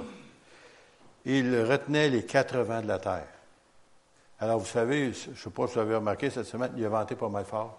Ils 1.25 1.63
retenaient 1.63 2.09
les 2.09 2.23
quatre 2.23 2.57
vents 2.59 2.81
de 2.81 2.87
la 2.87 2.99
terre. 2.99 3.27
Alors, 4.39 4.59
vous 4.59 4.65
savez, 4.65 5.11
je 5.11 5.31
ne 5.31 5.35
sais 5.35 5.49
pas 5.49 5.67
si 5.67 5.73
vous 5.73 5.79
avez 5.81 5.95
remarqué 5.95 6.29
cette 6.29 6.45
semaine, 6.45 6.71
il 6.77 6.85
a 6.85 6.89
vanté 6.89 7.15
pas 7.15 7.27
mal 7.27 7.43
fort. 7.43 7.77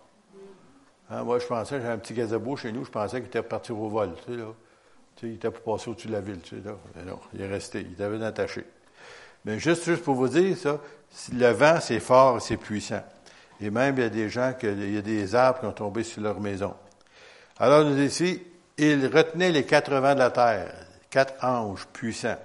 Hein, 1.10 1.24
moi, 1.24 1.38
je 1.38 1.46
pensais, 1.46 1.80
j'ai 1.80 1.88
un 1.88 1.98
petit 1.98 2.12
gazebo 2.12 2.54
chez 2.56 2.70
nous, 2.70 2.84
je 2.84 2.90
pensais 2.90 3.18
qu'il 3.18 3.28
était 3.28 3.42
parti 3.42 3.72
au 3.72 3.88
vol. 3.88 4.10
Tu 4.24 4.32
sais, 4.32 4.38
là. 4.38 4.44
Tu 5.16 5.26
sais, 5.26 5.32
il 5.32 5.34
était 5.36 5.50
pour 5.50 5.74
passer 5.74 5.90
au-dessus 5.90 6.08
de 6.08 6.12
la 6.12 6.20
ville. 6.20 6.40
Tu 6.40 6.56
sais, 6.56 6.62
là. 6.62 6.76
Mais 6.94 7.02
non, 7.02 7.18
il 7.32 7.40
est 7.40 7.48
resté, 7.48 7.80
il 7.80 7.92
était 7.92 8.24
attaché. 8.24 8.64
Mais 9.44 9.58
juste, 9.58 9.84
juste 9.84 10.04
pour 10.04 10.14
vous 10.14 10.28
dire 10.28 10.56
ça, 10.56 10.78
le 11.32 11.50
vent, 11.50 11.80
c'est 11.80 11.98
fort, 11.98 12.42
c'est 12.42 12.58
puissant. 12.58 13.02
Et 13.58 13.70
même, 13.70 13.96
il 13.96 14.02
y 14.02 14.06
a 14.06 14.10
des 14.10 14.28
gens, 14.28 14.52
il 14.62 14.94
y 14.94 14.98
a 14.98 15.02
des 15.02 15.34
arbres 15.34 15.60
qui 15.60 15.66
ont 15.66 15.72
tombé 15.72 16.02
sur 16.02 16.22
leur 16.22 16.40
maison. 16.40 16.74
Alors, 17.58 17.84
nous 17.84 18.00
ici, 18.00 18.42
ils 18.76 19.06
retenaient 19.06 19.50
les 19.50 19.64
quatre 19.64 19.94
vents 19.94 20.14
de 20.14 20.18
la 20.18 20.30
terre, 20.30 20.72
quatre 21.08 21.42
anges 21.42 21.86
puissants 21.92 22.38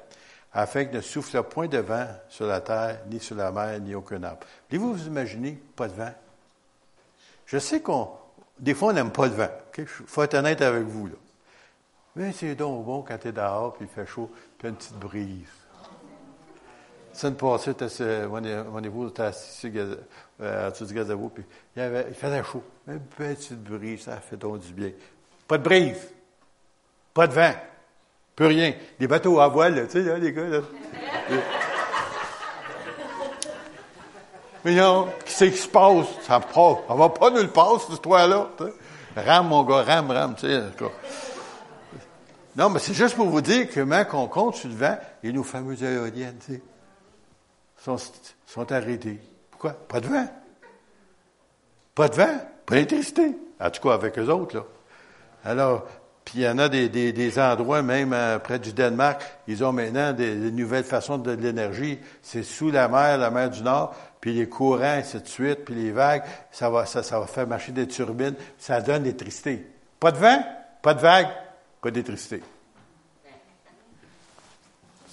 afin 0.55 0.85
que 0.85 0.95
ne 0.95 1.01
souffle 1.01 1.43
point 1.43 1.67
de 1.67 1.79
vent 1.79 2.07
sur 2.29 2.47
la 2.47 2.61
terre, 2.61 3.01
ni 3.11 3.19
sur 3.19 3.35
la 3.35 3.51
mer, 3.51 3.77
ni 3.81 3.93
aucun 3.93 4.23
arbre. 4.23 4.47
Voulez-vous 4.69 4.93
vous 4.93 5.07
imaginer 5.07 5.61
pas 5.75 5.89
de 5.89 5.93
vent? 5.93 6.13
Je 7.45 7.57
sais 7.59 7.81
qu'on, 7.81 8.09
des 8.57 8.73
fois, 8.73 8.89
on 8.89 8.93
n'aime 8.93 9.11
pas 9.11 9.27
le 9.27 9.33
vent. 9.33 9.49
Il 9.77 9.85
faut 9.85 10.23
être 10.23 10.33
honnête 10.33 10.61
avec 10.61 10.83
vous, 10.83 11.07
là. 11.07 11.15
Mais 12.15 12.31
c'est 12.31 12.55
donc 12.55 12.85
bon 12.85 13.01
quand 13.01 13.17
tu 13.17 13.27
es 13.27 13.31
dehors, 13.33 13.73
puis 13.73 13.85
il 13.85 13.93
fait 13.93 14.09
chaud, 14.09 14.31
puis 14.57 14.69
une 14.69 14.75
petite 14.75 14.97
brise. 14.97 15.49
Ça 17.11 17.29
ne 17.29 17.35
passait, 17.35 18.27
mon, 18.27 18.81
épouse 18.81 19.11
était 19.11 19.23
assis 19.23 19.71
euh, 20.39 20.71
du 20.71 20.93
gazebo, 20.93 21.29
puis 21.29 21.43
il, 21.75 21.81
avait, 21.81 22.05
il 22.07 22.15
faisait 22.15 22.43
chaud. 22.43 22.63
Une 22.87 23.01
petite 23.01 23.61
brise, 23.61 24.03
ça 24.03 24.17
fait 24.17 24.37
donc 24.37 24.59
du 24.59 24.71
bien. 24.71 24.91
Pas 25.45 25.57
de 25.57 25.63
brise. 25.63 26.09
Pas 27.13 27.27
de 27.27 27.33
vent. 27.33 27.53
Plus 28.35 28.47
rien. 28.47 28.73
Des 28.99 29.07
bateaux 29.07 29.39
à 29.39 29.47
voile, 29.47 29.87
tu 29.87 29.93
sais, 29.93 30.01
là, 30.01 30.17
les 30.17 30.31
gars, 30.33 30.43
là. 30.43 30.59
Mais 34.65 34.73
non, 34.73 35.07
qu'est-ce 35.23 35.45
qui 35.45 35.57
se 35.57 35.67
passe? 35.67 36.07
Ça 36.23 36.39
pas, 36.39 36.83
ça 36.87 36.95
va 36.95 37.09
pas 37.09 37.29
nulle 37.29 37.49
part, 37.49 37.79
cette 37.79 37.91
histoire-là. 37.91 38.49
Rame, 39.15 39.47
mon 39.47 39.63
gars, 39.63 39.83
rame, 39.83 40.11
rame, 40.11 40.35
tu 40.35 40.47
sais. 40.47 40.61
Non, 42.55 42.69
mais 42.69 42.79
c'est 42.79 42.93
juste 42.93 43.15
pour 43.15 43.27
vous 43.27 43.41
dire 43.41 43.69
que 43.69 43.81
quand 44.03 44.23
on 44.23 44.27
compte 44.27 44.55
sur 44.55 44.69
le 44.69 44.75
vent, 44.75 44.97
et 45.23 45.31
nos 45.31 45.43
fameuses 45.43 45.83
éoliennes, 45.83 46.37
tu 46.45 46.55
sais, 46.55 46.61
sont, 47.77 47.97
sont 48.45 48.71
arrêtées. 48.71 49.19
Pourquoi? 49.51 49.71
Pas 49.73 49.99
de 49.99 50.07
vent. 50.07 50.27
Pas 51.93 52.09
de 52.09 52.15
vent, 52.15 52.39
pas 52.65 52.75
d'électricité. 52.75 53.37
En 53.59 53.69
tout 53.69 53.81
cas, 53.81 53.93
avec 53.93 54.17
eux 54.17 54.29
autres, 54.29 54.57
là. 54.57 54.63
Alors, 55.43 55.85
puis 56.25 56.39
il 56.39 56.41
y 56.41 56.47
en 56.47 56.57
a 56.57 56.67
des, 56.67 56.89
des, 56.89 57.13
des 57.13 57.39
endroits, 57.39 57.83
même 57.83 58.11
euh, 58.11 58.39
près 58.39 58.57
du 58.57 58.73
Danemark, 58.73 59.21
ils 59.47 59.63
ont 59.63 59.71
maintenant 59.71 60.11
des, 60.11 60.33
nouvelles 60.35 60.83
façons 60.83 61.19
de, 61.19 61.31
l'énergie. 61.31 61.99
C'est 62.23 62.41
sous 62.41 62.71
la 62.71 62.87
mer, 62.87 63.19
la 63.19 63.29
mer 63.29 63.51
du 63.51 63.61
Nord, 63.61 63.95
puis 64.19 64.33
les 64.33 64.49
courants, 64.49 64.81
ainsi 64.81 65.21
de 65.21 65.27
suite, 65.27 65.65
puis 65.65 65.75
les 65.75 65.91
vagues, 65.91 66.23
ça 66.51 66.71
va, 66.71 66.87
ça, 66.87 67.03
ça 67.03 67.19
va 67.19 67.27
faire 67.27 67.47
marcher 67.47 67.71
des 67.71 67.87
turbines, 67.87 68.33
ça 68.57 68.81
donne 68.81 69.03
l'électricité. 69.03 69.67
Pas 69.99 70.11
de 70.11 70.17
vent, 70.17 70.43
pas 70.81 70.95
de 70.95 71.01
vagues, 71.01 71.29
pas 71.79 71.91
d'électricité. 71.91 72.41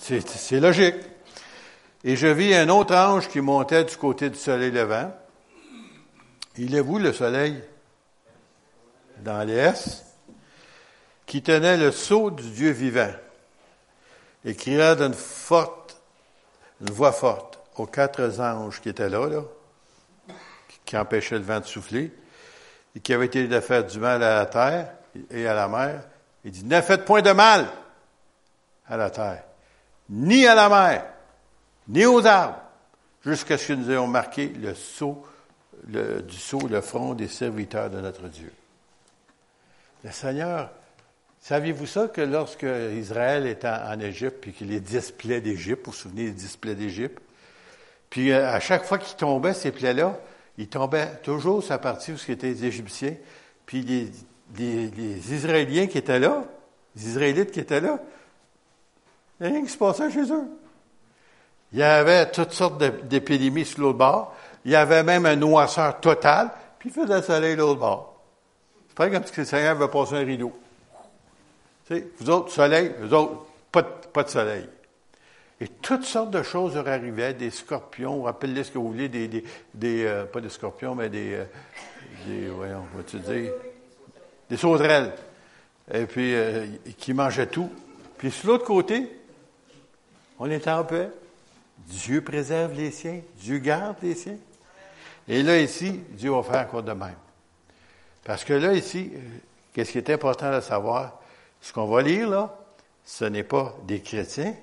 C'est 0.00 0.60
logique. 0.60 0.96
Et 2.04 2.16
je 2.16 2.26
vis 2.26 2.54
un 2.54 2.68
autre 2.70 2.96
ange 2.96 3.28
qui 3.28 3.40
montait 3.40 3.84
du 3.84 3.96
côté 3.96 4.30
du 4.30 4.38
soleil 4.38 4.72
levant. 4.72 5.12
Il 6.56 6.74
est 6.74 6.80
vous 6.80 6.98
le 6.98 7.12
soleil? 7.12 7.62
Dans 9.22 9.46
l'est 9.46 10.11
qui 11.26 11.42
tenait 11.42 11.76
le 11.76 11.90
sceau 11.92 12.30
du 12.30 12.50
Dieu 12.50 12.70
vivant, 12.70 13.12
et 14.44 14.54
cria 14.54 14.94
d'une 14.94 15.14
forte, 15.14 15.96
une 16.80 16.90
voix 16.90 17.12
forte 17.12 17.58
aux 17.76 17.86
quatre 17.86 18.40
anges 18.40 18.80
qui 18.80 18.88
étaient 18.88 19.08
là, 19.08 19.28
là, 19.28 19.42
qui 20.84 20.96
empêchaient 20.96 21.38
le 21.38 21.44
vent 21.44 21.60
de 21.60 21.64
souffler, 21.64 22.12
et 22.94 23.00
qui 23.00 23.14
avaient 23.14 23.26
été 23.26 23.46
de 23.46 23.60
faire 23.60 23.84
du 23.84 23.98
mal 23.98 24.22
à 24.22 24.34
la 24.34 24.46
terre 24.46 24.92
et 25.30 25.46
à 25.46 25.54
la 25.54 25.68
mer. 25.68 26.02
Il 26.44 26.50
dit, 26.50 26.64
ne 26.64 26.80
faites 26.80 27.04
point 27.04 27.22
de 27.22 27.30
mal 27.30 27.66
à 28.86 28.96
la 28.96 29.10
terre, 29.10 29.44
ni 30.10 30.46
à 30.46 30.54
la 30.54 30.68
mer, 30.68 31.06
ni 31.88 32.04
aux 32.04 32.26
arbres, 32.26 32.60
jusqu'à 33.24 33.56
ce 33.56 33.68
que 33.68 33.72
nous 33.74 33.90
ayons 33.90 34.08
marqué 34.08 34.48
le 34.48 34.74
sceau, 34.74 35.24
le, 35.88 36.22
du 36.22 36.36
sceau, 36.36 36.60
le 36.68 36.80
front 36.80 37.14
des 37.14 37.28
serviteurs 37.28 37.90
de 37.90 38.00
notre 38.00 38.28
Dieu. 38.28 38.52
Le 40.04 40.10
Seigneur 40.10 40.70
Saviez-vous 41.42 41.86
ça 41.86 42.06
que 42.06 42.20
lorsque 42.20 42.64
Israël 42.94 43.48
était 43.48 43.66
en, 43.66 43.98
Égypte, 43.98 44.38
puis 44.40 44.52
qu'il 44.52 44.68
les 44.68 44.78
dix 44.78 45.10
plaies 45.10 45.40
d'Égypte, 45.40 45.84
vous 45.84 45.90
vous 45.90 45.98
souvenez 45.98 46.26
des 46.26 46.30
dix 46.30 46.56
plaies 46.56 46.76
d'Égypte, 46.76 47.18
puis 48.10 48.30
euh, 48.30 48.48
à 48.48 48.60
chaque 48.60 48.84
fois 48.84 48.96
qu'ils 48.98 49.16
tombaient, 49.16 49.52
ces 49.52 49.72
plaies-là, 49.72 50.20
ils 50.56 50.68
tombaient 50.68 51.16
toujours 51.24 51.60
sur 51.60 51.72
la 51.72 51.78
partie 51.78 52.12
où 52.12 52.30
étaient 52.30 52.46
les 52.46 52.64
Égyptiens, 52.64 53.16
puis 53.66 53.82
les, 54.56 55.34
Israéliens 55.34 55.88
qui 55.88 55.98
étaient 55.98 56.20
là, 56.20 56.44
les 56.94 57.08
Israélites 57.08 57.50
qui 57.50 57.58
étaient 57.58 57.80
là, 57.80 57.98
il 59.40 59.42
n'y 59.42 59.48
a 59.48 59.54
rien 59.54 59.64
qui 59.64 59.72
se 59.72 59.78
passait 59.78 60.12
chez 60.12 60.30
eux. 60.30 60.46
Il 61.72 61.80
y 61.80 61.82
avait 61.82 62.30
toutes 62.30 62.52
sortes 62.52 62.80
d'épidémies 63.08 63.64
sur 63.64 63.80
l'autre 63.80 63.98
bord. 63.98 64.36
Il 64.64 64.70
y 64.70 64.76
avait 64.76 65.02
même 65.02 65.26
un 65.26 65.34
noisseur 65.34 65.98
total, 65.98 66.52
puis 66.78 66.90
il 66.90 66.92
faisait 66.92 67.16
le 67.16 67.22
soleil 67.22 67.56
l'autre 67.56 67.80
bord. 67.80 68.22
C'est 68.86 68.96
pas 68.96 69.10
comme 69.10 69.24
si 69.24 69.32
le 69.38 69.44
Seigneur 69.44 69.72
avait 69.72 69.88
passer 69.88 70.14
un 70.14 70.24
rideau 70.24 70.52
vous 71.90 72.30
autres, 72.30 72.50
soleil, 72.52 72.92
vous 73.00 73.12
autres, 73.14 73.46
pas 73.70 74.22
de, 74.22 74.28
soleil. 74.28 74.68
Et 75.60 75.68
toutes 75.68 76.04
sortes 76.04 76.30
de 76.30 76.42
choses 76.42 76.74
leur 76.74 76.88
arrivaient, 76.88 77.34
des 77.34 77.50
scorpions, 77.50 78.22
rappelez-les 78.22 78.64
ce 78.64 78.70
que 78.72 78.78
vous 78.78 78.88
voulez, 78.88 79.08
des, 79.08 79.44
euh, 79.84 80.24
pas 80.24 80.40
des 80.40 80.48
scorpions, 80.48 80.94
mais 80.94 81.08
des, 81.08 81.34
euh, 81.34 81.44
des 82.26 82.48
voyons, 82.48 82.84
tu 83.06 83.18
dire, 83.18 83.52
des 84.48 84.56
sauterelles. 84.56 85.12
Et 85.92 86.06
puis, 86.06 86.34
euh, 86.34 86.66
qui 86.98 87.12
mangeaient 87.14 87.46
tout. 87.46 87.70
Puis, 88.18 88.30
sur 88.30 88.48
l'autre 88.48 88.64
côté, 88.64 89.08
on 90.38 90.50
est 90.50 90.66
en 90.68 90.84
paix. 90.84 91.10
Dieu 91.86 92.22
préserve 92.22 92.74
les 92.74 92.90
siens. 92.90 93.20
Dieu 93.38 93.58
garde 93.58 93.96
les 94.02 94.14
siens. 94.14 94.38
Et 95.28 95.42
là, 95.42 95.58
ici, 95.58 96.00
Dieu 96.10 96.30
va 96.30 96.42
faire 96.42 96.66
encore 96.66 96.82
de 96.82 96.92
même. 96.92 97.16
Parce 98.24 98.44
que 98.44 98.52
là, 98.52 98.72
ici, 98.72 99.10
qu'est-ce 99.72 99.92
qui 99.92 99.98
est 99.98 100.10
important 100.10 100.54
de 100.54 100.60
savoir? 100.60 101.21
Ce 101.62 101.72
qu'on 101.72 101.86
va 101.86 102.02
lire 102.02 102.28
là, 102.28 102.58
ce 103.04 103.24
n'est 103.24 103.44
pas 103.44 103.74
des 103.84 104.00
chrétiens, 104.00 104.54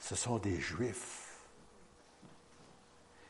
ce 0.00 0.16
sont 0.16 0.38
des 0.38 0.60
juifs. 0.60 1.20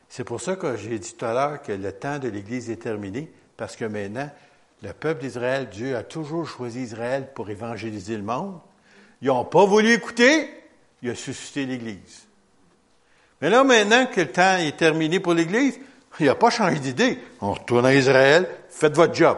C'est 0.09 0.23
pour 0.23 0.41
ça 0.41 0.55
que 0.55 0.75
j'ai 0.75 0.97
dit 0.97 1.13
tout 1.13 1.25
à 1.25 1.33
l'heure 1.33 1.61
que 1.61 1.71
le 1.71 1.91
temps 1.91 2.19
de 2.19 2.27
l'Église 2.27 2.69
est 2.69 2.81
terminé, 2.81 3.31
parce 3.57 3.75
que 3.75 3.85
maintenant, 3.85 4.29
le 4.81 4.91
peuple 4.91 5.21
d'Israël, 5.21 5.69
Dieu 5.69 5.95
a 5.95 6.03
toujours 6.03 6.47
choisi 6.47 6.81
Israël 6.81 7.29
pour 7.33 7.49
évangéliser 7.49 8.17
le 8.17 8.23
monde. 8.23 8.59
Ils 9.21 9.27
n'ont 9.27 9.45
pas 9.45 9.65
voulu 9.65 9.93
écouter, 9.93 10.49
il 11.01 11.11
a 11.11 11.15
suscité 11.15 11.65
l'Église. 11.65 12.27
Mais 13.39 13.49
là, 13.49 13.63
maintenant 13.63 14.07
que 14.07 14.21
le 14.21 14.31
temps 14.31 14.57
est 14.57 14.77
terminé 14.77 15.19
pour 15.19 15.33
l'Église, 15.33 15.79
il 16.19 16.25
n'a 16.25 16.35
pas 16.35 16.49
changé 16.49 16.79
d'idée. 16.79 17.19
On 17.41 17.53
retourne 17.53 17.85
à 17.85 17.93
Israël, 17.93 18.49
faites 18.69 18.95
votre 18.95 19.13
job. 19.13 19.37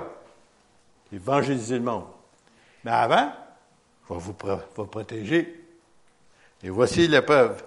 Évangélisez 1.11 1.75
le 1.75 1.83
monde. 1.83 2.05
Mais 2.83 2.91
avant, 2.91 3.31
vais 4.09 4.19
vous, 4.19 4.33
protéger. 4.33 5.63
Et 6.63 6.69
voici 6.69 7.07
l'épreuve. 7.07 7.63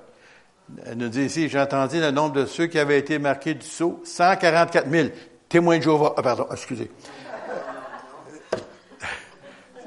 Elle 0.85 0.99
nous 0.99 1.09
dit 1.09 1.23
ici, 1.23 1.49
j'ai 1.49 1.61
entendu 1.61 2.01
le 2.01 2.11
nombre 2.11 2.35
de 2.35 2.47
ceux 2.47 2.67
qui 2.67 2.79
avaient 2.79 2.99
été 2.99 3.19
marqués 3.19 3.55
du 3.55 3.67
sceau, 3.67 4.01
144 4.05 4.89
000. 4.89 5.09
Témoins 5.49 5.79
de 5.79 5.83
Jéhovah. 5.83 6.15
Ah, 6.17 6.23
pardon, 6.23 6.47
excusez. 6.51 6.91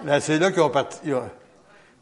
Là, 0.04 0.20
c'est 0.22 0.38
là 0.39 0.51
qu'ils 0.51 0.62
ont 0.62 0.70
parti. 0.70 0.97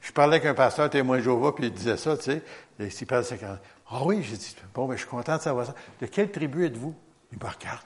Je 0.02 0.12
parlais 0.12 0.38
avec 0.38 0.48
un 0.48 0.56
pasteur 0.56 0.90
témoin 0.90 1.18
de 1.18 1.24
Jéhovah, 1.24 1.52
puis 1.52 1.68
il 1.68 1.74
disait 1.74 1.98
ça, 1.98 2.18
tu 2.18 2.24
sais. 2.24 2.42
Il 2.80 3.08
parle 3.08 3.24
50. 3.24 3.50
Ah 3.92 4.00
oui, 4.04 4.24
j'ai 4.24 4.38
dit, 4.38 4.56
bon, 4.74 4.84
mais 4.84 4.90
ben, 4.90 4.94
je 4.96 5.02
suis 5.02 5.10
content 5.10 5.38
de 5.38 5.42
savoir 5.42 5.68
ça. 5.68 5.76
De 6.00 6.08
quelle 6.08 6.32
tribu 6.32 6.66
êtes-vous? 6.66 6.96
Il 7.32 7.38
me 7.38 7.44
regarde. 7.44 7.86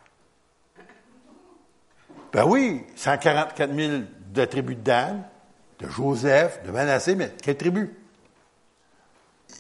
Ben 2.32 2.46
oui, 2.46 2.84
144 2.96 3.74
000 3.74 3.92
de 3.98 4.06
la 4.42 4.48
tribu 4.48 4.76
de 4.76 4.82
Dan, 4.82 5.24
de 5.80 5.90
Joseph, 5.90 6.64
de 6.64 6.72
Manassé, 6.72 7.16
mais 7.16 7.34
quelle 7.42 7.58
tribu? 7.58 7.94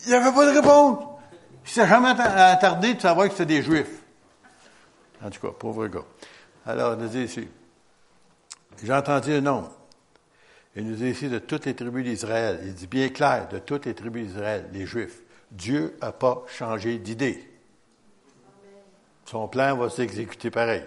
Il 0.05 0.09
n'y 0.09 0.15
avait 0.15 0.33
pas 0.33 0.51
de 0.51 0.57
réponse. 0.57 1.03
Il 1.65 1.71
s'est 1.71 1.87
jamais 1.87 2.09
attardé 2.09 2.93
de 2.93 3.01
savoir 3.01 3.27
que 3.27 3.33
c'était 3.33 3.45
des 3.45 3.61
Juifs. 3.61 4.03
En 5.23 5.29
tout 5.29 5.39
cas, 5.39 5.53
pauvre 5.57 5.87
gars. 5.87 6.05
Alors, 6.65 6.93
il 6.93 6.99
nous 6.99 7.09
dit 7.09 7.23
ici, 7.23 7.47
j'ai 8.83 8.93
entendu 8.93 9.33
un 9.33 9.41
nom. 9.41 9.69
Il 10.75 10.85
nous 10.87 10.95
dit 10.95 11.09
ici 11.09 11.29
de 11.29 11.39
toutes 11.39 11.65
les 11.65 11.73
tribus 11.73 12.03
d'Israël. 12.03 12.59
Il 12.63 12.73
dit 12.73 12.87
bien 12.87 13.09
clair, 13.09 13.47
de 13.49 13.59
toutes 13.59 13.85
les 13.85 13.95
tribus 13.95 14.27
d'Israël, 14.27 14.69
les 14.73 14.85
Juifs. 14.85 15.21
Dieu 15.51 15.97
n'a 16.01 16.11
pas 16.11 16.43
changé 16.47 16.97
d'idée. 16.97 17.49
Son 19.25 19.47
plan 19.47 19.75
va 19.75 19.89
s'exécuter 19.89 20.51
pareil. 20.51 20.83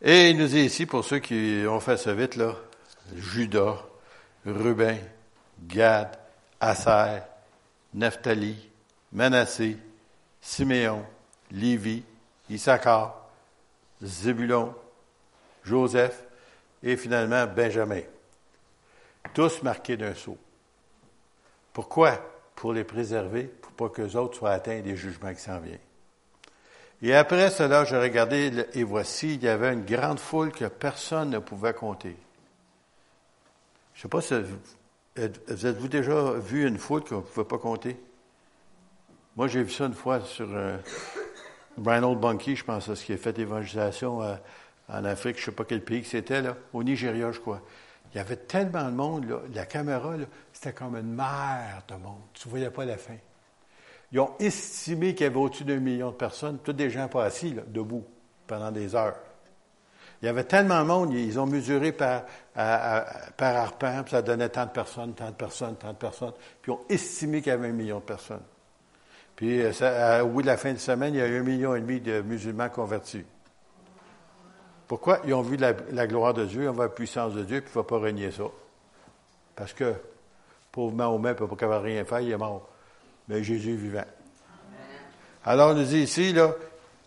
Et 0.00 0.30
il 0.30 0.38
nous 0.38 0.46
dit 0.46 0.60
ici, 0.60 0.86
pour 0.86 1.04
ceux 1.04 1.18
qui 1.18 1.64
ont 1.68 1.80
fait 1.80 1.98
ça 1.98 2.14
vite, 2.14 2.36
là, 2.36 2.54
Judas, 3.16 3.84
Ruben, 4.44 4.98
Gad, 5.66 6.18
Asser, 6.60 7.22
Nephtali, 7.94 8.56
Manassé, 9.12 9.76
Siméon, 10.40 11.04
Lévi, 11.50 12.02
Issachar, 12.48 13.28
Zébulon, 14.02 14.74
Joseph 15.64 16.22
et 16.82 16.96
finalement 16.96 17.46
Benjamin. 17.46 18.02
Tous 19.34 19.62
marqués 19.62 19.96
d'un 19.96 20.14
sceau. 20.14 20.38
Pourquoi? 21.72 22.18
Pour 22.54 22.72
les 22.72 22.84
préserver, 22.84 23.44
pour 23.44 23.72
pas 23.72 23.88
que 23.88 24.02
les 24.02 24.16
autres 24.16 24.38
soient 24.38 24.52
atteints 24.52 24.80
des 24.80 24.96
jugements 24.96 25.32
qui 25.32 25.40
s'en 25.40 25.60
viennent. 25.60 25.78
Et 27.02 27.14
après 27.14 27.50
cela, 27.50 27.84
je 27.84 27.96
regardais 27.96 28.50
et 28.74 28.84
voici, 28.84 29.34
il 29.34 29.42
y 29.42 29.48
avait 29.48 29.72
une 29.72 29.84
grande 29.84 30.18
foule 30.18 30.52
que 30.52 30.66
personne 30.66 31.30
ne 31.30 31.38
pouvait 31.38 31.72
compter. 31.72 32.16
Je 34.00 34.06
ne 34.06 34.08
sais 34.08 34.16
pas 34.16 34.22
si 34.22 34.34
vous 34.34 35.66
avez-vous 35.66 35.88
déjà 35.88 36.32
vu 36.32 36.66
une 36.66 36.78
foule 36.78 37.04
qu'on 37.04 37.16
ne 37.16 37.20
pouvait 37.20 37.46
pas 37.46 37.58
compter? 37.58 38.00
Moi, 39.36 39.46
j'ai 39.46 39.62
vu 39.62 39.70
ça 39.70 39.84
une 39.84 39.92
fois 39.92 40.20
sur 40.22 40.48
euh, 40.50 40.78
Reinhold 41.76 42.18
Bunky, 42.18 42.56
je 42.56 42.64
pense, 42.64 42.94
ce 42.94 43.04
qui 43.04 43.12
a 43.12 43.18
fait 43.18 43.36
l'évangélisation 43.36 44.20
en 44.88 45.04
Afrique, 45.04 45.36
je 45.36 45.42
ne 45.42 45.44
sais 45.44 45.52
pas 45.52 45.64
quel 45.64 45.84
pays 45.84 46.00
que 46.00 46.08
c'était, 46.08 46.40
là, 46.40 46.56
au 46.72 46.82
Nigeria, 46.82 47.30
je 47.30 47.40
crois. 47.40 47.60
Il 48.14 48.16
y 48.16 48.20
avait 48.20 48.36
tellement 48.36 48.86
de 48.86 48.96
monde, 48.96 49.28
là, 49.28 49.40
la 49.52 49.66
caméra, 49.66 50.14
c'était 50.50 50.72
comme 50.72 50.96
une 50.96 51.12
mer 51.12 51.82
de 51.86 51.94
monde. 51.96 52.22
Tu 52.32 52.48
ne 52.48 52.50
voyais 52.52 52.70
pas 52.70 52.86
la 52.86 52.96
fin. 52.96 53.18
Ils 54.12 54.20
ont 54.20 54.32
estimé 54.38 55.14
qu'il 55.14 55.24
y 55.24 55.26
avait 55.26 55.36
au-dessus 55.36 55.64
d'un 55.64 55.78
million 55.78 56.08
de 56.08 56.16
personnes, 56.16 56.58
tous 56.64 56.72
des 56.72 56.88
gens 56.88 57.06
pas 57.08 57.24
assis, 57.24 57.52
là, 57.52 57.64
debout, 57.66 58.06
pendant 58.46 58.72
des 58.72 58.94
heures. 58.94 59.18
Il 60.22 60.26
y 60.26 60.28
avait 60.28 60.44
tellement 60.44 60.80
de 60.80 60.86
monde, 60.86 61.14
ils 61.14 61.38
ont 61.40 61.46
mesuré 61.46 61.92
par, 61.92 62.24
par 62.54 63.56
arpent, 63.56 64.02
puis 64.02 64.10
ça 64.10 64.22
donnait 64.22 64.50
tant 64.50 64.66
de 64.66 64.70
personnes, 64.70 65.14
tant 65.14 65.30
de 65.30 65.34
personnes, 65.34 65.76
tant 65.76 65.92
de 65.92 65.96
personnes, 65.96 66.34
puis 66.60 66.72
ils 66.72 66.74
ont 66.74 66.80
estimé 66.90 67.40
qu'il 67.40 67.50
y 67.50 67.54
avait 67.54 67.68
un 67.68 67.72
million 67.72 68.00
de 68.00 68.04
personnes. 68.04 68.42
Puis, 69.40 69.62
euh, 69.62 70.22
au 70.22 70.28
bout 70.28 70.42
de 70.42 70.46
la 70.46 70.58
fin 70.58 70.74
de 70.74 70.78
semaine, 70.78 71.14
il 71.14 71.18
y 71.18 71.22
a 71.22 71.26
eu 71.26 71.38
un 71.38 71.42
million 71.42 71.74
et 71.74 71.80
demi 71.80 71.98
de 71.98 72.20
musulmans 72.20 72.68
convertis. 72.68 73.24
Pourquoi? 74.86 75.20
Ils 75.24 75.32
ont 75.32 75.40
vu 75.40 75.56
la, 75.56 75.72
gloire 76.06 76.34
de 76.34 76.44
Dieu, 76.44 76.64
ils 76.64 76.68
ont 76.68 76.74
vu 76.74 76.80
la 76.80 76.90
puissance 76.90 77.32
de 77.32 77.44
Dieu, 77.44 77.62
puis 77.62 77.70
il 77.74 77.78
ne 77.78 77.82
faut 77.82 77.84
pas 77.84 77.96
renier 77.96 78.30
ça. 78.32 78.42
Parce 79.56 79.72
que, 79.72 79.94
pauvre 80.70 80.94
Mahomet 80.94 81.30
ne 81.30 81.34
peut 81.34 81.48
pas 81.48 81.78
rien 81.78 82.04
faire, 82.04 82.20
il 82.20 82.30
est 82.32 82.36
mort. 82.36 82.68
Mais 83.28 83.42
Jésus 83.42 83.72
est 83.72 83.76
vivant. 83.76 84.04
Alors, 85.46 85.70
on 85.70 85.74
nous 85.74 85.84
dit 85.84 86.02
ici, 86.02 86.34
là, 86.34 86.54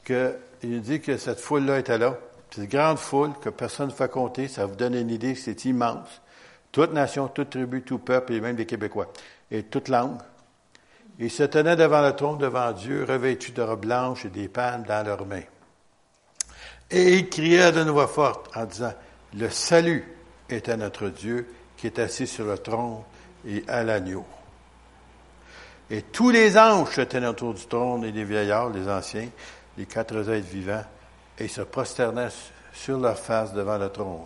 que, 0.03 0.35
il 0.63 0.71
nous 0.71 0.79
dit 0.79 1.01
que 1.01 1.17
cette 1.17 1.39
foule-là 1.39 1.77
était 1.77 1.99
là. 1.99 2.17
Cette 2.53 2.69
grande 2.69 2.99
foule 2.99 3.31
que 3.41 3.49
personne 3.49 3.87
ne 3.87 3.93
fait 3.93 4.11
compter, 4.11 4.47
ça 4.47 4.67
vous 4.67 4.75
donne 4.75 4.93
une 4.93 5.09
idée, 5.09 5.33
c'est 5.33 5.65
immense. 5.65 6.21
Toute 6.71 6.93
nation, 6.93 7.27
toute 7.27 7.49
tribu, 7.49 7.81
tout 7.81 7.97
peuple, 7.97 8.33
et 8.33 8.41
même 8.41 8.55
des 8.55 8.67
Québécois, 8.67 9.11
et 9.49 9.63
toute 9.63 9.87
langue. 9.87 10.19
Ils 11.17 11.31
se 11.31 11.43
tenaient 11.43 11.75
devant 11.75 12.01
le 12.01 12.15
trône, 12.15 12.37
devant 12.37 12.71
Dieu, 12.71 13.05
revêtus 13.05 13.53
de 13.53 13.61
robes 13.63 13.81
blanches 13.81 14.25
et 14.25 14.29
des 14.29 14.49
pannes 14.49 14.83
dans 14.87 15.03
leurs 15.03 15.25
mains. 15.25 15.41
Et 16.91 17.17
ils 17.17 17.29
criaient 17.29 17.71
d'une 17.71 17.89
voix 17.89 18.07
forte 18.07 18.55
en 18.55 18.65
disant, 18.65 18.93
le 19.35 19.49
salut 19.49 20.05
est 20.47 20.69
à 20.69 20.77
notre 20.77 21.09
Dieu 21.09 21.47
qui 21.75 21.87
est 21.87 21.97
assis 21.97 22.27
sur 22.27 22.45
le 22.45 22.59
trône 22.59 23.01
et 23.47 23.63
à 23.67 23.83
l'agneau. 23.83 24.25
Et 25.89 26.03
tous 26.03 26.29
les 26.29 26.55
anges 26.55 26.91
se 26.91 27.01
tenaient 27.01 27.27
autour 27.27 27.55
du 27.55 27.65
trône 27.65 28.03
et 28.03 28.11
les 28.11 28.23
vieillards, 28.23 28.69
les 28.69 28.87
anciens, 28.87 29.29
les 29.75 29.85
quatre 29.87 30.29
êtres 30.29 30.47
vivants, 30.47 30.83
et 31.39 31.47
se 31.47 31.61
prosternaient 31.61 32.29
sur 32.73 32.99
leur 32.99 33.17
face 33.17 33.53
devant 33.53 33.77
le 33.77 33.89
trône. 33.89 34.25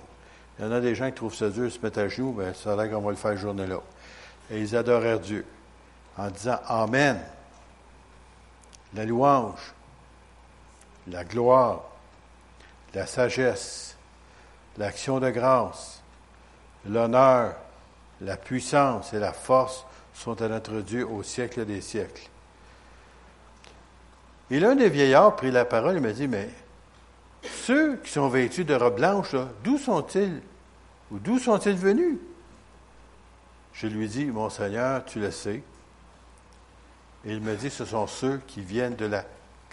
Il 0.58 0.66
y 0.66 0.68
en 0.68 0.72
a 0.72 0.80
des 0.80 0.96
gens 0.96 1.08
qui 1.08 1.14
trouvent 1.16 1.36
ça 1.36 1.50
dur, 1.50 1.72
se 1.72 1.80
mettre 1.80 2.00
à 2.00 2.08
genoux, 2.08 2.34
mais 2.38 2.54
ça 2.54 2.74
a 2.74 2.76
l'air 2.76 2.92
qu'on 2.92 3.02
va 3.02 3.12
le 3.12 3.18
faire 3.18 3.38
journée-là. 3.38 3.80
Et 4.50 4.60
ils 4.60 4.76
adorèrent 4.76 5.20
Dieu 5.20 5.46
en 6.18 6.30
disant 6.30 6.60
Amen. 6.68 7.20
La 8.94 9.06
louange, 9.06 9.74
la 11.08 11.24
gloire, 11.26 11.84
la 12.94 13.06
sagesse, 13.06 13.96
l'action 14.78 15.20
de 15.20 15.30
grâce, 15.30 16.02
l'honneur, 16.88 17.56
la 18.22 18.38
puissance 18.38 19.14
et 19.14 19.20
la 19.20 19.34
force 19.34 19.86
sont 20.14 20.42
à 20.42 20.48
notre 20.48 20.80
Dieu 20.82 21.08
au 21.08 21.22
siècle 21.22 21.66
des 21.66 21.82
siècles. 21.82 22.30
Et 24.50 24.60
l'un 24.60 24.76
des 24.76 24.90
vieillards 24.90 25.36
prit 25.36 25.52
la 25.52 25.66
parole 25.66 25.98
et 25.98 26.00
me 26.00 26.14
dit, 26.14 26.28
mais 26.28 26.50
ceux 27.44 27.98
qui 27.98 28.12
sont 28.12 28.30
vêtus 28.30 28.66
de 28.66 28.74
robes 28.74 28.96
blanches, 28.96 29.36
d'où 29.64 29.78
sont-ils? 29.78 30.42
Ou 31.12 31.20
d'où 31.20 31.40
sont-ils 31.40 31.76
venus? 31.76 32.18
Je 33.74 33.88
lui 33.88 34.08
dis, 34.08 34.26
mon 34.26 34.50
Seigneur, 34.50 35.06
tu 35.06 35.20
le 35.20 35.32
sais. 35.32 35.62
Et 37.26 37.34
il 37.34 37.42
me 37.42 37.56
dit, 37.56 37.70
ce 37.70 37.86
sont 37.86 38.08
ceux 38.08 38.42
qui 38.48 38.62
viennent 38.62 38.96
de 38.96 39.06
la 39.06 39.24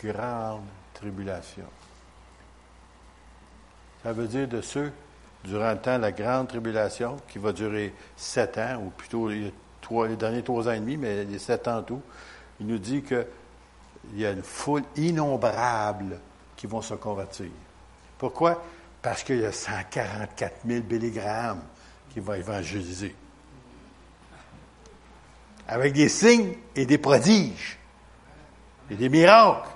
grande 0.02 0.64
tribulation. 0.92 1.64
Ça 4.02 4.12
veut 4.12 4.26
dire 4.26 4.46
de 4.46 4.60
ceux, 4.60 4.92
durant 5.44 5.72
le 5.72 5.78
temps 5.78 5.96
de 5.96 6.02
la 6.02 6.12
grande 6.12 6.48
tribulation, 6.48 7.16
qui 7.28 7.38
va 7.38 7.52
durer 7.52 7.94
sept 8.16 8.58
ans, 8.58 8.82
ou 8.84 8.90
plutôt 8.90 9.28
les, 9.28 9.52
derniers 10.16 10.42
trois 10.42 10.68
ans 10.68 10.72
et 10.72 10.80
demi, 10.80 10.96
mais 10.96 11.24
les 11.24 11.38
sept 11.38 11.66
ans 11.68 11.82
tout, 11.82 12.02
il 12.60 12.66
nous 12.66 12.78
dit 12.78 13.02
qu'il 13.02 13.26
y 14.16 14.26
a 14.26 14.32
une 14.32 14.42
foule 14.42 14.82
innombrable 14.96 16.20
qui 16.56 16.66
vont 16.66 16.82
se 16.82 16.94
convertir. 16.94 17.46
Pourquoi? 18.18 18.62
Parce 19.02 19.22
qu'il 19.22 19.40
y 19.40 19.44
a 19.44 19.52
144 19.52 20.60
000 20.66 20.82
bélégrammes 20.82 21.62
qui 22.10 22.20
vont 22.20 22.34
évangéliser. 22.34 23.14
Avec 25.66 25.92
des 25.92 26.08
signes 26.08 26.54
et 26.76 26.86
des 26.86 26.98
prodiges. 26.98 27.78
Et 28.90 28.94
des 28.94 29.08
miracles. 29.08 29.68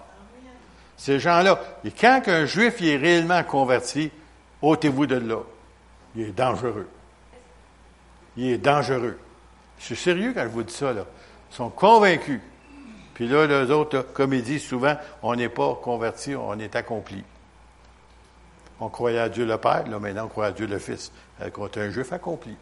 Ces 0.96 1.18
gens-là. 1.18 1.60
Et 1.84 1.90
quand 1.90 2.22
un 2.26 2.44
juif 2.44 2.82
est 2.82 2.96
réellement 2.96 3.42
converti, 3.44 4.10
ôtez-vous 4.60 5.06
de 5.06 5.16
là. 5.16 5.40
Il 6.14 6.22
est 6.22 6.32
dangereux. 6.32 6.88
Il 8.36 8.50
est 8.50 8.58
dangereux. 8.58 9.18
Je 9.78 9.84
suis 9.84 9.96
sérieux 9.96 10.32
quand 10.34 10.42
je 10.42 10.48
vous 10.48 10.62
dis 10.62 10.74
ça, 10.74 10.92
là. 10.92 11.04
Ils 11.50 11.54
sont 11.54 11.70
convaincus. 11.70 12.40
Puis 13.18 13.26
là, 13.26 13.48
les 13.48 13.72
autres, 13.72 14.06
comme 14.14 14.32
ils 14.32 14.44
disent 14.44 14.62
souvent, 14.62 14.96
on 15.24 15.34
n'est 15.34 15.48
pas 15.48 15.74
converti, 15.82 16.36
on 16.36 16.56
est 16.60 16.76
accompli. 16.76 17.24
On 18.78 18.88
croyait 18.90 19.18
à 19.18 19.28
Dieu 19.28 19.44
le 19.44 19.58
Père, 19.58 19.88
là, 19.88 19.98
maintenant 19.98 20.26
on 20.26 20.28
croit 20.28 20.46
à 20.46 20.50
Dieu 20.52 20.68
le 20.68 20.78
Fils. 20.78 21.10
Quand 21.52 21.76
un 21.76 21.90
juif 21.90 22.12
accompli. 22.12 22.54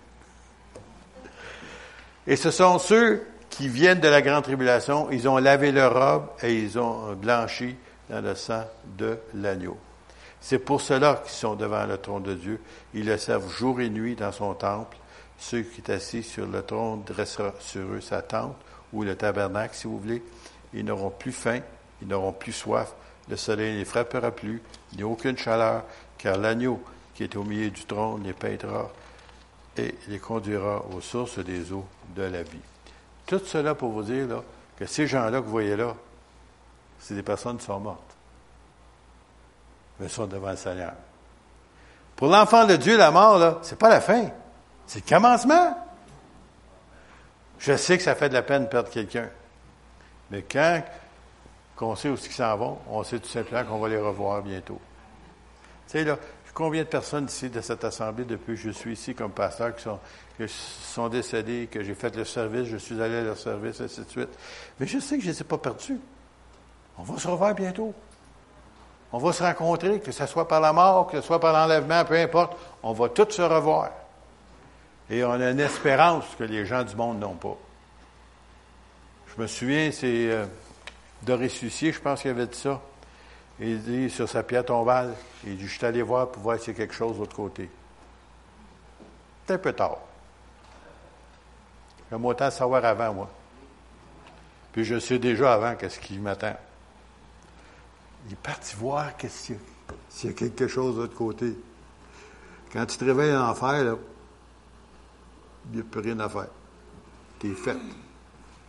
Et 2.26 2.36
ce 2.36 2.50
sont 2.50 2.78
ceux 2.78 3.22
qui 3.50 3.68
viennent 3.68 4.00
de 4.00 4.08
la 4.08 4.22
grande 4.22 4.44
tribulation, 4.44 5.10
ils 5.10 5.28
ont 5.28 5.36
lavé 5.36 5.72
leur 5.72 5.92
robe 5.92 6.28
et 6.42 6.54
ils 6.54 6.78
ont 6.78 7.12
blanchi 7.12 7.76
dans 8.08 8.22
le 8.22 8.34
sang 8.34 8.64
de 8.96 9.18
l'agneau. 9.34 9.76
C'est 10.40 10.58
pour 10.58 10.80
cela 10.80 11.20
qu'ils 11.22 11.34
sont 11.34 11.54
devant 11.54 11.84
le 11.84 11.98
trône 11.98 12.22
de 12.22 12.32
Dieu. 12.32 12.62
Ils 12.94 13.04
le 13.04 13.18
servent 13.18 13.52
jour 13.52 13.78
et 13.82 13.90
nuit 13.90 14.14
dans 14.14 14.32
son 14.32 14.54
temple. 14.54 14.96
Ceux 15.38 15.60
qui 15.60 15.82
est 15.82 15.92
assis 15.92 16.22
sur 16.22 16.46
le 16.46 16.62
trône 16.62 17.02
dressera 17.04 17.52
sur 17.60 17.82
eux 17.92 18.00
sa 18.00 18.22
tente 18.22 18.56
ou 18.92 19.02
le 19.02 19.16
tabernacle, 19.16 19.74
si 19.74 19.86
vous 19.86 19.98
voulez. 19.98 20.22
Ils 20.74 20.84
n'auront 20.84 21.10
plus 21.10 21.32
faim, 21.32 21.60
ils 22.02 22.08
n'auront 22.08 22.32
plus 22.32 22.52
soif. 22.52 22.94
Le 23.28 23.36
soleil 23.36 23.74
ne 23.74 23.78
les 23.78 23.84
frappera 23.84 24.30
plus, 24.30 24.62
ni 24.96 25.02
aucune 25.02 25.36
chaleur, 25.36 25.84
car 26.18 26.38
l'agneau 26.38 26.82
qui 27.14 27.24
est 27.24 27.36
au 27.36 27.44
milieu 27.44 27.70
du 27.70 27.84
trône 27.84 28.22
les 28.22 28.32
peindra 28.32 28.90
et 29.76 29.94
les 30.08 30.18
conduira 30.18 30.84
aux 30.94 31.00
sources 31.00 31.38
des 31.38 31.72
eaux 31.72 31.86
de 32.14 32.22
la 32.22 32.42
vie. 32.42 32.60
Tout 33.26 33.40
cela 33.44 33.74
pour 33.74 33.90
vous 33.90 34.02
dire 34.02 34.42
que 34.76 34.86
ces 34.86 35.06
gens-là 35.06 35.40
que 35.40 35.44
vous 35.44 35.50
voyez 35.50 35.76
là, 35.76 35.94
c'est 36.98 37.14
des 37.14 37.22
personnes 37.22 37.58
qui 37.58 37.64
sont 37.64 37.80
mortes, 37.80 38.16
mais 39.98 40.08
sont 40.08 40.26
devant 40.26 40.50
le 40.50 40.56
Seigneur. 40.56 40.92
Pour 42.14 42.28
l'enfant 42.28 42.66
de 42.66 42.76
Dieu, 42.76 42.96
la 42.96 43.10
mort, 43.10 43.38
là, 43.38 43.58
c'est 43.62 43.78
pas 43.78 43.88
la 43.88 44.00
fin, 44.00 44.30
c'est 44.86 45.04
le 45.04 45.14
commencement. 45.14 45.85
Je 47.58 47.76
sais 47.76 47.96
que 47.96 48.04
ça 48.04 48.14
fait 48.14 48.28
de 48.28 48.34
la 48.34 48.42
peine 48.42 48.64
de 48.64 48.68
perdre 48.68 48.90
quelqu'un. 48.90 49.28
Mais 50.30 50.42
quand 50.42 50.82
on 51.80 51.96
sait 51.96 52.08
où 52.08 52.14
ils 52.14 52.32
s'en 52.32 52.56
vont, 52.56 52.78
on 52.88 53.02
sait 53.02 53.18
tout 53.18 53.28
simplement 53.28 53.64
qu'on 53.64 53.78
va 53.78 53.88
les 53.88 53.98
revoir 53.98 54.42
bientôt. 54.42 54.80
Tu 55.86 55.92
sais, 55.92 56.04
là, 56.04 56.18
combien 56.56 56.82
de 56.82 56.88
personnes 56.88 57.26
ici 57.26 57.50
de 57.50 57.60
cette 57.60 57.84
assemblée, 57.84 58.24
depuis 58.24 58.54
que 58.54 58.60
je 58.60 58.70
suis 58.70 58.94
ici 58.94 59.14
comme 59.14 59.30
pasteur, 59.30 59.74
qui 59.76 59.84
sont, 60.48 61.08
décédées, 61.08 61.68
que 61.70 61.82
j'ai 61.82 61.94
fait 61.94 62.16
le 62.16 62.24
service, 62.24 62.66
je 62.68 62.78
suis 62.78 63.00
allé 63.00 63.16
à 63.18 63.22
leur 63.22 63.36
service, 63.36 63.80
ainsi 63.80 64.00
de 64.00 64.08
suite. 64.08 64.30
Mais 64.80 64.86
je 64.86 64.98
sais 64.98 65.16
que 65.16 65.22
je 65.22 65.28
ne 65.28 65.32
les 65.32 65.40
ai 65.40 65.44
pas 65.44 65.58
perdus. 65.58 66.00
On 66.98 67.02
va 67.02 67.18
se 67.18 67.28
revoir 67.28 67.54
bientôt. 67.54 67.94
On 69.12 69.18
va 69.18 69.32
se 69.32 69.42
rencontrer, 69.42 70.00
que 70.00 70.10
ce 70.12 70.26
soit 70.26 70.48
par 70.48 70.60
la 70.60 70.72
mort, 70.72 71.06
que 71.06 71.20
ce 71.20 71.26
soit 71.26 71.38
par 71.38 71.52
l'enlèvement, 71.52 72.04
peu 72.04 72.18
importe, 72.18 72.56
on 72.82 72.92
va 72.92 73.10
tous 73.10 73.30
se 73.30 73.42
revoir. 73.42 73.90
Et 75.08 75.24
on 75.24 75.32
a 75.32 75.50
une 75.50 75.60
espérance 75.60 76.24
que 76.36 76.44
les 76.44 76.66
gens 76.66 76.82
du 76.82 76.96
monde 76.96 77.20
n'ont 77.20 77.34
pas. 77.34 77.56
Je 79.28 79.42
me 79.42 79.46
souviens, 79.46 79.90
c'est 79.92 80.30
euh, 80.30 80.46
de 81.22 81.32
ressusciter, 81.32 81.92
je 81.92 82.00
pense 82.00 82.22
qu'il 82.22 82.30
avait 82.30 82.46
dit 82.46 82.58
ça. 82.58 82.80
Il 83.60 83.82
dit 83.82 84.10
sur 84.10 84.28
sa 84.28 84.42
pierre 84.42 84.64
tombale, 84.64 85.14
il 85.44 85.56
dit, 85.56 85.66
je 85.66 85.76
suis 85.76 85.86
allé 85.86 86.02
voir 86.02 86.30
pour 86.30 86.42
voir 86.42 86.58
s'il 86.58 86.72
y 86.72 86.76
a 86.76 86.78
quelque 86.78 86.94
chose 86.94 87.14
de 87.14 87.20
l'autre 87.20 87.36
côté. 87.36 87.70
C'est 89.46 89.54
un 89.54 89.58
peu 89.58 89.72
tard. 89.72 89.98
J'aime 92.10 92.24
autant 92.24 92.50
savoir 92.50 92.84
avant, 92.84 93.14
moi. 93.14 93.30
Puis 94.72 94.84
je 94.84 94.98
sais 94.98 95.18
déjà 95.18 95.54
avant 95.54 95.74
qu'est-ce 95.74 95.98
qui 95.98 96.18
m'attend. 96.18 96.56
Il 98.26 98.32
est 98.32 98.36
parti 98.36 98.74
voir 98.76 99.12
s'il 99.28 99.56
y 100.24 100.28
a 100.28 100.32
quelque 100.32 100.68
chose 100.68 100.96
de 100.96 101.02
l'autre 101.02 101.16
côté. 101.16 101.56
Quand 102.72 102.84
tu 102.84 102.98
te 102.98 103.04
réveilles 103.04 103.34
en 103.34 103.48
enfer, 103.48 103.84
là, 103.84 103.94
il 105.70 105.76
n'y 105.76 105.80
a 105.80 105.84
plus 105.84 106.00
rien 106.00 106.18
à 106.20 106.28
faire. 106.28 106.48
Tu 107.40 107.52
es 107.52 107.54
fait. 107.54 107.76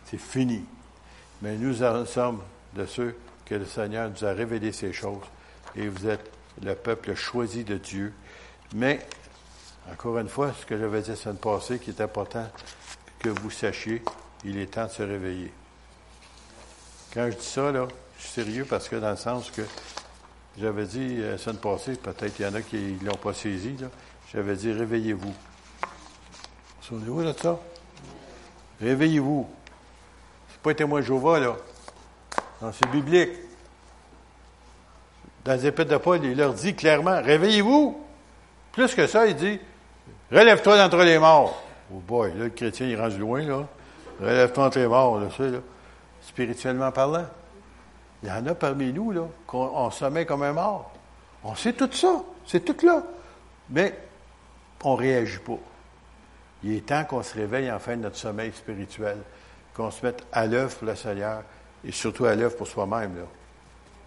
C'est 0.04 0.18
fini. 0.18 0.64
Mais 1.42 1.56
nous 1.56 1.74
sommes 2.06 2.40
de 2.74 2.86
ceux 2.86 3.14
que 3.44 3.54
le 3.54 3.64
Seigneur 3.64 4.10
nous 4.10 4.24
a 4.24 4.32
révélé 4.32 4.72
ces 4.72 4.92
choses. 4.92 5.22
Et 5.76 5.88
vous 5.88 6.06
êtes 6.06 6.30
le 6.62 6.74
peuple 6.74 7.14
choisi 7.14 7.64
de 7.64 7.78
Dieu. 7.78 8.12
Mais, 8.74 9.06
encore 9.90 10.18
une 10.18 10.28
fois, 10.28 10.52
ce 10.58 10.66
que 10.66 10.76
j'avais 10.78 11.02
dit 11.02 11.10
la 11.10 11.16
semaine 11.16 11.36
passée, 11.36 11.78
qui 11.78 11.90
est 11.90 12.00
important 12.00 12.50
que 13.18 13.28
vous 13.28 13.50
sachiez, 13.50 14.02
il 14.44 14.58
est 14.58 14.66
temps 14.66 14.86
de 14.86 14.90
se 14.90 15.02
réveiller. 15.02 15.52
Quand 17.14 17.30
je 17.30 17.36
dis 17.36 17.44
ça, 17.44 17.72
là, 17.72 17.88
je 18.18 18.24
suis 18.24 18.32
sérieux 18.32 18.66
parce 18.68 18.88
que 18.88 18.96
dans 18.96 19.10
le 19.10 19.16
sens 19.16 19.50
que 19.50 19.62
j'avais 20.60 20.84
dit 20.84 21.16
la 21.16 21.38
semaine 21.38 21.58
passée, 21.58 21.94
peut-être 21.94 22.34
qu'il 22.34 22.44
y 22.44 22.48
en 22.48 22.54
a 22.54 22.62
qui 22.62 22.76
ne 23.00 23.06
l'ont 23.06 23.16
pas 23.16 23.32
saisi, 23.32 23.76
j'avais 24.32 24.56
dit 24.56 24.72
réveillez-vous. 24.72 25.34
Souvenez-vous 26.88 27.22
de 27.22 27.32
ça? 27.34 27.58
Réveillez-vous. 28.80 29.46
C'est 30.50 30.60
pas 30.62 30.70
un 30.70 30.74
témoin 30.74 31.00
de 31.00 31.04
Jéhovah, 31.04 31.38
là. 31.38 31.56
C'est 32.72 32.90
biblique. 32.90 33.32
Dans 35.44 35.52
les 35.52 35.66
épîtres 35.66 35.90
de 35.90 35.96
Paul, 35.98 36.24
il 36.24 36.34
leur 36.34 36.54
dit 36.54 36.74
clairement, 36.74 37.20
réveillez-vous. 37.20 38.02
Plus 38.72 38.94
que 38.94 39.06
ça, 39.06 39.26
il 39.26 39.36
dit, 39.36 39.60
relève-toi 40.32 40.78
d'entre 40.78 41.04
les 41.04 41.18
morts. 41.18 41.62
Oh 41.92 41.98
boy, 41.98 42.32
là, 42.32 42.44
le 42.44 42.50
chrétien, 42.50 42.86
il 42.86 42.98
range 42.98 43.18
loin, 43.18 43.42
là. 43.42 43.66
Relève-toi 44.18 44.64
d'entre 44.64 44.78
les 44.78 44.88
morts, 44.88 45.20
là, 45.20 45.28
ça, 45.36 45.44
là. 45.44 45.58
Spirituellement 46.22 46.90
parlant. 46.90 47.26
Il 48.22 48.30
y 48.30 48.32
en 48.32 48.46
a 48.46 48.54
parmi 48.54 48.94
nous, 48.94 49.10
là, 49.10 49.26
qu'on 49.46 49.90
sommeille 49.90 50.24
comme 50.24 50.42
un 50.42 50.54
mort. 50.54 50.90
On 51.44 51.54
sait 51.54 51.74
tout 51.74 51.92
ça. 51.92 52.22
C'est 52.46 52.64
tout 52.64 52.86
là. 52.86 53.02
Mais 53.68 53.94
on 54.82 54.94
ne 54.94 54.98
réagit 54.98 55.38
pas. 55.38 55.58
Il 56.64 56.74
est 56.74 56.86
temps 56.86 57.04
qu'on 57.04 57.22
se 57.22 57.34
réveille 57.34 57.70
enfin 57.70 57.96
de 57.96 58.02
notre 58.02 58.16
sommeil 58.16 58.52
spirituel, 58.52 59.18
qu'on 59.74 59.90
se 59.90 60.04
mette 60.04 60.24
à 60.32 60.46
l'œuvre 60.46 60.74
pour 60.76 60.88
le 60.88 60.96
Seigneur 60.96 61.42
et 61.84 61.92
surtout 61.92 62.24
à 62.24 62.34
l'œuvre 62.34 62.56
pour 62.56 62.66
soi-même. 62.66 63.14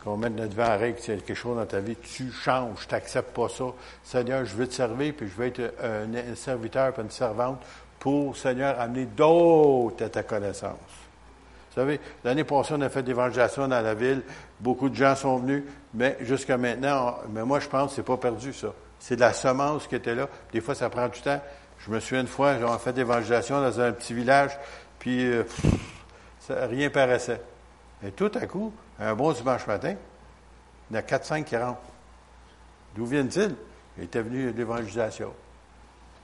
Qu'on 0.03 0.17
mette 0.17 0.35
notre 0.35 0.55
vie 0.55 0.63
en 0.63 0.77
règle, 0.77 0.99
s'il 0.99 1.13
y 1.13 1.17
a 1.17 1.21
quelque 1.21 1.35
chose 1.35 1.55
dans 1.55 1.65
ta 1.65 1.79
vie, 1.79 1.95
tu 1.95 2.31
changes, 2.31 2.87
tu 2.87 2.93
n'acceptes 2.93 3.33
pas 3.35 3.47
ça. 3.47 3.65
Seigneur, 4.03 4.43
je 4.45 4.55
veux 4.55 4.67
te 4.67 4.73
servir, 4.73 5.13
puis 5.15 5.27
je 5.27 5.33
veux 5.33 5.47
être 5.47 5.73
un, 5.81 6.35
serviteur, 6.35 6.91
puis 6.91 7.03
une 7.03 7.11
servante 7.11 7.61
pour, 7.99 8.35
Seigneur, 8.35 8.79
amener 8.79 9.05
d'autres 9.05 10.03
à 10.03 10.09
ta 10.09 10.23
connaissance. 10.23 10.73
Vous 11.69 11.75
savez, 11.75 12.01
l'année 12.25 12.43
passée, 12.43 12.73
on 12.75 12.81
a 12.81 12.89
fait 12.89 13.03
d'évangélisation 13.03 13.67
dans 13.67 13.79
la 13.79 13.93
ville. 13.93 14.23
Beaucoup 14.59 14.89
de 14.89 14.95
gens 14.95 15.15
sont 15.15 15.37
venus, 15.37 15.63
mais 15.93 16.17
jusqu'à 16.21 16.57
maintenant, 16.57 17.19
mais 17.29 17.45
moi, 17.45 17.61
je 17.61 17.67
pense 17.69 17.91
que 17.91 17.95
c'est 17.97 18.03
pas 18.03 18.17
perdu, 18.17 18.51
ça. 18.51 18.73
C'est 18.99 19.15
de 19.15 19.21
la 19.21 19.33
semence 19.33 19.87
qui 19.87 19.95
était 19.95 20.15
là. 20.15 20.27
Des 20.51 20.61
fois, 20.61 20.75
ça 20.75 20.89
prend 20.89 21.07
du 21.07 21.21
temps. 21.21 21.39
Je 21.85 21.91
me 21.91 21.99
souviens 21.99 22.21
une 22.21 22.27
fois, 22.27 22.51
a 22.51 22.77
fait 22.77 22.93
d'évangélisation 22.93 23.59
dans 23.59 23.79
un 23.79 23.91
petit 23.91 24.13
village, 24.13 24.57
puis 24.99 25.25
euh, 25.25 25.43
rien 26.49 26.89
paraissait. 26.89 27.41
Et 28.03 28.11
tout 28.11 28.31
à 28.35 28.45
coup, 28.45 28.73
un 28.99 29.15
bon 29.15 29.31
dimanche 29.31 29.65
matin, 29.65 29.95
il 30.89 30.95
y 30.95 30.97
en 30.97 30.99
a 30.99 31.03
4-5 31.03 31.43
qui 31.43 31.57
rentrent. 31.57 31.79
D'où 32.95 33.05
viennent-ils? 33.05 33.55
Ils 33.97 34.03
étaient 34.03 34.21
venus 34.21 34.53
l'évangélisation. 34.55 35.33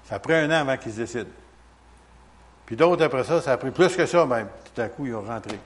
Ça 0.05 0.15
a 0.15 0.19
pris 0.19 0.33
un 0.33 0.49
an 0.49 0.61
avant 0.61 0.77
qu'ils 0.77 0.93
se 0.93 0.97
décident. 0.97 1.29
Puis 2.65 2.75
d'autres, 2.75 3.03
après 3.03 3.23
ça, 3.23 3.41
ça 3.41 3.53
a 3.53 3.57
pris 3.57 3.71
plus 3.71 3.95
que 3.95 4.05
ça 4.05 4.25
même. 4.25 4.49
Tout 4.73 4.81
à 4.81 4.89
coup, 4.89 5.05
ils 5.05 5.15
ont 5.15 5.21
rentré. 5.21 5.59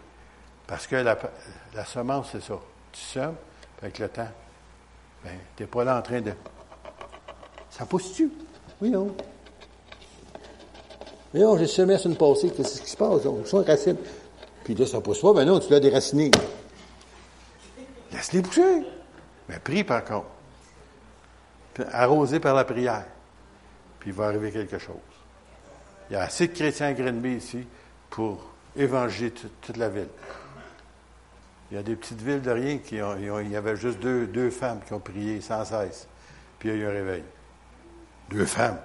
Parce 0.68 0.88
que 0.88 0.96
la, 0.96 1.86
semence, 1.86 2.30
c'est 2.32 2.42
ça. 2.42 2.60
Tu 2.92 3.02
sèmes, 3.02 3.36
avec 3.82 4.00
le 4.00 4.08
temps, 4.08 4.30
ben, 5.24 5.38
tu 5.56 5.64
n'es 5.64 5.68
pas 5.68 5.84
là 5.84 5.98
en 5.98 6.02
train 6.02 6.22
de. 6.22 6.34
Ça 7.70 7.86
pousse-tu? 7.86 8.32
Oui, 8.82 8.90
non. 8.90 9.16
Mais 11.34 11.40
non, 11.40 11.58
j'ai 11.58 11.68
semé 11.68 11.98
sur 11.98 12.10
une 12.10 12.18
passée, 12.18 12.50
qu'est-ce 12.50 12.82
qui 12.82 12.90
se 12.90 12.98
passe? 12.98 13.26
On 13.26 13.46
sent 13.46 13.62
racine. 13.66 13.98
Puis 14.64 14.76
là, 14.76 14.86
ça 14.86 14.98
ne 14.98 15.02
pousse 15.02 15.22
pas, 15.22 15.34
ben 15.34 15.46
non, 15.46 15.60
tu 15.60 15.72
l'as 15.72 15.80
déraciné. 15.80 16.30
Laisse-les 18.12 18.42
pousser. 18.42 18.84
Mais 19.48 19.60
prie 19.60 19.84
par 19.84 20.04
contre. 20.04 20.28
arrosé 21.92 22.40
par 22.40 22.54
la 22.54 22.66
prière. 22.66 23.06
Puis 24.00 24.10
il 24.10 24.16
va 24.16 24.28
arriver 24.28 24.52
quelque 24.52 24.78
chose. 24.78 24.96
Il 26.10 26.14
y 26.14 26.16
a 26.18 26.24
assez 26.24 26.48
de 26.48 26.54
chrétiens 26.54 26.88
à 26.88 26.94
Grenby 26.94 27.36
ici 27.36 27.66
pour 28.10 28.44
évangéliser 28.76 29.34
toute 29.62 29.78
la 29.78 29.88
ville. 29.88 30.10
Il 31.72 31.76
y 31.76 31.80
a 31.80 31.84
des 31.84 31.96
petites 31.96 32.22
villes 32.22 32.42
de 32.42 32.52
rien 32.52 32.80
qui 32.80 33.02
ont, 33.02 33.40
il 33.40 33.50
y 33.50 33.56
avait 33.56 33.78
juste 33.78 34.00
deux, 34.00 34.28
deux 34.28 34.50
femmes 34.50 34.82
qui 34.86 34.92
ont 34.92 35.00
prié 35.00 35.40
sans 35.40 35.64
cesse. 35.64 36.08
Puis 36.60 36.68
il 36.68 36.76
y 36.76 36.78
a 36.78 36.82
eu 36.82 36.88
un 36.88 36.92
réveil. 36.92 37.24
Deux 38.30 38.46
femmes. 38.46 38.80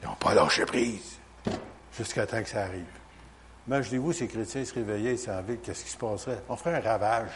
Ils 0.00 0.06
n'ont 0.06 0.14
pas 0.14 0.34
lâché 0.34 0.64
prise 0.64 1.18
jusqu'à 1.96 2.26
temps 2.26 2.42
que 2.42 2.48
ça 2.48 2.62
arrive. 2.62 2.84
Imaginez-vous, 3.66 4.12
ces 4.12 4.28
chrétiens 4.28 4.64
se 4.64 4.74
réveillaient 4.74 5.14
ici 5.14 5.30
en 5.30 5.40
ville, 5.42 5.58
qu'est-ce 5.62 5.84
qui 5.84 5.90
se 5.90 5.96
passerait? 5.96 6.42
On 6.48 6.56
ferait 6.56 6.76
un 6.76 6.80
ravage. 6.80 7.30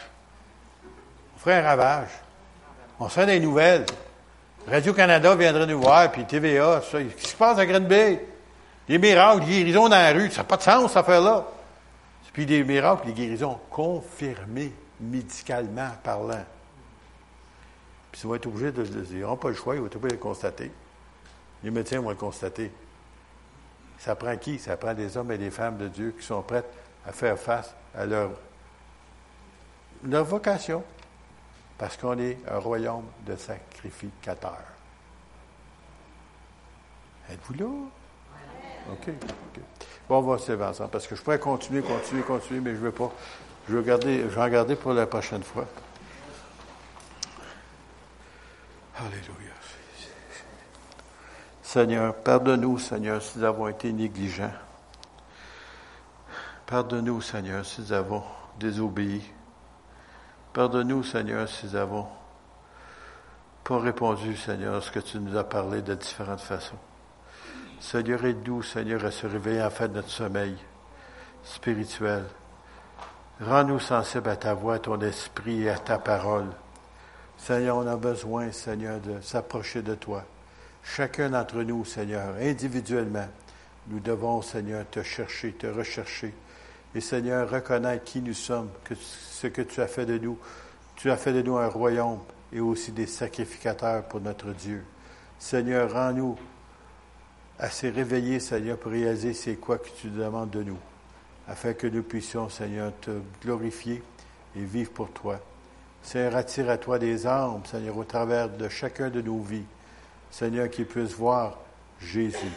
On 1.35 1.39
ferait 1.39 1.59
un 1.59 1.63
ravage. 1.63 2.09
On 2.99 3.09
serait 3.09 3.25
des 3.25 3.39
nouvelles. 3.39 3.85
Radio-Canada 4.67 5.35
viendrait 5.35 5.65
nous 5.65 5.81
voir, 5.81 6.11
puis 6.11 6.25
TVA, 6.25 6.81
ça. 6.81 7.01
Qu'est-ce 7.01 7.15
qui 7.15 7.29
se 7.31 7.35
passe 7.35 7.57
à 7.57 7.65
Green 7.65 7.87
Bay? 7.87 8.25
Des 8.87 8.97
miracles, 8.97 9.45
des 9.45 9.51
guérisons 9.51 9.89
dans 9.89 9.95
la 9.95 10.11
rue. 10.11 10.29
Ça 10.29 10.39
n'a 10.39 10.43
pas 10.43 10.57
de 10.57 10.61
sens, 10.61 10.87
cette 10.89 10.97
affaire-là. 10.97 11.47
Puis 12.33 12.45
des 12.45 12.63
miracles, 12.63 13.07
des 13.07 13.13
guérisons 13.13 13.59
confirmées 13.69 14.71
médicalement 14.99 15.89
parlant. 16.03 16.45
Puis 18.11 18.21
ils 18.23 18.27
vont 18.27 18.35
être 18.35 18.47
obligés 18.47 18.71
de 18.71 18.81
le 18.81 18.87
dire. 18.87 19.05
Ils 19.11 19.19
n'auront 19.21 19.37
pas 19.37 19.49
le 19.49 19.55
choix, 19.55 19.75
ils 19.75 19.81
vont 19.81 19.87
être 19.87 19.95
obligés 19.95 20.15
de 20.15 20.19
le 20.21 20.23
constater. 20.23 20.71
Les 21.63 21.71
médecins 21.71 21.99
vont 21.99 22.09
le 22.09 22.15
constater. 22.15 22.71
Ça 23.99 24.15
prend 24.15 24.35
qui? 24.37 24.57
Ça 24.57 24.77
prend 24.77 24.93
des 24.93 25.17
hommes 25.17 25.31
et 25.31 25.37
des 25.37 25.51
femmes 25.51 25.77
de 25.77 25.87
Dieu 25.87 26.15
qui 26.17 26.25
sont 26.25 26.41
prêts 26.41 26.63
à 27.05 27.11
faire 27.11 27.37
face 27.37 27.75
à 27.93 28.05
leur, 28.05 28.31
leur 30.03 30.23
vocation. 30.23 30.83
Parce 31.77 31.95
qu'on 31.95 32.17
est 32.17 32.37
un 32.49 32.57
royaume 32.57 33.05
de 33.25 33.35
sacrificateurs. 33.35 34.65
Êtes-vous 37.29 37.53
là? 37.53 37.65
OK. 38.91 39.13
Bon, 40.07 40.17
on 40.17 40.21
va 40.21 40.37
se 40.39 40.51
lever 40.51 40.65
ensemble 40.65 40.89
parce 40.89 41.05
que 41.05 41.15
je 41.15 41.21
pourrais 41.21 41.39
continuer, 41.39 41.81
continuer, 41.81 42.23
continuer, 42.23 42.59
mais 42.59 42.71
je 42.71 42.77
ne 42.77 42.85
veux 42.85 42.91
pas. 42.91 43.11
Je 43.69 43.77
garder, 43.77 44.21
je 44.21 44.27
vais 44.27 44.41
en 44.41 44.49
garder 44.49 44.75
pour 44.75 44.93
la 44.93 45.05
prochaine 45.05 45.43
fois. 45.43 45.65
Alléluia. 48.97 49.48
Seigneur, 51.71 52.15
pardonne-nous, 52.15 52.79
Seigneur, 52.79 53.21
si 53.21 53.37
nous 53.37 53.43
avons 53.43 53.67
été 53.67 53.93
négligents. 53.93 54.51
Pardonne-nous, 56.65 57.21
Seigneur, 57.21 57.63
si 57.63 57.81
nous 57.81 57.93
avons 57.93 58.23
désobéi. 58.59 59.21
Pardonne-nous, 60.51 61.03
Seigneur, 61.03 61.47
si 61.47 61.67
nous 61.67 61.75
avons 61.75 62.07
pas 63.63 63.77
répondu, 63.77 64.35
Seigneur, 64.35 64.77
à 64.77 64.81
ce 64.81 64.89
que 64.89 64.99
tu 64.99 65.19
nous 65.19 65.37
as 65.37 65.43
parlé 65.43 65.83
de 65.83 65.93
différentes 65.93 66.41
façons. 66.41 66.79
Seigneur, 67.79 68.25
aide-nous, 68.25 68.63
Seigneur, 68.63 69.05
à 69.05 69.11
se 69.11 69.27
réveiller 69.27 69.61
en 69.61 69.69
fait 69.69 69.89
de 69.89 69.97
notre 69.97 70.09
sommeil 70.09 70.57
spirituel. 71.43 72.23
Rends-nous 73.41 73.79
sensibles 73.79 74.29
à 74.29 74.37
ta 74.37 74.55
voix, 74.55 74.73
à 74.73 74.79
ton 74.79 74.99
esprit 75.01 75.65
et 75.65 75.69
à 75.69 75.77
ta 75.77 75.99
parole. 75.99 76.47
Seigneur, 77.37 77.77
on 77.77 77.85
a 77.85 77.95
besoin, 77.95 78.51
Seigneur, 78.51 78.99
de 78.99 79.21
s'approcher 79.21 79.83
de 79.83 79.93
toi. 79.93 80.25
Chacun 80.83 81.29
d'entre 81.29 81.63
nous, 81.63 81.85
Seigneur, 81.85 82.35
individuellement, 82.41 83.27
nous 83.87 83.99
devons, 83.99 84.41
Seigneur, 84.41 84.85
te 84.89 85.03
chercher, 85.03 85.53
te 85.53 85.67
rechercher. 85.67 86.33
Et 86.95 87.01
Seigneur, 87.01 87.49
reconnaître 87.49 88.03
qui 88.03 88.21
nous 88.21 88.33
sommes, 88.33 88.69
que 88.83 88.95
ce 88.95 89.47
que 89.47 89.61
tu 89.61 89.81
as 89.81 89.87
fait 89.87 90.05
de 90.05 90.17
nous. 90.17 90.37
Tu 90.95 91.11
as 91.11 91.17
fait 91.17 91.33
de 91.33 91.41
nous 91.41 91.57
un 91.57 91.67
royaume 91.67 92.19
et 92.51 92.59
aussi 92.59 92.91
des 92.91 93.05
sacrificateurs 93.05 94.03
pour 94.03 94.21
notre 94.21 94.51
Dieu. 94.51 94.83
Seigneur, 95.37 95.93
rends-nous 95.93 96.37
assez 97.59 97.89
réveillés, 97.89 98.39
Seigneur, 98.39 98.77
pour 98.77 98.91
réaliser 98.91 99.33
c'est 99.33 99.55
quoi 99.55 99.77
que 99.77 99.89
tu 99.89 100.07
demandes 100.09 100.49
de 100.49 100.63
nous, 100.63 100.79
afin 101.47 101.73
que 101.73 101.87
nous 101.87 102.03
puissions, 102.03 102.49
Seigneur, 102.49 102.91
te 103.01 103.11
glorifier 103.41 104.01
et 104.55 104.61
vivre 104.61 104.91
pour 104.91 105.11
toi. 105.11 105.39
Seigneur, 106.01 106.35
attire 106.35 106.69
à 106.69 106.77
toi 106.77 106.97
des 106.97 107.27
âmes, 107.27 107.61
Seigneur, 107.65 107.97
au 107.97 108.03
travers 108.03 108.49
de 108.49 108.69
chacun 108.69 109.09
de 109.09 109.21
nos 109.21 109.41
vies. 109.41 109.65
Seigneur, 110.31 110.69
qu'ils 110.69 110.85
puissent 110.85 111.15
voir 111.15 111.57
Jésus. 111.99 112.51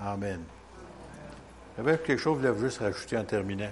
Amen. 0.00 0.42
J'avais 1.76 1.98
quelque 1.98 2.18
chose 2.18 2.40
que 2.42 2.48
je 2.48 2.58
juste 2.58 2.78
rajouter 2.78 3.16
en 3.16 3.24
terminant. 3.24 3.70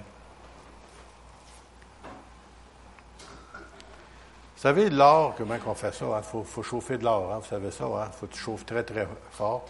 Vous 4.55 4.63
savez, 4.63 4.89
l'or, 4.89 5.35
comment 5.37 5.55
on 5.67 5.73
fait 5.73 5.93
ça? 5.93 6.05
Il 6.05 6.13
hein? 6.13 6.21
faut, 6.21 6.63
chauffer 6.63 6.97
de 6.97 7.05
l'or, 7.05 7.31
hein? 7.33 7.39
vous 7.39 7.47
savez 7.47 7.71
ça, 7.71 7.85
il 7.87 7.97
hein? 7.97 8.09
faut 8.11 8.27
que 8.27 8.33
tu 8.33 8.39
chauffes 8.39 8.65
très, 8.65 8.83
très 8.83 9.07
fort. 9.31 9.65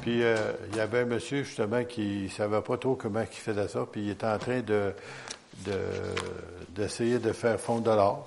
Puis 0.00 0.22
euh, 0.22 0.52
il 0.70 0.76
y 0.76 0.80
avait 0.80 1.00
un 1.00 1.04
monsieur, 1.04 1.42
justement, 1.42 1.84
qui 1.84 2.22
ne 2.22 2.28
savait 2.28 2.62
pas 2.62 2.78
trop 2.78 2.94
comment 2.94 3.20
il 3.20 3.26
faisait 3.26 3.68
ça, 3.68 3.86
puis 3.90 4.02
il 4.02 4.10
était 4.10 4.26
en 4.26 4.38
train 4.38 4.60
de, 4.60 4.94
d'essayer 6.70 7.18
de, 7.18 7.32
faire 7.32 7.60
fondre 7.60 7.82
de 7.82 7.90
l'or. 7.90 8.26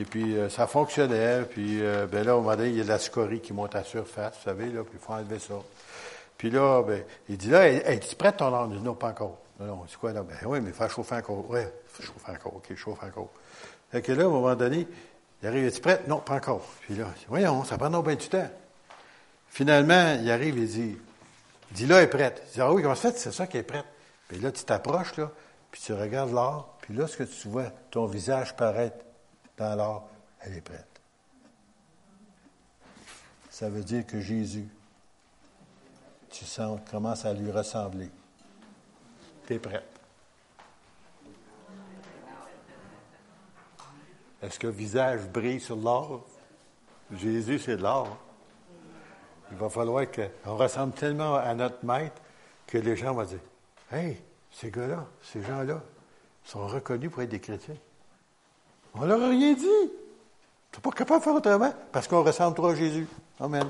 Et 0.00 0.04
puis, 0.04 0.34
euh, 0.34 0.48
ça 0.48 0.66
fonctionnait. 0.66 1.42
Puis, 1.42 1.82
euh, 1.82 2.06
ben 2.06 2.24
là, 2.24 2.34
au 2.34 2.40
moment 2.40 2.56
donné, 2.56 2.70
il 2.70 2.76
y 2.76 2.80
a 2.80 2.84
de 2.84 2.88
la 2.88 2.98
scorie 2.98 3.40
qui 3.40 3.52
monte 3.52 3.74
à 3.74 3.84
surface, 3.84 4.34
vous 4.38 4.44
savez, 4.44 4.70
là, 4.70 4.82
puis 4.82 4.94
il 4.94 4.98
faut 4.98 5.12
enlever 5.12 5.38
ça. 5.38 5.54
Puis 6.38 6.48
là, 6.50 6.82
ben, 6.82 7.04
il 7.28 7.36
dit 7.36 7.50
là, 7.50 7.68
es-tu 7.68 8.16
prête 8.16 8.38
ton 8.38 8.46
or? 8.46 8.66
non, 8.66 8.94
pas 8.94 9.08
encore. 9.08 9.38
Non, 9.58 9.66
non, 9.66 9.84
c'est 9.88 9.98
quoi 9.98 10.12
là? 10.12 10.22
Ben 10.22 10.38
oui, 10.46 10.60
mais 10.62 10.70
il 10.70 10.74
faut 10.74 10.88
chauffer 10.88 11.16
encore. 11.16 11.44
Oui, 11.50 11.60
faut 11.86 12.02
chauffer 12.02 12.32
encore. 12.32 12.56
OK, 12.56 12.74
chauffe 12.74 13.02
encore. 13.04 13.28
Fait 13.92 14.00
que 14.00 14.12
là, 14.12 14.24
un 14.24 14.28
moment 14.30 14.54
donné, 14.54 14.88
il 15.42 15.48
arrive, 15.48 15.66
es-tu 15.66 15.82
prête? 15.82 16.08
Non, 16.08 16.20
pas 16.20 16.36
encore. 16.36 16.66
Puis 16.80 16.94
là, 16.94 17.04
voyons, 17.28 17.62
ça 17.64 17.76
prend 17.76 17.90
donc 17.90 18.06
bien 18.06 18.14
du 18.14 18.28
temps. 18.28 18.48
Finalement, 19.50 20.16
il 20.18 20.30
arrive, 20.30 20.56
il 20.56 20.66
dit, 20.66 20.96
dit 21.72 21.86
là, 21.86 21.98
elle 21.98 22.04
est 22.04 22.06
prête. 22.06 22.42
Il 22.48 22.54
dit, 22.54 22.60
ah 22.62 22.72
oui, 22.72 22.80
comment 22.80 22.94
ça 22.94 23.12
fait? 23.12 23.18
C'est 23.18 23.32
ça 23.32 23.46
qui 23.46 23.58
est 23.58 23.62
prête. 23.62 23.84
Puis 24.28 24.38
là, 24.38 24.50
tu 24.50 24.64
t'approches, 24.64 25.18
là, 25.18 25.30
puis 25.70 25.82
tu 25.84 25.92
regardes 25.92 26.32
l'or, 26.32 26.78
puis 26.80 26.94
là, 26.94 27.06
ce 27.06 27.18
que 27.18 27.24
tu 27.24 27.48
vois, 27.48 27.70
ton 27.90 28.06
visage 28.06 28.56
paraître 28.56 29.04
dans 29.60 29.76
l'or, 29.76 30.08
elle 30.40 30.54
est 30.54 30.60
prête. 30.62 30.86
Ça 33.50 33.68
veut 33.68 33.84
dire 33.84 34.06
que 34.06 34.20
Jésus, 34.20 34.66
tu 36.30 36.44
sens, 36.46 36.80
commence 36.90 37.26
à 37.26 37.34
lui 37.34 37.50
ressembler. 37.50 38.08
Tu 39.46 39.54
es 39.54 39.58
prête. 39.58 39.84
Est-ce 44.42 44.58
que 44.58 44.68
le 44.68 44.72
visage 44.72 45.28
brille 45.28 45.60
sur 45.60 45.76
l'or? 45.76 46.26
Jésus, 47.12 47.58
c'est 47.58 47.76
de 47.76 47.82
l'or. 47.82 48.16
Il 49.50 49.58
va 49.58 49.68
falloir 49.68 50.06
qu'on 50.10 50.56
ressemble 50.56 50.94
tellement 50.94 51.34
à 51.34 51.52
notre 51.54 51.84
maître 51.84 52.22
que 52.66 52.78
les 52.78 52.96
gens 52.96 53.12
vont 53.12 53.24
dire 53.24 53.40
Hey, 53.92 54.22
ces 54.50 54.70
gars-là, 54.70 55.06
ces 55.20 55.42
gens-là, 55.42 55.82
sont 56.44 56.66
reconnus 56.66 57.10
pour 57.10 57.20
être 57.20 57.28
des 57.28 57.40
chrétiens. 57.40 57.76
On 58.94 59.04
leur 59.04 59.22
a 59.22 59.28
rien 59.28 59.52
dit. 59.54 59.90
Tu 60.72 60.78
n'es 60.78 60.82
pas 60.82 60.90
capable 60.90 61.20
de 61.20 61.24
faire 61.24 61.34
autrement 61.34 61.72
parce 61.92 62.06
qu'on 62.06 62.22
ressemble 62.22 62.54
trop 62.54 62.68
à 62.68 62.74
Jésus. 62.74 63.06
Amen. 63.40 63.68